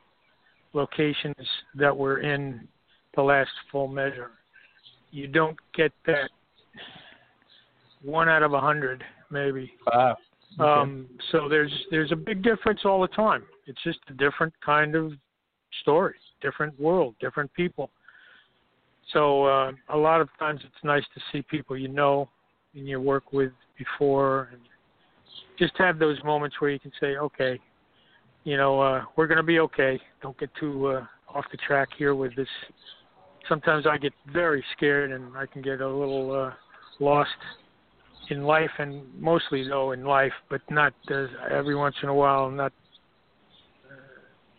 [0.72, 1.46] locations
[1.76, 2.66] that were in
[3.14, 4.32] the last full measure.
[5.12, 6.30] You don't get that
[8.02, 9.72] one out of a hundred, maybe.
[9.86, 10.16] Wow.
[10.58, 10.68] Okay.
[10.68, 13.42] Um, so there's there's a big difference all the time.
[13.66, 15.12] It's just a different kind of
[15.82, 17.90] story, different world, different people.
[19.12, 22.28] So uh, a lot of times it's nice to see people you know
[22.74, 24.60] and you work with before, and
[25.58, 27.58] just have those moments where you can say, okay,
[28.44, 30.00] you know, uh, we're going to be okay.
[30.22, 32.48] Don't get too uh, off the track here with this.
[33.48, 36.52] Sometimes I get very scared and I can get a little uh,
[37.00, 37.30] lost
[38.30, 42.50] in life and mostly though in life, but not uh, every once in a while.
[42.50, 42.72] Not
[43.88, 43.94] uh,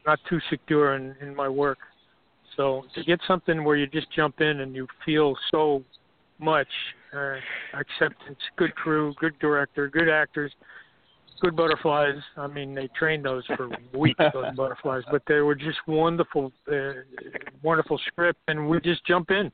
[0.05, 1.79] not too secure in, in my work.
[2.55, 5.83] So to get something where you just jump in and you feel so
[6.39, 6.67] much
[7.15, 7.35] uh,
[7.73, 10.51] acceptance, good crew, good director, good actors,
[11.41, 12.15] good butterflies.
[12.35, 16.91] I mean, they trained those for weeks, those butterflies, but they were just wonderful, uh,
[17.63, 19.51] wonderful script, and we just jump in.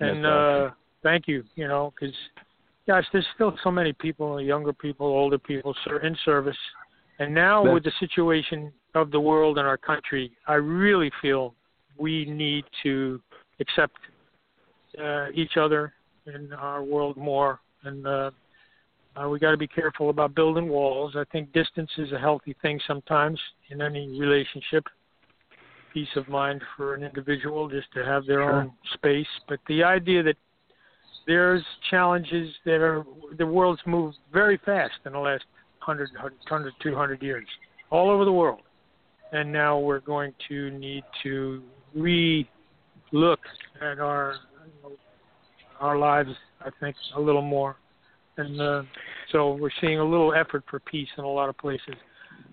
[0.00, 0.66] And That's awesome.
[0.66, 0.70] uh,
[1.02, 2.14] thank you, you know, because
[2.88, 6.56] gosh, there's still so many people, younger people, older people, in service.
[7.20, 11.54] And now That's- with the situation of the world and our country, I really feel
[11.98, 13.20] we need to
[13.60, 13.98] accept
[14.98, 15.92] uh, each other
[16.26, 18.30] in our world more, and uh,
[19.16, 21.14] uh, we got to be careful about building walls.
[21.16, 23.38] I think distance is a healthy thing sometimes
[23.70, 24.84] in any relationship.
[25.92, 28.62] Peace of mind for an individual just to have their Sure.
[28.62, 30.36] own space, but the idea that
[31.28, 33.04] there's challenges that are
[33.36, 35.44] the world's moved very fast in the last
[35.86, 37.46] 100, 100 200 years
[37.90, 38.62] all over the world
[39.32, 41.62] and now we're going to need to
[41.94, 43.40] re-look
[43.80, 44.34] at our
[45.80, 46.30] our lives
[46.62, 47.76] i think a little more
[48.38, 48.82] and uh,
[49.32, 51.94] so we're seeing a little effort for peace in a lot of places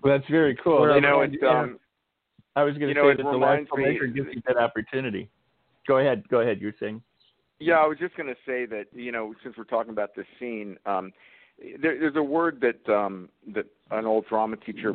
[0.02, 0.94] Well, that's very cool.
[0.94, 1.78] You know, And, um,
[2.56, 5.28] I was going you to know, say that the last me- gives you that opportunity.
[5.86, 6.28] Go ahead.
[6.28, 6.60] Go ahead.
[6.60, 7.02] You're saying.
[7.58, 10.26] Yeah, I was just going to say that you know, since we're talking about this
[10.38, 11.12] scene, um,
[11.58, 14.92] there, there's a word that um, that an old drama teacher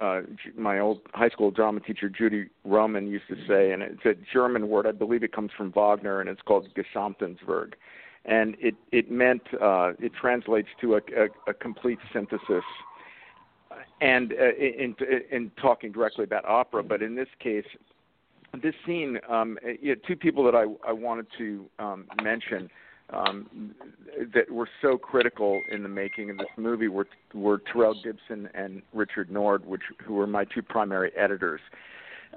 [0.00, 0.22] uh,
[0.56, 4.68] my old high school drama teacher Judy Roman used to say, and it's a German
[4.68, 4.86] word.
[4.86, 7.74] I believe it comes from Wagner, and it's called Gesamtwerk,
[8.24, 12.64] and it it meant uh, it translates to a, a, a complete synthesis.
[14.00, 17.66] And uh, in, in in talking directly about opera, but in this case,
[18.62, 22.68] this scene, um, you know, two people that I I wanted to um, mention
[23.12, 23.74] um,
[24.34, 28.82] that were so critical in the making of this movie were were Terel Gibson and
[28.92, 31.60] Richard Nord, which who were my two primary editors.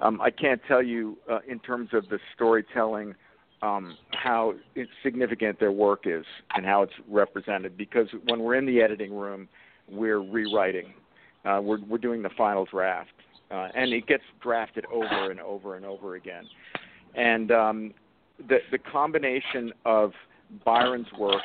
[0.00, 3.14] Um, I can't tell you uh, in terms of the storytelling
[3.62, 4.54] um, how
[5.02, 6.24] significant their work is
[6.54, 7.76] and how it's represented.
[7.76, 9.48] Because when we're in the editing room,
[9.88, 10.92] we're rewriting.
[11.44, 13.12] Uh, we're we're doing the final draft,
[13.54, 16.44] uh, and it gets drafted over and over and over again.
[17.14, 17.94] And um,
[18.48, 20.12] the the combination of
[20.64, 21.42] Byron's work,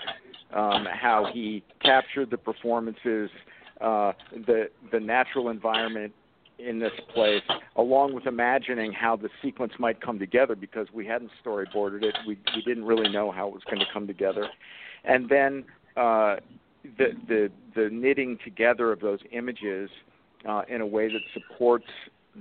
[0.54, 3.30] um, how he captured the performances,
[3.82, 4.14] uh,
[4.48, 6.14] the the natural environment
[6.58, 7.44] in this place,
[7.76, 12.38] along with imagining how the sequence might come together because we hadn't storyboarded it, we
[12.56, 14.48] we didn't really know how it was going to come together,
[15.04, 15.64] and then
[15.96, 16.38] uh,
[16.98, 19.90] the the the knitting together of those images
[20.48, 21.88] uh, in a way that supports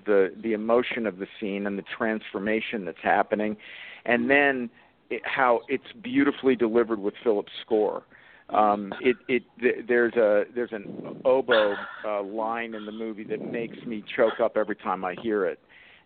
[0.06, 3.56] the the emotion of the scene and the transformation that's happening,
[4.04, 4.70] and then
[5.10, 8.02] it, how it's beautifully delivered with Philip's score.
[8.50, 11.74] Um, it, it th- there's a there's an oboe
[12.06, 15.58] uh, line in the movie that makes me choke up every time I hear it,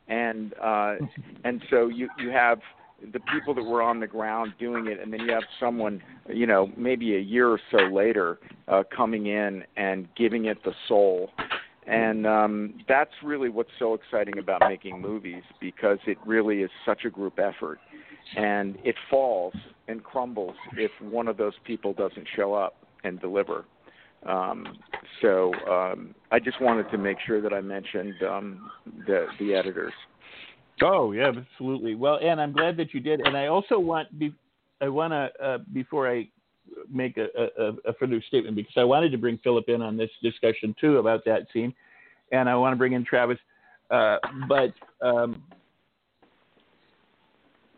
[0.08, 0.96] and uh,
[1.44, 2.58] and so you you have
[3.12, 6.46] the people that were on the ground doing it, and then you have someone, you
[6.46, 8.38] know, maybe a year or so later,
[8.68, 11.30] uh, coming in and giving it the soul.
[11.86, 17.04] And um, that's really what's so exciting about making movies because it really is such
[17.04, 17.80] a group effort
[18.36, 19.54] and it falls
[19.88, 23.64] and crumbles if one of those people doesn't show up and deliver.
[24.24, 24.78] Um,
[25.20, 28.70] so um, I just wanted to make sure that I mentioned um,
[29.06, 29.92] the the editors.
[30.80, 31.96] Oh yeah, absolutely.
[31.96, 33.20] Well, and I'm glad that you did.
[33.20, 34.08] And I also want
[34.80, 36.28] I want to uh, before I
[36.90, 37.26] make a,
[37.58, 40.98] a, a, further statement because I wanted to bring Philip in on this discussion too
[40.98, 41.74] about that scene,
[42.32, 43.38] and I want to bring in Travis.
[43.90, 44.16] Uh,
[44.48, 45.42] but um,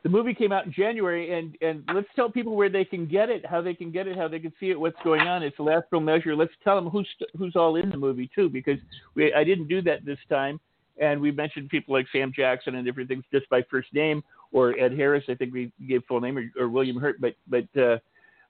[0.05, 3.31] the movie came out in January, and and let's tell people where they can get
[3.31, 5.43] it, how they can get it, how they can see it, what's going on.
[5.43, 6.37] It's the last real measure.
[6.37, 8.79] Let's tell them who's who's all in the movie too, because
[9.15, 10.61] we I didn't do that this time,
[11.01, 14.23] and we mentioned people like Sam Jackson and different things just by first name,
[14.53, 15.25] or Ed Harris.
[15.29, 17.19] I think we gave full name, or, or William Hurt.
[17.19, 17.97] But but uh,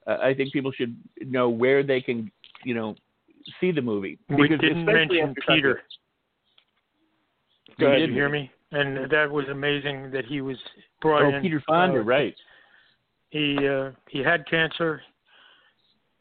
[0.07, 2.31] I think people should know where they can
[2.65, 2.95] you know
[3.61, 4.19] see the movie.
[4.29, 5.83] We didn't mention Peter.
[7.79, 8.01] Go ahead.
[8.01, 8.51] Did you hear me?
[8.75, 10.57] and that was amazing that he was
[11.01, 11.43] brought oh, in.
[11.43, 12.35] Peter Fonda, uh, right?
[13.31, 15.01] He uh, he had cancer,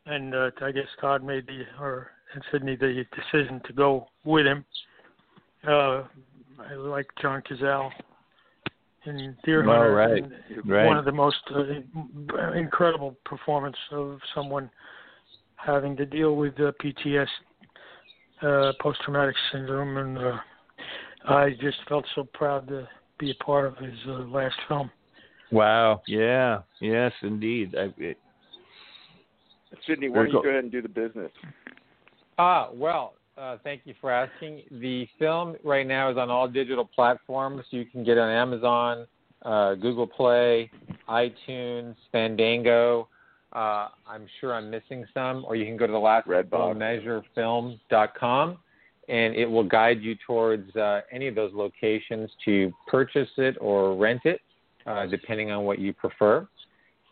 [0.06, 4.46] and uh, I guess Todd made the or and Sidney the decision to go with
[4.46, 4.66] him.
[5.68, 6.04] Uh,
[6.60, 7.92] I like John Cazale
[9.06, 9.90] in Deer Hunter.
[9.90, 10.24] Oh, right.
[10.66, 10.86] right.
[10.86, 14.70] One of the most uh, incredible performance of someone
[15.56, 17.28] having to deal with uh, PTS,
[18.42, 20.38] uh, post-traumatic syndrome, and uh,
[21.26, 24.92] I just felt so proud to be a part of his uh, last film.
[25.52, 26.02] Wow.
[26.08, 26.60] Yeah.
[26.82, 27.76] Yes, indeed.
[27.78, 28.18] I, it,
[29.88, 31.32] Sidney, why don't you go ahead and do the business?
[32.38, 34.62] Ah, well, uh, thank you for asking.
[34.72, 37.64] The film right now is on all digital platforms.
[37.72, 39.08] You can get it on Amazon,
[39.44, 40.70] uh, Google Play,
[41.10, 43.08] iTunes, Fandango.
[43.54, 48.58] Uh, I'm sure I'm missing some, or you can go to the last measurefilm.com
[49.10, 53.96] and it will guide you towards uh, any of those locations to purchase it or
[53.96, 54.42] rent it,
[54.86, 56.48] uh, depending on what you prefer.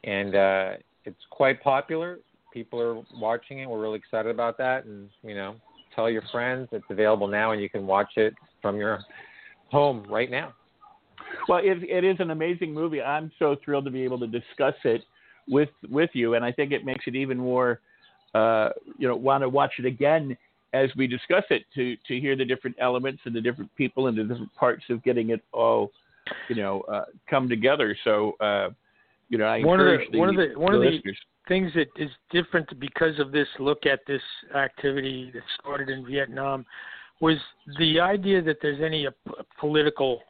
[0.03, 0.71] And uh,
[1.05, 2.19] it's quite popular.
[2.53, 3.69] People are watching it.
[3.69, 4.85] We're really excited about that.
[4.85, 5.55] And you know,
[5.95, 8.99] tell your friends it's available now, and you can watch it from your
[9.69, 10.53] home right now.
[11.47, 13.01] Well, it, it is an amazing movie.
[13.01, 15.03] I'm so thrilled to be able to discuss it
[15.47, 17.79] with with you, and I think it makes it even more,
[18.33, 20.37] uh, you know, want to watch it again
[20.73, 24.17] as we discuss it to to hear the different elements and the different people and
[24.17, 25.91] the different parts of getting it all,
[26.49, 27.97] you know, uh, come together.
[28.03, 28.69] So, uh,
[29.29, 31.17] you know, I one encourage of the, one of the one the of the listeners.
[31.51, 34.21] Things that is different because of this look at this
[34.55, 36.65] activity that started in Vietnam
[37.19, 37.35] was
[37.77, 39.05] the idea that there's any
[39.59, 40.21] political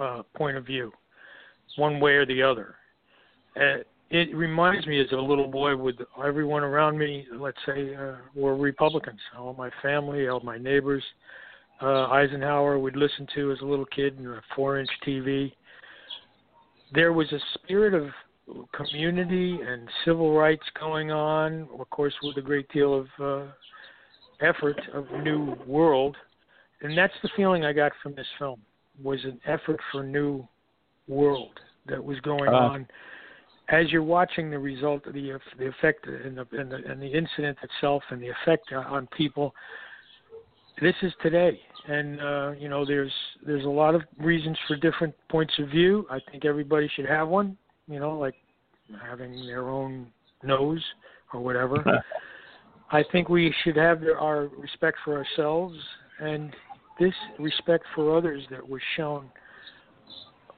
[0.00, 0.90] uh, point of view,
[1.76, 2.74] one way or the other.
[3.54, 5.94] Uh, it reminds me as a little boy with
[6.26, 9.20] everyone around me, let's say, uh, were Republicans.
[9.38, 11.04] All my family, all my neighbors.
[11.80, 15.52] Uh, Eisenhower would listen to as a little kid in a four-inch TV.
[16.92, 18.08] There was a spirit of
[18.74, 23.46] community and civil rights going on, of course, with a great deal of uh,
[24.40, 26.16] effort of new world.
[26.82, 28.60] And that's the feeling I got from this film
[29.02, 30.46] was an effort for new
[31.08, 32.52] world that was going Uh.
[32.52, 32.86] on.
[33.70, 37.06] As you're watching the result of the the effect and the and the, and the
[37.06, 39.54] incident itself and the effect on people
[40.82, 41.58] this is today.
[41.86, 43.12] And uh you know there's
[43.46, 46.06] there's a lot of reasons for different points of view.
[46.10, 47.56] I think everybody should have one
[47.88, 48.34] you know like
[49.02, 50.06] having their own
[50.42, 50.82] nose
[51.32, 52.02] or whatever
[52.90, 55.76] i think we should have their, our respect for ourselves
[56.20, 56.54] and
[56.98, 59.28] this respect for others that was shown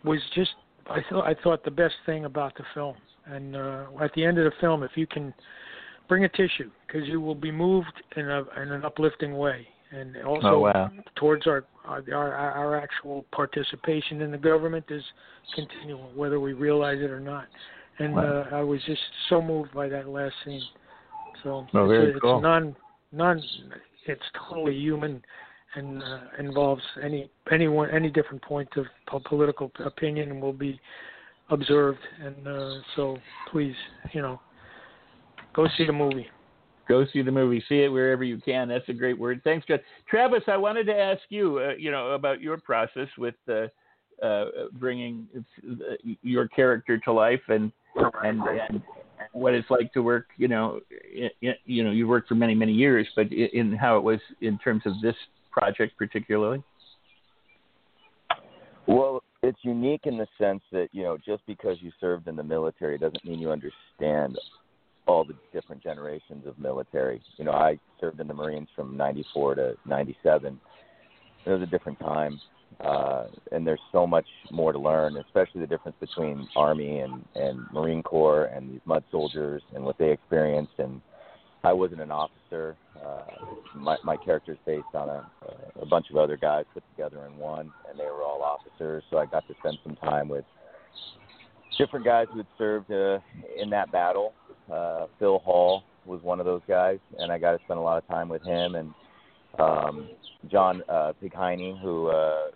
[0.05, 0.51] was just
[0.89, 2.95] I thought I thought the best thing about the film.
[3.27, 5.35] And uh, at the end of the film, if you can
[6.09, 10.17] bring a tissue, because you will be moved in a in an uplifting way, and
[10.25, 10.91] also Oh, wow.
[11.17, 15.03] towards our, our our our actual participation in the government is
[15.55, 17.47] continual, whether we realize it or not.
[17.99, 18.45] And Wow.
[18.53, 20.63] uh, I was just so moved by that last scene.
[21.43, 22.37] So Oh, it's, cool.
[22.37, 22.77] it's non
[23.13, 23.43] non
[24.07, 25.23] it's totally human
[25.75, 28.87] and uh, involves any anyone any different point of
[29.25, 30.81] political opinion and will be
[31.51, 33.19] observed and uh, so
[33.51, 33.75] please
[34.13, 34.41] you know
[35.55, 36.27] go see the movie
[36.89, 37.63] Go see the movie.
[37.69, 38.69] See it wherever you can.
[38.69, 39.41] That's a great word.
[39.43, 39.79] Thanks, John.
[40.09, 43.67] Travis, I wanted to ask you, uh, you know, about your process with uh,
[44.25, 47.73] uh, bringing uh, your character to life and
[48.23, 48.83] and and
[49.33, 50.27] what it's like to work.
[50.37, 53.97] You know, i i you know, you worked for many many years, but in how
[53.97, 55.17] it was in terms of this
[55.51, 56.63] project particularly.
[58.87, 62.43] Well, it's unique in the sense that you know just because you served in the
[62.43, 64.39] military doesn't mean you understand
[65.07, 67.21] all the different generations of military.
[67.37, 70.61] You know, I served in the Marines from '94 to '97.
[71.45, 72.41] It was a different time,
[72.81, 77.61] uh, and there's so much more to learn, especially the difference between Army and and
[77.73, 80.75] Marine Corps and these mud soldiers and what they experienced.
[80.79, 81.01] And
[81.63, 82.77] I wasn't an officer.
[83.05, 83.23] Uh,
[83.75, 85.31] my my character is based on a
[85.81, 89.03] a bunch of other guys put together in one, and they were all officers.
[89.11, 90.45] So I got to spend some time with
[91.79, 93.19] different guys who had served uh,
[93.61, 94.33] in that battle.
[94.71, 97.99] Uh, Phil Hall was one of those guys, and I got to spend a lot
[97.99, 98.95] of time with him and
[99.59, 100.09] um,
[100.51, 102.51] John uh, Pigheiny, who uh,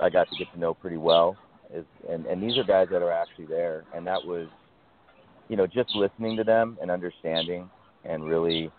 [0.00, 1.36] I got to get to know pretty well.
[1.72, 4.48] Is and and these are guys that are actually there, and that was,
[5.48, 7.68] you know, just listening to them and understanding
[8.04, 8.70] and really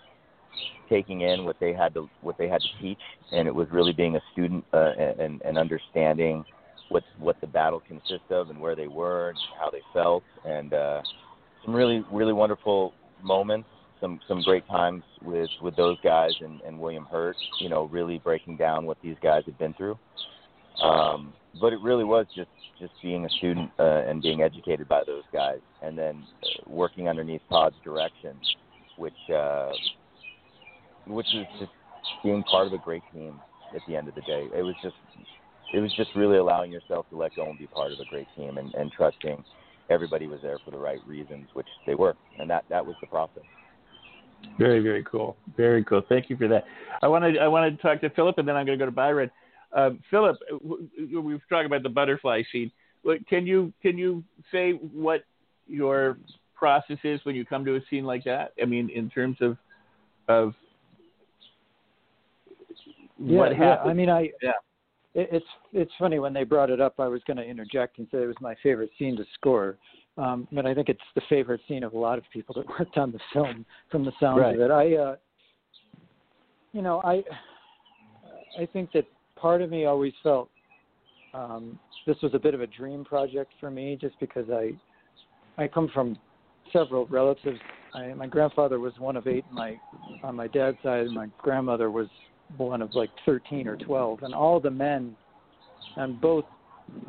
[0.87, 2.99] taking in what they had to what they had to teach,
[3.31, 6.45] and it was really being a student uh, and and understanding
[6.89, 10.73] what what the battle consists of and where they were and how they felt, and
[10.73, 11.01] uh,
[11.65, 12.93] some really really wonderful
[13.23, 13.67] moments,
[13.99, 18.19] some some great times with with those guys and, and William Hurt, you know, really
[18.19, 19.97] breaking down what these guys had been through.
[20.81, 25.01] Um, but it really was just just being a student uh, and being educated by
[25.05, 28.37] those guys, and then uh, working underneath Todd's direction,
[28.97, 29.71] which uh,
[31.07, 31.71] which is just
[32.23, 33.39] being part of a great team
[33.73, 34.47] at the end of the day.
[34.55, 34.95] It was just
[35.73, 38.27] it was just really allowing yourself to let go and be part of a great
[38.35, 39.43] team and, and trusting
[39.89, 43.07] everybody was there for the right reasons, which they were, and that that was the
[43.07, 43.43] process.
[44.57, 45.35] Very, very cool.
[45.57, 46.01] Very cool.
[46.07, 46.65] Thank you for that.
[47.01, 48.95] I wanted I wanted to talk to Philip, and then I'm going to go to
[48.95, 49.31] Byron.
[49.73, 52.71] Um, Philip, w- w- we were talking about the butterfly scene.
[53.29, 55.23] Can you can you say what
[55.67, 56.17] your
[56.55, 58.53] process is when you come to a scene like that?
[58.61, 59.57] I mean, in terms of
[60.27, 60.53] of
[63.17, 63.57] Yeah, what yeah.
[63.57, 63.89] happens.
[63.89, 64.51] I mean, I Yeah.
[65.15, 66.99] It, it's it's funny when they brought it up.
[66.99, 69.77] I was going to interject and say it was my favorite scene to score,
[70.17, 72.97] um, but I think it's the favorite scene of a lot of people that worked
[72.97, 73.65] on the film.
[73.89, 74.53] From the sound Right.
[74.55, 75.15] of it, I, uh,
[76.73, 77.23] you know, I
[78.59, 79.05] I think that
[79.35, 80.49] part of me always felt
[81.33, 84.73] um, this was a bit of a dream project for me, just because I
[85.57, 86.17] I come from
[86.73, 87.59] several relatives.
[87.93, 89.45] I, my grandfather was one of eight.
[89.51, 89.79] My
[90.23, 92.07] on my dad's side, and my grandmother was
[92.57, 95.15] one of like 13 or 12, and all the men
[95.97, 96.45] on both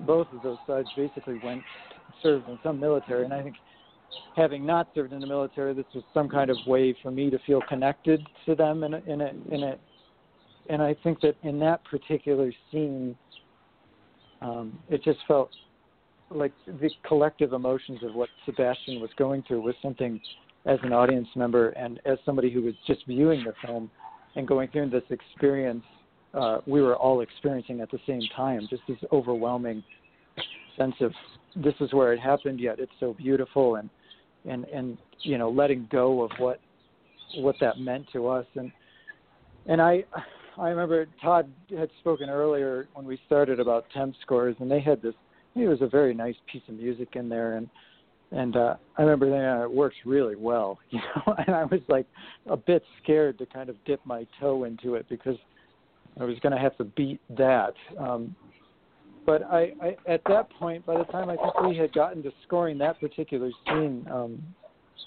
[0.07, 1.63] both of those sides basically went
[2.23, 3.25] served in some military.
[3.25, 3.57] And I think
[4.35, 7.39] having not served in the military, this was some kind of way for me to
[7.47, 9.79] feel connected to them in a, in a, in a
[10.69, 13.17] and I think that in that particular scene,
[14.43, 15.51] um, it just felt
[16.31, 20.21] like the collective emotions of what Sebastian was going through was something
[20.65, 23.91] as an audience member and as somebody who was just viewing the film
[24.37, 25.83] and going through this experience,
[26.35, 28.67] uh, we were all experiencing at the same time.
[28.71, 29.83] Just this overwhelming
[30.77, 31.13] sense of
[31.57, 33.89] this is where it happened, yet it's so beautiful, and
[34.45, 36.61] and and you know letting go of what
[37.39, 38.47] what that meant to us.
[38.55, 38.71] And
[39.67, 40.05] and I
[40.59, 45.01] I remember Todd had spoken earlier when we started about temp scores, and they had
[45.01, 45.15] this.
[45.55, 47.71] It was a very nice piece of music in there, and
[48.33, 51.35] and uh, I remember thinking uh, it works really well, you know.
[51.47, 52.07] And I was like
[52.47, 55.37] a bit scared to kind of dip my toe into it because
[56.21, 57.75] I was going to have to beat that.
[57.99, 58.35] Um,
[59.25, 62.33] but I, I, at that point, by the time I think we had gotten to
[62.47, 64.43] scoring that particular scene, um,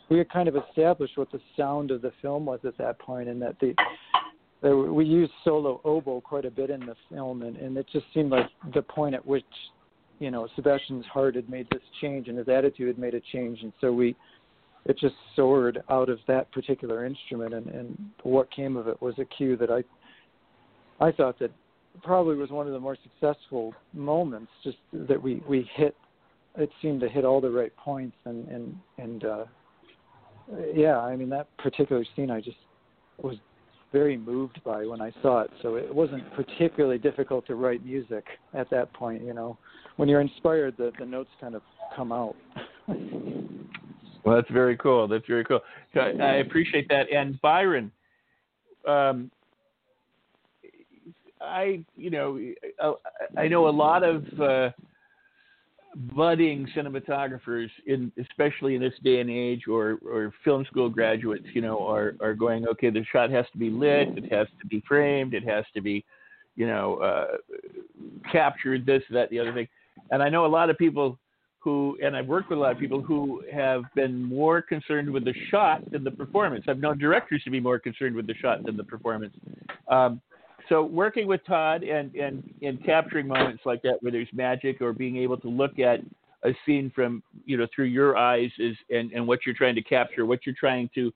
[0.09, 3.29] we had kind of established what the sound of the film was at that point,
[3.29, 3.73] and that the
[4.61, 8.05] that we used solo oboe quite a bit in the film, and, and it just
[8.13, 9.45] seemed like the point at which
[10.19, 13.59] you know Sebastian's heart had made this change and his attitude had made a change,
[13.61, 14.15] and so we
[14.85, 19.13] it just soared out of that particular instrument, and, and what came of it was
[19.19, 19.83] a cue that I
[21.03, 21.51] I thought that
[22.03, 25.95] probably was one of the more successful moments, just that we we hit.
[26.55, 29.45] It seemed to hit all the right points, and and and uh,
[30.73, 32.57] yeah, I mean that particular scene, I just
[33.21, 33.35] was
[33.91, 35.51] very moved by when I saw it.
[35.61, 39.23] So it wasn't particularly difficult to write music at that point.
[39.23, 39.57] You know,
[39.97, 41.61] when you're inspired, the the notes kind of
[41.95, 42.35] come out.
[42.87, 45.07] well, that's very cool.
[45.07, 45.61] That's very cool.
[45.95, 47.11] I appreciate that.
[47.11, 47.91] And Byron,
[48.87, 49.31] um,
[51.41, 52.39] I you know
[53.37, 54.23] I know a lot of.
[54.39, 54.69] Uh,
[55.95, 61.61] budding cinematographers in especially in this day and age or or film school graduates you
[61.61, 64.83] know are are going okay the shot has to be lit it has to be
[64.87, 66.05] framed it has to be
[66.55, 67.37] you know uh
[68.31, 69.67] captured this that the other thing.
[70.11, 71.17] And i know a lot of people
[71.57, 75.25] who and i've worked with a lot of people who have been more concerned with
[75.25, 76.65] the shot than the performance.
[76.67, 79.33] I've known directors to be more concerned with the shot than the performance.
[79.87, 80.21] Um
[80.69, 84.93] so working with Todd and, and and capturing moments like that where there's magic or
[84.93, 85.99] being able to look at
[86.43, 89.81] a scene from you know through your eyes is and, and what you're trying to
[89.81, 91.11] capture, what you're trying to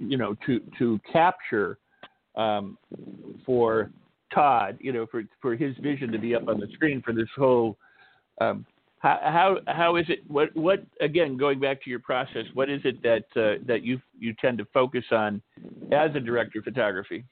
[0.00, 1.78] you know to to capture
[2.36, 2.78] um,
[3.44, 3.90] for
[4.34, 7.28] Todd, you know, for for his vision to be up on the screen for this
[7.36, 7.76] whole.
[8.40, 8.64] Um,
[9.00, 10.20] how, how how is it?
[10.28, 11.36] What what again?
[11.36, 14.64] Going back to your process, what is it that uh, that you you tend to
[14.66, 15.40] focus on
[15.92, 17.24] as a director of photography?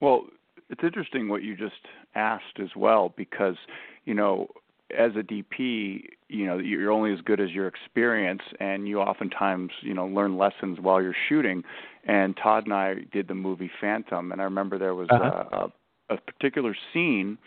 [0.00, 0.26] Well,
[0.70, 1.74] it's interesting what you just
[2.14, 3.56] asked as well because,
[4.04, 4.48] you know,
[4.96, 9.70] as a DP, you know, you're only as good as your experience, and you oftentimes,
[9.82, 11.62] you know, learn lessons while you're shooting.
[12.06, 15.68] And Todd and I did the movie Phantom, and I remember there was uh-huh.
[16.10, 17.38] a, a particular scene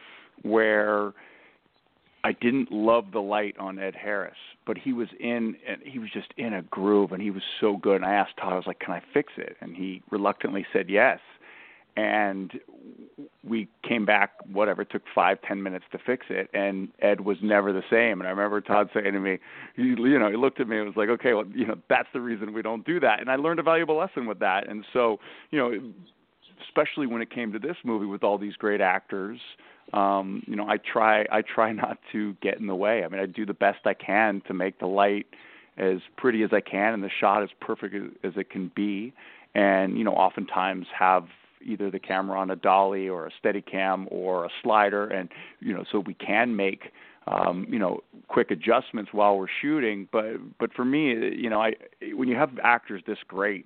[0.42, 1.14] where
[2.24, 6.10] I didn't love the light on Ed Harris, but he was in, and he was
[6.12, 7.98] just in a groove, and he was so good.
[7.98, 10.90] And I asked Todd, I was like, "Can I fix it?" And he reluctantly said
[10.90, 11.20] yes
[11.98, 12.52] and
[13.44, 17.38] we came back whatever it took five ten minutes to fix it and ed was
[17.42, 18.22] never the same.
[18.22, 19.40] And i remember todd saying to me
[19.76, 22.08] he you know he looked at me and was like okay well you know that's
[22.14, 23.20] the reason we don't do that.
[23.20, 24.70] And i learned a valuable lesson with that.
[24.70, 25.20] And so
[25.52, 25.92] you know
[26.68, 29.40] especially when it came to this movie with all these great actors
[29.94, 33.04] um you know i try i try not to get in the way.
[33.04, 35.26] I mean i do the best i can to make the light
[35.78, 39.14] as pretty as i can and the shot as perfect as, as it can be.
[39.56, 41.26] And you know oftentimes have
[41.68, 45.30] either the camera on a dolly or a Steadicam or a slider and
[45.60, 46.92] you know so we can make
[47.28, 50.08] um you know quick adjustments while we're shooting.
[50.12, 51.74] But but for me you know i
[52.14, 53.66] when you have actors this great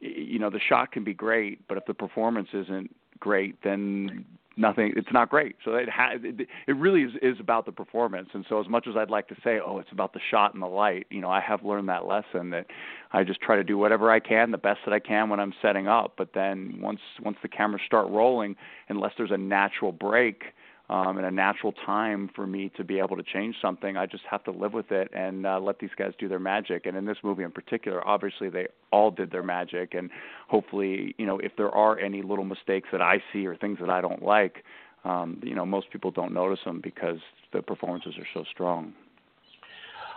[0.00, 4.24] you know the shot can be great but if the performance isn't great then
[4.56, 5.56] nothing it's not great.
[5.64, 8.28] So it ha- it, it really is is about the performance.
[8.34, 10.62] And so as much as I'd like to say oh it's about the shot and
[10.62, 12.66] the light you know I have learned that lesson that
[13.12, 15.54] I just try to do whatever I can the best that I can when I'm
[15.62, 16.14] setting up.
[16.16, 18.56] But then once once the cameras start rolling
[18.88, 20.44] unless there's a natural break
[20.90, 23.96] um, and a natural time for me to be able to change something.
[23.96, 26.84] I just have to live with it and uh, let these guys do their magic.
[26.86, 29.94] And in this movie in particular, obviously they all did their magic.
[29.94, 30.10] And
[30.48, 33.88] hopefully, you know, if there are any little mistakes that I see or things that
[33.88, 34.64] I don't like,
[35.04, 37.18] um, you know, most people don't notice them because
[37.52, 38.92] the performances are so strong.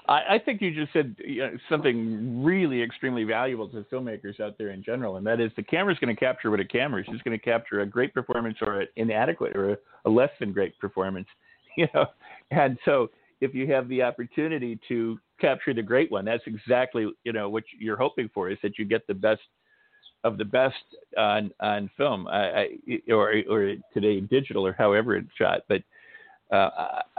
[0.08, 4.58] I, I think you just said you know, something really extremely valuable to filmmakers out
[4.58, 7.08] there in general, and that is the camera's going to capture what a camera is.
[7.10, 10.54] It's going to capture a great performance or an inadequate or a, a less than
[10.54, 11.28] great performance,
[11.78, 12.06] you know.
[12.52, 13.10] And so,
[13.42, 17.64] if you have the opportunity to capture the great one, that's exactly you know what
[17.78, 19.42] you're hoping for is that you get the best
[20.24, 20.76] of the best
[21.18, 22.68] on on film, I, I,
[23.12, 25.62] or or today digital or however it's shot.
[25.68, 25.84] But
[26.52, 26.70] uh,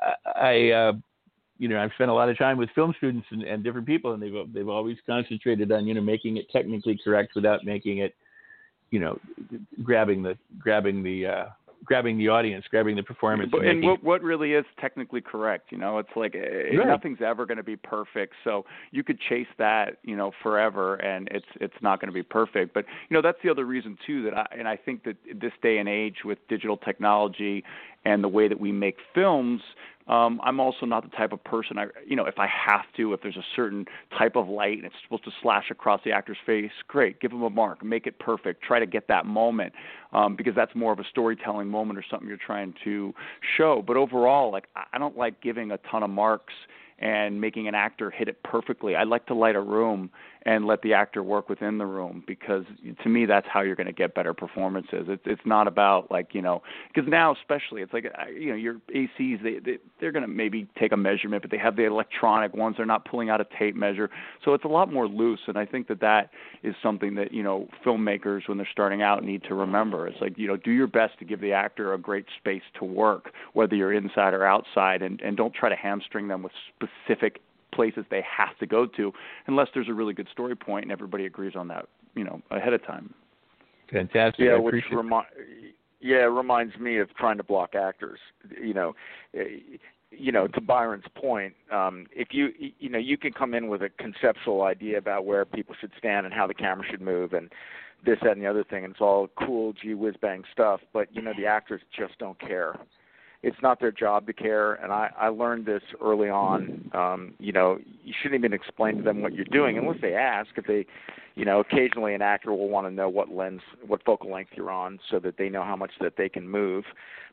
[0.01, 0.93] I, I uh,
[1.59, 4.13] you know, I've spent a lot of time with film students and, and different people,
[4.13, 8.15] and they've they've always concentrated on you know making it technically correct without making it,
[8.91, 9.19] you know,
[9.83, 11.45] grabbing the grabbing the uh,
[11.85, 13.51] grabbing the audience, grabbing the performance.
[13.51, 15.73] But, and, and what what really is technically correct?
[15.73, 16.87] You know, it's like eh, right.
[16.87, 18.35] nothing's ever going to be perfect.
[18.45, 22.23] So you could chase that, you know, forever, and it's it's not going to be
[22.23, 22.75] perfect.
[22.75, 25.53] But you know, that's the other reason too that I and I think that this
[25.63, 27.65] day and age with digital technology
[28.09, 29.61] and the way that we make films,
[30.19, 33.03] Um, I'm also not the type of person I, you know, if I have to,
[33.15, 33.85] if there's a certain
[34.21, 37.43] type of light and it's supposed to slash across the actor's face, great, give them
[37.43, 39.73] a mark, make it perfect, try to get that moment,
[40.19, 43.13] um, because that's more of a storytelling moment or something you're trying to
[43.57, 43.73] show.
[43.87, 46.55] But overall, like I don't like giving a ton of marks
[47.01, 48.93] and making an actor hit it perfectly.
[48.97, 50.01] I like to light a room
[50.49, 52.65] and let the actor work within the room because
[53.03, 55.05] to me that's how you're going to get better performances.
[55.07, 56.63] It's it's not about like you know
[56.93, 60.67] because now especially it's like you know your ACs they, they they're going to maybe
[60.79, 63.77] take a measurement but they have the electronic ones they're not pulling out a tape
[63.77, 64.09] measure
[64.43, 66.31] so it's a lot more loose and I think that that
[66.63, 70.09] is something that you know filmmakers when they're starting out need to remember.
[70.09, 72.87] It's like you know do your best to give the actor a great space to
[72.87, 77.43] work whether you're inside or outside and and don't try to hamstring them with specific
[77.73, 79.13] places they have to go to
[79.47, 82.73] unless there's a really good story point and everybody agrees on that, you know, ahead
[82.73, 83.13] of time.
[83.93, 84.45] Fantastic.
[84.45, 88.21] Yeah, I which appreciate remi- yeah, it reminds me of trying to block actors.
[88.61, 88.95] You know,
[89.33, 93.83] you know, to Byron's point, um, if you you know you can come in with
[93.83, 97.51] a conceptual idea about where people should stand and how the camera should move and
[98.05, 100.81] this that and the other thing, and it's all cool, gee whiz bang stuff.
[100.93, 102.75] But you know, the actors just don't care
[103.43, 107.53] it's not their job to care and i i learned this early on um you
[107.53, 107.79] know
[108.09, 110.49] you shouldn't even explain to them what you're doing unless they ask.
[110.57, 110.87] If they
[111.35, 114.71] you know occasionally an actor will want to know what lens what focal length you're
[114.71, 116.85] on so that they know how much that they can move.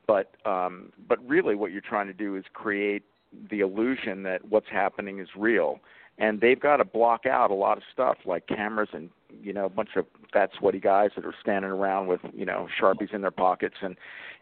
[0.05, 3.03] But um but really what you're trying to do is create
[3.49, 5.79] the illusion that what's happening is real
[6.17, 9.09] and they've got to block out a lot of stuff like cameras and
[9.41, 12.67] you know a bunch of fat sweaty guys that are standing around with you know
[12.79, 13.95] sharpies in their pockets and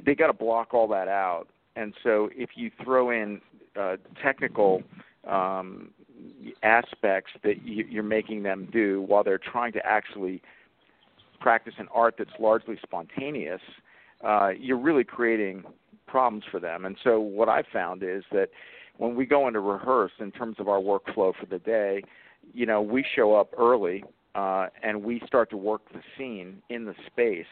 [0.05, 3.41] they got to block all that out and so if you throw in
[3.79, 4.83] uh, technical
[5.27, 5.89] um,
[6.61, 10.41] aspects that you, you're making them do while they're trying to actually
[11.39, 13.61] practice an art that's largely spontaneous,
[14.23, 15.63] uh, you're really creating
[16.07, 16.85] problems for them.
[16.85, 18.49] And so what I've found is that
[18.97, 22.03] when we go into rehearse in terms of our workflow for the day,
[22.53, 24.03] you know, we show up early
[24.35, 27.45] uh, and we start to work the scene in the space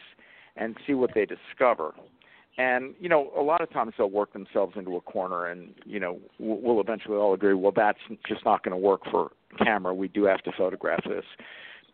[0.56, 1.94] and see what they discover.
[2.58, 5.98] And you know a lot of times they'll work themselves into a corner and you
[5.98, 7.98] know we'll eventually all agree well that's
[8.28, 9.94] just not going to work for camera.
[9.94, 11.24] We do have to photograph this.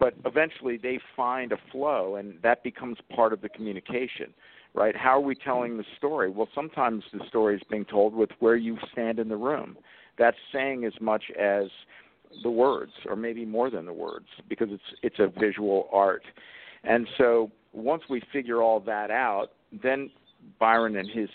[0.00, 4.34] But eventually they find a flow and that becomes part of the communication
[4.78, 4.96] right?
[4.96, 6.30] How are we telling the story?
[6.30, 9.76] Well sometimes the story is being told with where you stand in the room.
[10.16, 11.64] That's saying as much as
[12.42, 16.22] the words or maybe more than the words because it's it's a visual art.
[16.84, 19.48] And so once we figure all that out
[19.82, 20.10] then
[20.60, 21.28] Byron and his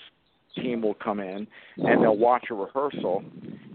[0.56, 1.45] team will come in
[1.78, 3.24] and they'll watch a rehearsal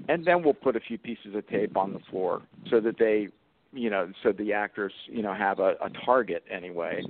[0.08, 2.40] and then we'll put a few pieces of tape on the floor
[2.70, 3.28] so that they
[3.72, 7.02] you know so the actors you know have a, a target anyway.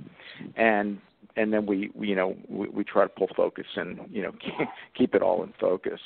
[0.57, 0.99] And
[1.39, 4.31] and then we you know we, we try to pull focus and you know
[4.97, 5.99] keep, it all in focus.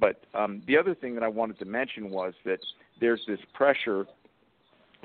[0.00, 2.58] But um, the other thing that I wanted to mention was that
[3.00, 4.06] there's this pressure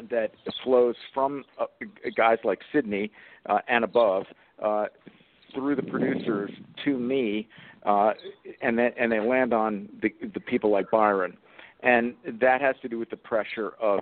[0.09, 0.31] that
[0.63, 1.65] flows from uh,
[2.15, 3.11] guys like Sidney
[3.47, 4.23] uh, and above
[4.63, 4.85] uh,
[5.53, 6.51] through the producers
[6.85, 7.47] to me,
[7.85, 8.13] uh,
[8.61, 11.35] and then and they land on the the people like Byron,
[11.83, 13.99] and that has to do with the pressure of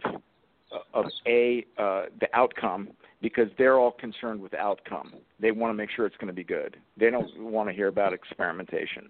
[0.94, 2.90] of a uh, the outcome
[3.24, 5.14] because they're all concerned with outcome.
[5.40, 6.76] They want to make sure it's going to be good.
[7.00, 9.10] They don't want to hear about experimentation.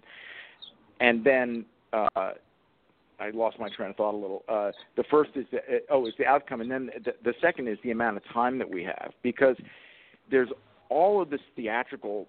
[1.00, 4.44] And then uh, I lost my train of thought a little.
[4.48, 5.58] Uh, the first is the,
[5.90, 8.70] oh, it's the outcome, and then the, the second is the amount of time that
[8.70, 9.56] we have because
[10.30, 10.48] there's
[10.88, 12.28] all of this theatrical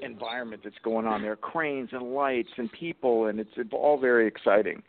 [0.00, 4.80] environment that's going on there cranes and lights and people and it's all very exciting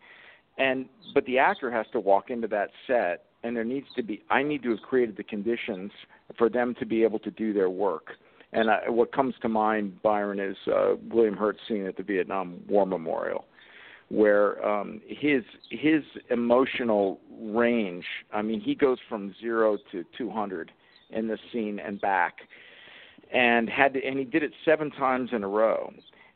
[0.59, 0.85] and
[1.15, 4.41] but the actor has to walk into that set and there needs to be i
[4.43, 5.91] need to have created the conditions
[6.37, 8.07] for them to be able to do their work
[8.51, 12.61] and I, what comes to mind byron is uh, william hurt's scene at the vietnam
[12.67, 13.45] war memorial
[14.09, 20.71] where um his his emotional range i mean he goes from 0 to 200
[21.11, 22.35] in the scene and back
[23.31, 25.91] and had to, and he did it seven times in a row.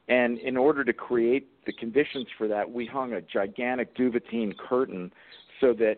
[0.10, 5.12] And in order to create the conditions for that, we hung a gigantic duvetine curtain
[5.62, 5.96] so that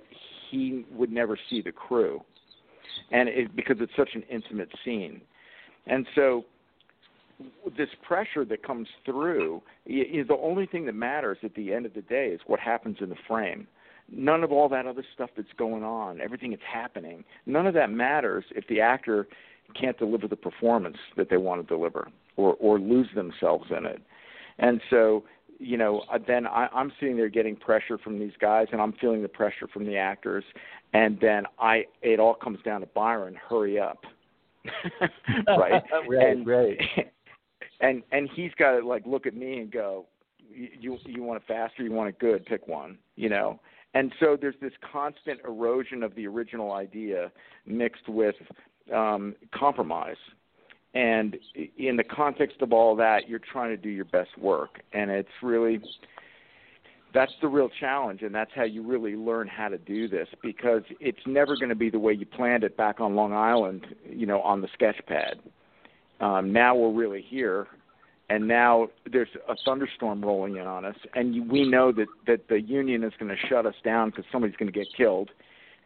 [0.49, 2.21] he would never see the crew,
[3.11, 5.21] and it, because it's such an intimate scene.
[5.87, 6.45] And so
[7.77, 11.93] this pressure that comes through is the only thing that matters at the end of
[11.93, 13.67] the day is what happens in the frame.
[14.11, 17.89] None of all that other stuff that's going on, everything that's happening, none of that
[17.89, 19.27] matters if the actor
[19.79, 22.07] can't deliver the performance that they want to deliver
[22.37, 24.01] or or lose themselves in it.
[24.59, 25.23] And so,
[25.59, 28.93] you know, uh, then I, I'm sitting there getting pressure from these guys, and I'm
[28.93, 30.43] feeling the pressure from the actors,
[30.93, 33.99] and then I it all comes down to Byron, hurry up,
[35.47, 35.83] right?
[36.07, 36.77] right, and, right.
[37.81, 40.05] And and he's got to like look at me and go,
[40.49, 42.97] you you want it fast or you want it good, pick one.
[43.17, 43.59] You know,
[43.93, 47.31] and so there's this constant erosion of the original idea
[47.65, 48.35] mixed with
[48.93, 50.15] um, compromise.
[50.95, 51.37] And
[51.77, 55.29] in the context of all that, you're trying to do your best work, and it's
[55.43, 55.81] really
[57.13, 60.83] that's the real challenge, and that's how you really learn how to do this because
[60.99, 64.25] it's never going to be the way you planned it back on Long Island, you
[64.25, 65.39] know, on the sketch pad.
[66.19, 67.67] Um, now we're really here,
[68.29, 72.61] and now there's a thunderstorm rolling in on us, and we know that that the
[72.61, 75.31] union is going to shut us down because somebody's going to get killed.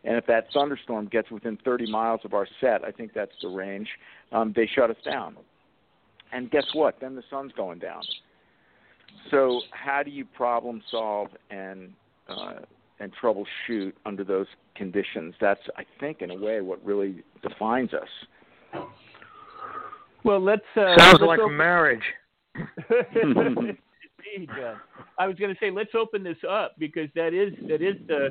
[0.04, 3.50] And if that thunderstorm gets within 30 miles of our set, I think that's the
[3.50, 3.88] range,
[4.32, 5.36] um, they shut us down.
[6.32, 7.00] And guess what?
[7.02, 8.04] Then the sun's going down.
[9.32, 11.94] So how do you problem solve and
[12.28, 12.60] uh,
[13.00, 14.46] and troubleshoot under those
[14.76, 15.34] conditions?
[15.42, 18.84] That's I think in a way what really defines us.
[20.24, 20.62] Well, let's.
[20.76, 21.56] Uh, Sounds let's like open...
[21.56, 22.04] a marriage.
[24.38, 24.76] Uh,
[25.18, 28.30] I was going to say let's open this up because that is that is the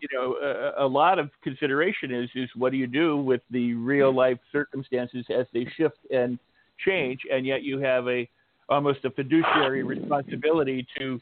[0.00, 3.74] you know a, a lot of consideration is is what do you do with the
[3.74, 6.38] real life circumstances as they shift and
[6.84, 8.28] change, and yet you have a
[8.68, 11.20] almost a fiduciary responsibility to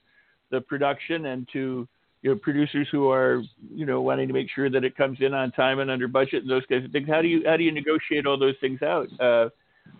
[0.50, 1.88] the production and to
[2.22, 3.42] you know producers who are
[3.74, 6.42] you know wanting to make sure that it comes in on time and under budget
[6.42, 7.08] and those kinds of things.
[7.08, 9.08] How do you how do you negotiate all those things out?
[9.20, 9.48] Uh,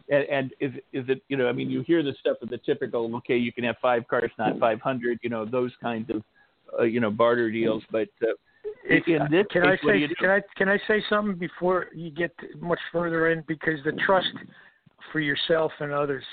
[0.09, 2.59] and, and is is it you know I mean you hear the stuff of the
[2.59, 6.23] typical okay you can have five cars not 500 you know those kinds of
[6.79, 8.33] uh, you know barter deals but uh,
[8.89, 12.33] in this can case, I say can I can I say something before you get
[12.61, 13.45] much further in?
[13.47, 14.33] Because the trust
[15.13, 16.25] for yourself and others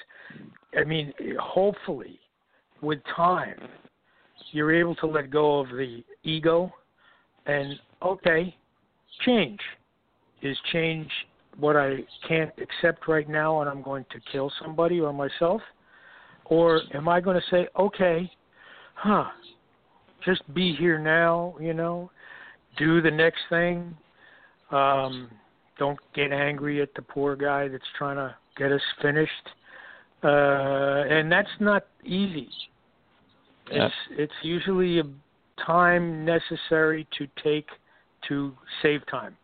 [0.77, 2.19] I mean hopefully
[2.81, 3.57] with time
[4.51, 6.71] you're able to let go of the ego
[7.45, 8.55] and okay
[9.25, 9.59] change
[10.41, 11.09] is change
[11.57, 11.97] what I
[12.27, 15.61] can't accept right now and I'm going to kill somebody or myself?
[16.45, 18.29] Or am I going to say okay
[18.95, 19.25] huh
[20.25, 22.11] just be here now you know
[22.77, 23.95] do the next thing
[24.71, 25.29] um
[25.77, 29.31] don't get angry at the poor guy that's trying to get us finished
[30.23, 32.49] uh and that's not easy.
[33.71, 35.03] It's it's usually a
[35.65, 37.67] time necessary to take
[38.27, 39.37] to save time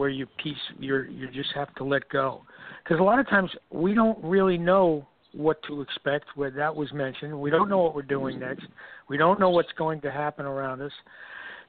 [0.00, 2.40] where you piece you're you just have to let go.
[2.82, 6.90] Because a lot of times we don't really know what to expect where that was
[6.94, 7.38] mentioned.
[7.38, 8.64] We don't know what we're doing next.
[9.10, 10.90] We don't know what's going to happen around us.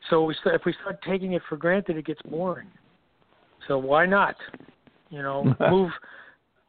[0.10, 2.70] So we st- if we start taking it for granted it gets boring.
[3.68, 4.36] So why not?
[5.10, 5.92] You know move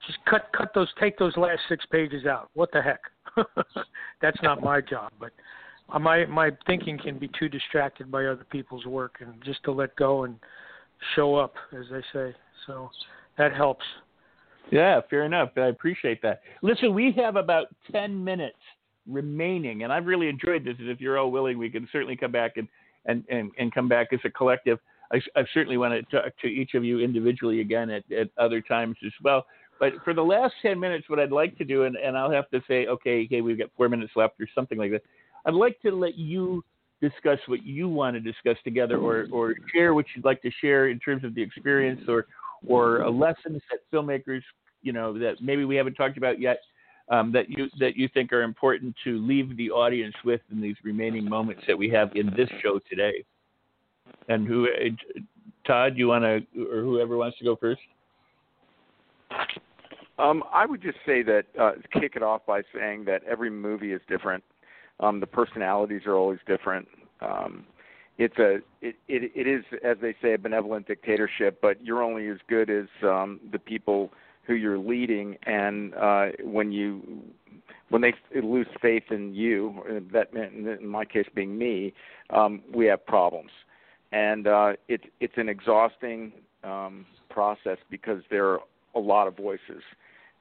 [0.05, 2.51] just cut cut those take those last six pages out.
[2.55, 3.03] What the heck?
[4.21, 5.31] That's not my job but
[6.01, 9.95] my my thinking can be too distracted by other people's work and just to let
[9.95, 10.41] go and
[11.15, 12.35] show up as they say
[12.67, 12.91] so
[13.39, 13.85] that helps
[14.71, 15.51] Yeah, fair enough.
[15.57, 16.43] I appreciate that.
[16.63, 18.57] Listen, we have about 10 minutes
[19.07, 20.77] remaining, and I've really enjoyed this.
[20.79, 22.69] And if you're all willing, we can certainly come back and,
[23.07, 24.79] and, and, and come back as a collective.
[25.13, 28.61] I, I certainly want to talk to each of you individually again at, at other
[28.61, 29.45] times as well.
[29.81, 32.49] But for the last 10 minutes, what I'd like to do, and, and I'll have
[32.51, 35.03] to say, okay, okay, we've got four minutes left or something like that.
[35.45, 36.65] I'd like to let you
[37.03, 40.89] discuss what you want to discuss together or, or share what you'd like to share
[40.89, 42.27] in terms of the experience or,
[42.67, 44.41] or lessons that filmmakers,
[44.83, 46.61] you know, that maybe we haven't talked about yet,
[47.09, 50.77] um, that you that you think are important to leave the audience with in these
[50.85, 53.25] remaining moments that we have in this show today.
[54.29, 55.19] And who, uh,
[55.67, 57.81] Todd, you want to, or whoever wants to go first?
[60.19, 63.93] Um, I would just say that uh, kick it off by saying that every movie
[63.93, 64.45] is different.
[65.03, 66.89] Um, the personalities are always different.
[67.21, 67.67] Um,
[68.19, 72.29] it's a it, it it is as they say a benevolent dictatorship, but you're only
[72.29, 74.11] as good as um, the people
[74.47, 77.23] who you're leading, and uh, when you
[77.91, 81.93] when they lose faith in you, that in my case being me,
[82.31, 83.51] um, we have problems,
[84.13, 86.33] and uh, it's it's an exhausting
[86.65, 88.61] um, process because there are
[88.95, 89.83] a lot of voices,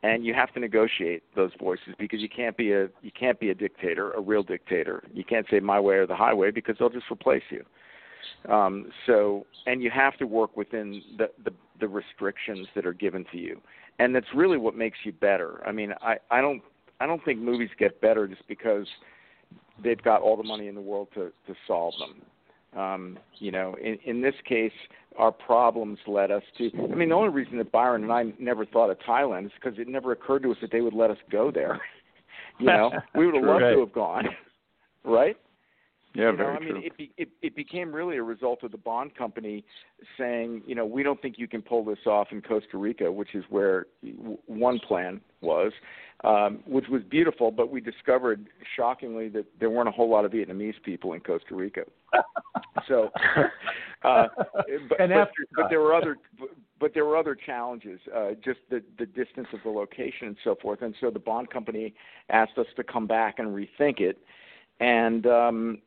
[0.04, 3.50] and you have to negotiate those voices because you can't be a you can't be
[3.50, 5.04] a dictator, a real dictator.
[5.14, 7.64] You can't say my way or the highway because they'll just replace you.
[8.52, 13.26] Um, so, and you have to work within the, the the restrictions that are given
[13.32, 13.62] to you,
[14.00, 15.62] and that's really what makes you better.
[15.66, 16.62] I mean, I I don't
[17.00, 18.88] I don't think movies get better just because
[19.84, 22.22] they've got all the money in the world to to solve them.
[22.76, 24.72] Um, you know, in, in this case,
[25.18, 26.72] our problems led us to.
[26.92, 29.78] I mean, the only reason that Byron and I never thought of Thailand is because
[29.78, 31.82] it never occurred to us that they would let us go there.
[32.60, 33.74] you know, we would have loved Right.
[33.74, 34.26] to have gone,
[35.04, 35.36] right?
[36.14, 36.82] Yeah, you know, very I mean, true.
[36.84, 39.64] it, be, it it became really a result of the bond company
[40.18, 43.34] saying, you know, we don't think you can pull this off in Costa Rica, which
[43.34, 45.72] is where w- one plan was.
[46.24, 47.52] Um, which was beautiful.
[47.52, 51.56] But we discovered shockingly that there weren't a whole lot of Vietnamese people in Costa
[51.56, 51.84] Rica.
[52.88, 53.10] so,
[54.04, 54.28] uh,
[54.90, 56.18] but, and after but there were other.
[56.80, 60.56] But there were other challenges, uh, just the the distance of the location and so
[60.62, 60.82] forth.
[60.82, 61.94] And so the bond company
[62.30, 64.18] asked us to come back and rethink it,
[64.80, 65.78] and um,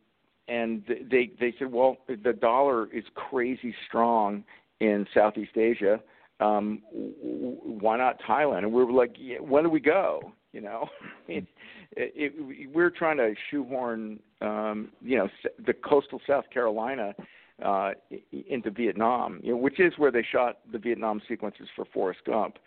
[0.48, 4.44] and they they said, well, the dollar is crazy strong
[4.80, 6.00] in Southeast Asia.
[6.44, 8.58] Um, why not Thailand?
[8.58, 10.32] And we were like, yeah, when do we go?
[10.52, 10.88] You know,
[11.28, 11.46] it,
[11.92, 15.28] it, it, we're trying to shoehorn, um, you know,
[15.66, 17.14] the coastal South Carolina
[17.64, 17.92] uh,
[18.48, 22.58] into Vietnam, you know, which is where they shot the Vietnam sequences for Forrest Gump.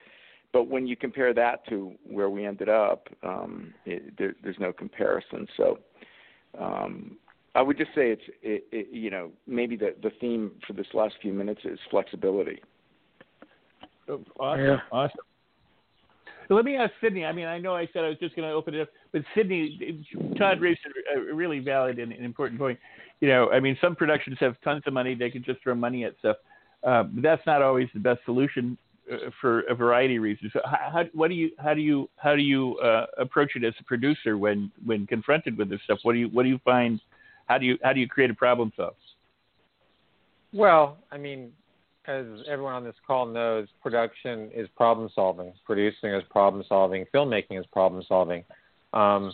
[0.53, 4.71] But when you compare that to where we ended up, um, it, there, there's no
[4.71, 5.45] comparison.
[5.57, 5.79] So
[6.59, 7.17] um,
[7.53, 10.87] I would just say it's, it, it, you know, maybe the, the theme for this
[10.93, 12.61] last few minutes is flexibility.
[14.09, 14.63] Oh, awesome.
[14.63, 14.77] Yeah.
[14.91, 15.19] Awesome.
[16.49, 17.25] let me ask Sidney.
[17.25, 19.21] I mean, I know I said I was just going to open it up, but
[19.35, 20.05] Sidney,
[20.37, 20.79] Todd raised
[21.15, 22.79] a really valid and important point.
[23.19, 26.05] You know, I mean, some productions have tons of money; they can just throw money
[26.05, 26.37] at stuff.
[26.83, 28.77] Uh, but that's not always the best solution
[29.11, 30.51] uh, for a variety of reasons.
[30.53, 33.63] So how, how, what do you, how do you, how do you uh, approach it
[33.63, 35.99] as a producer when when confronted with this stuff?
[36.03, 37.01] What do you, what do you find?
[37.47, 38.93] How do you, how do you create a problem solve?
[40.53, 41.51] Well, I mean,
[42.07, 45.53] as everyone on this call knows, production is problem solving.
[45.65, 47.05] Producing is problem solving.
[47.13, 48.43] Filmmaking is problem solving.
[48.93, 49.33] Um,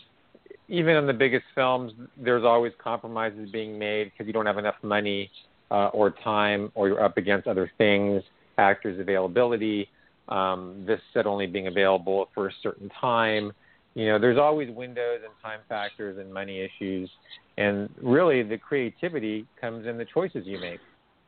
[0.68, 4.76] even in the biggest films, there's always compromises being made because you don't have enough
[4.82, 5.30] money
[5.72, 8.24] uh, or time, or you're up against other things,
[8.58, 9.90] actors' availability,
[10.30, 13.52] um, this set only being available for a certain time.
[13.94, 17.10] You know, there's always windows and time factors and money issues,
[17.58, 20.80] and really the creativity comes in the choices you make.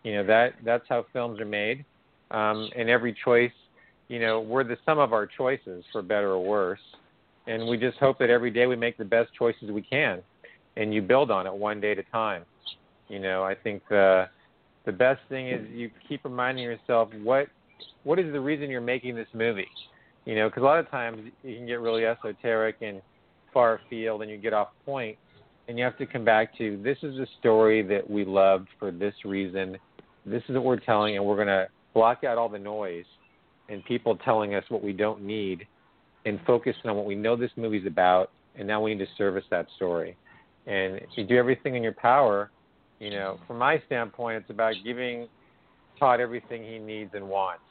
[0.06, 1.84] You know that that's how films are made,
[2.30, 3.52] um, and every choice,
[4.08, 6.80] you know, we're the sum of our choices, for better or worse,
[7.48, 10.22] and we just hope that every day we make the best choices we can,
[10.78, 12.44] and you build on it one day at a time.
[13.08, 14.30] You know, I think the
[14.86, 17.48] the best thing is you keep reminding yourself what
[18.04, 19.68] what is the reason you're making this movie.
[20.26, 23.02] You know, because a lot of times you can get really esoteric and
[23.52, 25.18] far afield, and you get off point,
[25.68, 28.92] and you have to come back to this is a story that we loved for
[28.92, 29.80] this reason
[30.26, 33.06] this is what we're telling, and we're going to block out all the noise
[33.70, 35.66] and people telling us what we don't need
[36.26, 39.44] and focus on what we know this movie's about, and now we need to service
[39.52, 40.16] that story.
[40.68, 42.50] And you do everything in your power,
[43.00, 45.28] you know, from my standpoint, it's about giving
[46.00, 47.62] Todd everything he needs and wants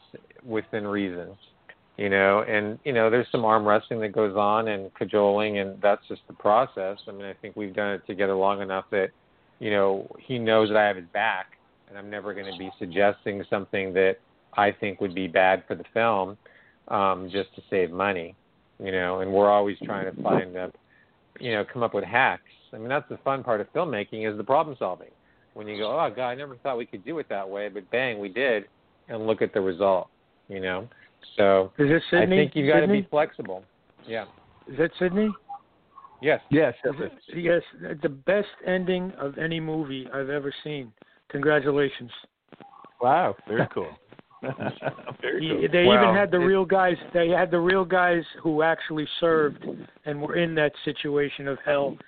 [0.44, 1.36] within reason.
[1.96, 5.80] You know, and you know, there's some arm wrestling that goes on and cajoling, and
[5.80, 6.98] that's just the process.
[7.06, 9.10] I mean, I think we've done it together long enough that,
[9.60, 11.52] you know, he knows that I have his back,
[11.88, 14.16] and I'm never going to be suggesting something that
[14.56, 16.36] I think would be bad for the film
[16.88, 18.34] um, just to save money,
[18.78, 19.20] you know.
[19.20, 20.72] And we're always trying to find, a,
[21.40, 22.42] you know, come up with hacks.
[22.72, 25.10] I mean, that's the fun part of filmmaking is the problem solving.
[25.54, 27.88] When you go, oh God, I never thought we could do it that way, but
[27.92, 28.64] bang, we did,
[29.08, 30.08] and look at the result,
[30.48, 30.88] you know.
[31.36, 32.36] So is it Sidney?
[32.36, 33.64] I think you've got to be flexible.
[34.06, 34.24] Yeah.
[34.68, 35.30] Is that Sidney?
[36.20, 36.40] Yes.
[36.50, 36.74] Yes.
[37.34, 37.62] Yes.
[38.02, 40.92] The best ending of any movie I've ever seen.
[41.34, 42.12] Congratulations.
[43.02, 43.90] Wow, very cool.
[45.20, 45.68] very cool.
[45.72, 46.94] They well, even had the real guys.
[47.12, 49.66] They had the real guys who actually served
[50.04, 51.98] and were in that situation of hell.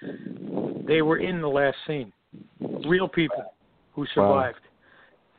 [0.86, 2.12] They were in the last scene.
[2.86, 3.52] Real people
[3.96, 4.60] who survived.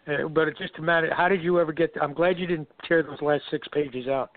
[0.05, 0.26] Wow.
[0.26, 1.09] Uh, but it just a matter.
[1.15, 1.93] How did you ever get?
[2.01, 4.31] I'm glad you didn't tear those last six pages out.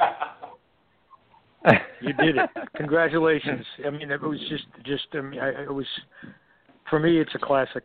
[2.00, 2.50] you did it.
[2.76, 3.66] Congratulations.
[3.84, 5.08] I mean, it was just, just.
[5.14, 5.86] I mean, I, it was
[6.90, 7.84] for me, it's a classic.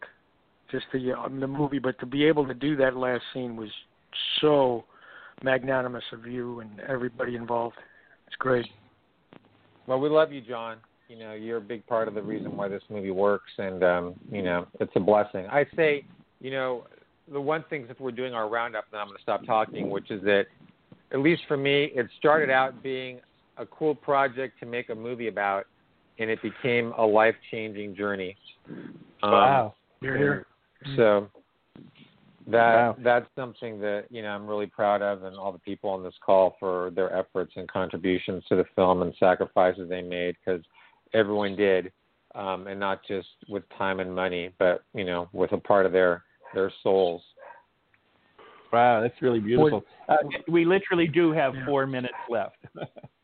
[0.72, 3.70] Just the um, the movie, but to be able to do that last scene was
[4.40, 4.86] so
[5.44, 7.76] magnanimous of you and everybody involved.
[8.28, 8.66] It's great.
[9.88, 10.78] Well, we love you, John.
[11.10, 14.16] You know, you're a big part of the reason why this movie works, and um,
[14.32, 15.46] you know, it's a blessing.
[15.48, 16.06] I say,
[16.40, 16.86] you know,
[17.32, 20.10] the one thing if we're doing our roundup, then I'm going to stop talking, which
[20.12, 20.46] is that,
[21.12, 23.20] at least for me, it started out being
[23.58, 25.66] a cool project to make a movie about,
[26.22, 28.38] and it became a life changing journey.
[29.24, 29.74] Um, wow.
[30.02, 30.48] You're here.
[30.96, 31.30] So
[32.48, 32.96] that wow.
[33.04, 36.14] that's something that you know I'm really proud of, and all the people on this
[36.26, 40.64] call for their efforts and contributions to the film and sacrifices they made because
[41.14, 41.92] everyone did,
[42.36, 45.92] um, and not just with time and money, but you know with a part of
[45.92, 46.24] their
[46.54, 47.22] their souls.
[48.74, 49.84] Wow, that's really beautiful.
[50.08, 50.16] Uh,
[50.48, 52.56] we literally do have four minutes left.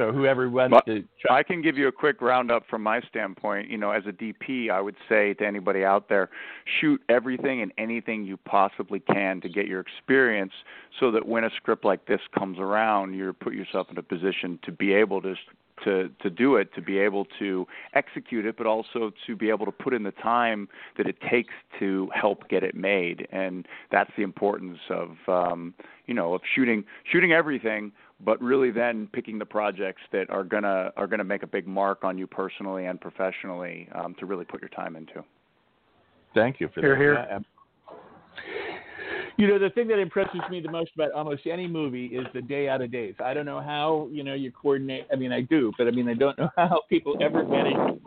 [0.00, 1.40] So whoever wants to try.
[1.40, 3.68] I can give you a quick roundup from my standpoint.
[3.68, 6.30] You know, as a DP, I would say to anybody out there,
[6.80, 10.52] shoot everything and anything you possibly can to get your experience,
[10.98, 14.58] so that when a script like this comes around, you put yourself in a position
[14.62, 15.34] to be able to
[15.84, 19.66] to to do it, to be able to execute it, but also to be able
[19.66, 23.28] to put in the time that it takes to help get it made.
[23.32, 25.74] And that's the importance of um,
[26.06, 27.92] you know of shooting shooting everything,
[28.24, 32.04] but really then picking the projects that are gonna are gonna make a big mark
[32.04, 35.24] on you personally and professionally um, to really put your time into.
[36.34, 36.98] Thank you for Hear, that.
[37.00, 37.14] hear.
[37.14, 37.38] Yeah,
[39.36, 42.42] You know, the thing that impresses me the most about almost any movie is the
[42.42, 43.14] day out of days.
[43.24, 45.06] I don't know how you know you coordinate.
[45.12, 48.00] I mean, I do, but I mean, I don't know how people ever manage to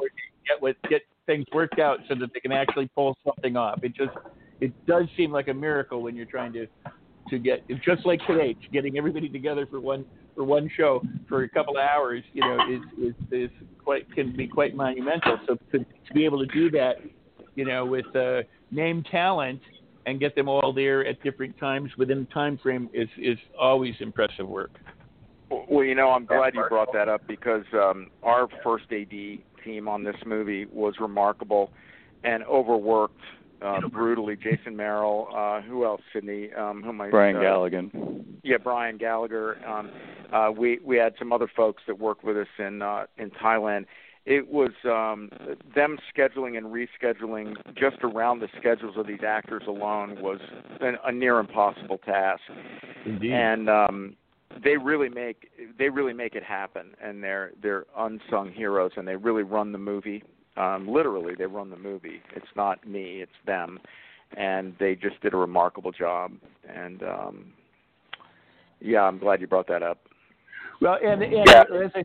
[0.47, 3.79] get what get things worked out so that they can actually pull something off.
[3.83, 4.11] It just
[4.61, 6.67] it does seem like a miracle when you're trying to
[7.29, 10.05] to get just like today, getting everybody together for one
[10.35, 12.23] for one show for a couple of hours.
[12.33, 13.49] You know, is is is
[13.83, 15.37] quite can be quite monumental.
[15.47, 16.95] So to, to be able to do that,
[17.55, 18.41] you know, with uh,
[18.71, 19.61] name talent
[20.05, 23.95] and get them all there at different times within the time frame is is always
[23.99, 24.71] impressive work.
[25.69, 29.11] Well, you know, I'm glad you brought that up because um, our first AD
[29.63, 31.69] team on this movie was remarkable
[32.23, 33.21] and overworked
[33.63, 34.35] uh, brutally.
[34.35, 36.01] Jason Merrill, uh, who else?
[36.11, 37.09] Sidney, um, who am I?
[37.09, 38.23] Brian uh, Galligan.
[38.43, 39.63] Yeah, Brian Gallagher.
[39.65, 39.91] Um,
[40.31, 43.85] uh, we we had some other folks that worked with us in uh, in Thailand.
[44.25, 45.29] It was um,
[45.75, 50.39] them scheduling and rescheduling just around the schedules of these actors alone was
[50.79, 52.41] an, a near impossible task
[53.05, 53.33] Indeed.
[53.33, 54.15] and um
[54.63, 59.15] they really make they really make it happen and they're they're unsung heroes and they
[59.15, 60.23] really run the movie
[60.57, 63.79] um literally they run the movie it's not me it's them
[64.37, 66.31] and they just did a remarkable job
[66.67, 67.53] and um
[68.79, 69.99] yeah i'm glad you brought that up
[70.81, 71.63] Well, and, and Yeah.
[71.83, 72.03] as I,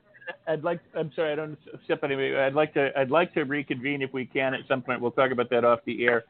[0.52, 0.80] I'd like.
[0.94, 2.36] I'm sorry, I don't step on anybody.
[2.36, 2.90] I'd like to.
[2.96, 5.00] I'd like to reconvene if we can at some point.
[5.00, 6.24] We'll talk about that off the air.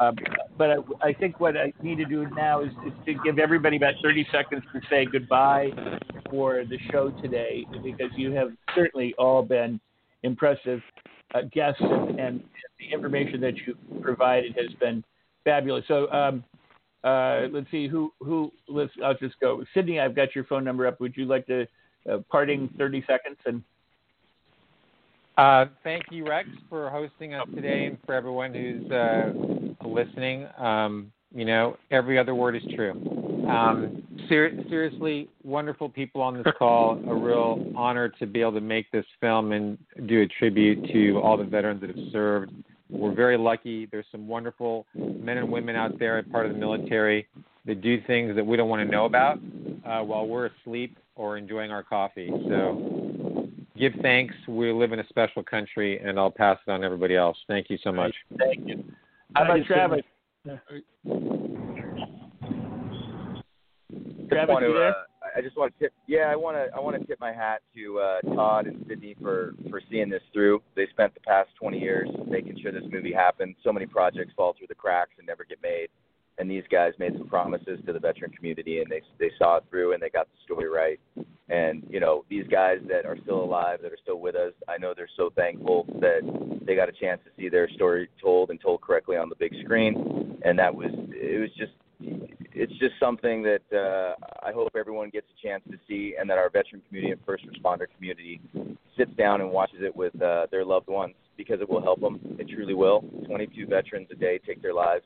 [0.00, 0.16] Um,
[0.58, 3.76] but I, I think what I need to do now is, is to give everybody
[3.76, 5.70] about 30 seconds to say goodbye
[6.30, 9.80] for the show today, because you have certainly all been
[10.24, 10.80] impressive
[11.34, 12.42] uh, guests, and, and
[12.78, 15.04] the information that you provided has been
[15.44, 15.84] fabulous.
[15.88, 16.10] So.
[16.10, 16.44] Um,
[17.04, 18.50] uh, let's see who who.
[18.66, 18.90] Let's.
[19.04, 19.62] I'll just go.
[19.74, 21.00] Sidney, I've got your phone number up.
[21.00, 21.66] Would you like to
[22.10, 23.62] uh, parting 30 seconds and
[25.36, 29.32] Uh, thank you, Rex, for hosting us today, and for everyone who's uh,
[29.84, 30.46] listening.
[30.58, 32.92] Um, you know, every other word is true.
[33.48, 36.98] Um, ser- seriously, wonderful people on this call.
[37.08, 41.18] A real honor to be able to make this film and do a tribute to
[41.18, 42.52] all the veterans that have served.
[42.88, 43.86] We're very lucky.
[43.86, 47.26] There's some wonderful men and women out there, part of the military,
[47.66, 49.38] that do things that we don't want to know about
[49.84, 52.30] uh, while we're asleep or enjoying our coffee.
[52.48, 54.34] So give thanks.
[54.46, 57.36] We live in a special country, and I'll pass it on to everybody else.
[57.48, 58.14] Thank you so much.
[58.38, 58.84] thank you.
[59.34, 60.00] How about Thank you, Travis?
[60.44, 60.60] Just
[64.28, 64.90] Travis, want to, you there?
[64.90, 64.92] uh,
[65.36, 65.94] I just want to tip.
[66.06, 66.68] Yeah, I want to.
[66.76, 70.20] I want to tip my hat to uh, Todd and Sidney for for seeing this
[70.34, 70.60] through.
[70.76, 73.54] They spent the past 20 years making sure this movie happened.
[73.64, 75.88] So many projects fall through the cracks and never get made,
[76.38, 79.64] and these guys made some promises to the veteran community, and they they saw it
[79.70, 81.00] through, and they got the story right.
[81.48, 84.78] And you know, these guys that are still alive, that are still with us, I
[84.78, 86.20] know they're so thankful that
[86.66, 89.52] they got a chance to see their story told and told correctly on the big
[89.62, 90.40] screen.
[90.44, 91.72] And that was it was just
[92.54, 96.38] it's just something that uh, I hope everyone gets a chance to see, and that
[96.38, 98.40] our veteran community and first responder community
[98.96, 102.20] sits down and watches it with uh, their loved ones because it will help them.
[102.38, 103.04] It truly will.
[103.26, 105.04] 22 veterans a day take their lives,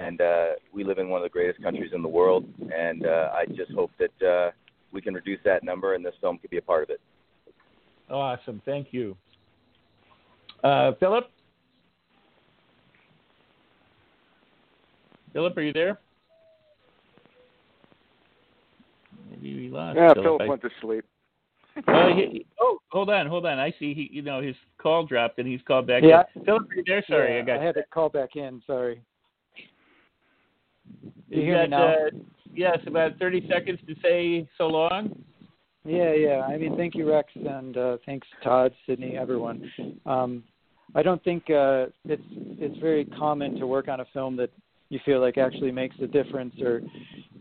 [0.00, 2.44] and uh, we live in one of the greatest countries in the world.
[2.74, 4.50] And uh, I just hope that uh,
[4.92, 7.00] we can reduce that number, and this film could be a part of it.
[8.08, 8.60] Awesome.
[8.64, 9.16] Thank you.
[10.64, 11.30] Uh, Philip?
[15.32, 15.98] Philip, are you there?
[19.30, 20.24] Maybe we lost yeah Philip.
[20.24, 21.04] philip went to sleep
[21.88, 23.58] Oh, he, oh, hold on, hold on.
[23.58, 23.94] I see.
[23.94, 26.02] He, you know, his call dropped and he's called back.
[26.04, 26.24] Yeah.
[26.34, 26.44] in.
[26.44, 27.04] Philip, are you there?
[27.08, 27.60] Sorry, yeah, I got.
[27.60, 28.62] I had to call back in.
[28.66, 29.00] Sorry.
[31.28, 31.88] You hear me now?
[31.88, 32.10] Uh,
[32.54, 35.22] yes, about thirty seconds to say so long.
[35.84, 36.40] Yeah, yeah.
[36.40, 39.70] I mean, thank you, Rex, and uh, thanks, Todd, Sidney, everyone.
[40.04, 40.44] Um,
[40.94, 42.22] I don't think uh, it's
[42.58, 44.50] it's very common to work on a film that
[44.90, 46.82] you feel like actually makes a difference or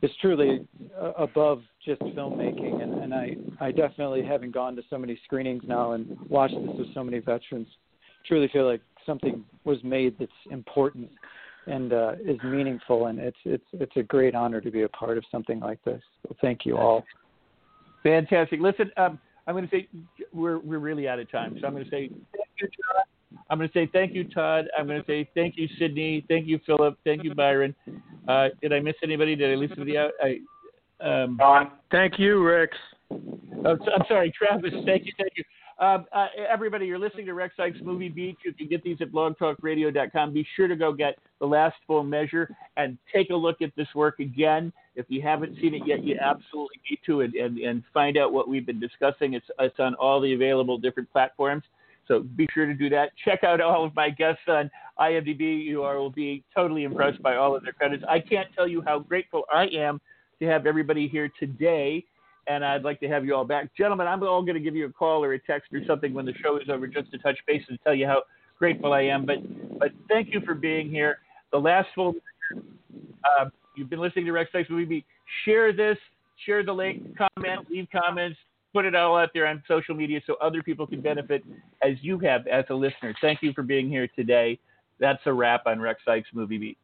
[0.01, 0.65] is truly
[0.99, 2.81] uh, above just filmmaking.
[2.81, 6.77] And, and I I definitely having gone to so many screenings now and watched this
[6.77, 7.67] with so many veterans,
[8.25, 11.09] truly feel like something was made that's important
[11.69, 13.07] and uh, is meaningful.
[13.07, 16.01] And it's it's it's a great honor to be a part of something like this.
[16.23, 17.05] So thank you all.
[18.03, 18.59] Fantastic.
[18.59, 19.87] Listen, um, I'm going to say
[20.33, 23.39] we're we're really out of time, so I'm going to say thank you, Todd.
[23.49, 24.65] I'm going to say thank you, Todd.
[24.77, 26.25] I'm going to say thank you, Sidney.
[26.27, 26.97] Thank you, Philip.
[27.03, 27.75] Thank you, Byron.
[28.27, 29.35] Uh, did I miss anybody?
[29.35, 30.11] Did I leave somebody out?
[30.21, 30.39] I,
[31.01, 31.71] um, Don.
[31.91, 32.75] Thank you, Rex.
[33.11, 34.71] Oh, I'm sorry, Travis.
[34.85, 35.43] Thank you, thank you.
[35.79, 38.37] Um, uh, everybody, you're listening to Rex Sikes Movie Beat.
[38.43, 40.33] You can get these at blogtalkradio.com.
[40.33, 43.87] Be sure to go get the last full measure and take a look at this
[43.95, 44.73] work again.
[44.95, 48.33] If you haven't seen it yet, you absolutely need to and, and, and find out
[48.33, 49.35] what we've been discussing.
[49.35, 51.63] It's, it's on all the available different platforms.
[52.09, 53.11] So be sure to do that.
[53.23, 54.69] Check out all of my guests on
[54.99, 55.63] IMDb.
[55.63, 58.03] You are, will be totally impressed by all of their credits.
[58.09, 60.01] I can't tell you how grateful I am
[60.39, 62.03] to have everybody here today
[62.47, 63.75] and I'd like to have you all back.
[63.75, 66.25] Gentlemen, I'm all going to give you a call or a text or something when
[66.25, 68.23] the show is over just to touch base and tell you how
[68.57, 69.25] grateful I am.
[69.25, 69.37] But
[69.79, 71.19] but thank you for being here.
[71.51, 72.15] The last full,
[72.53, 73.45] uh,
[73.75, 75.05] you've been listening to Rex Sikes Movie.
[75.45, 75.97] Share this,
[76.45, 78.37] share the link, comment, leave comments,
[78.73, 81.43] put it all out there on social media so other people can benefit
[81.83, 83.13] as you have as a listener.
[83.21, 84.59] Thank you for being here today.
[84.99, 86.77] That's a wrap on Rex Sikes Movie Beat.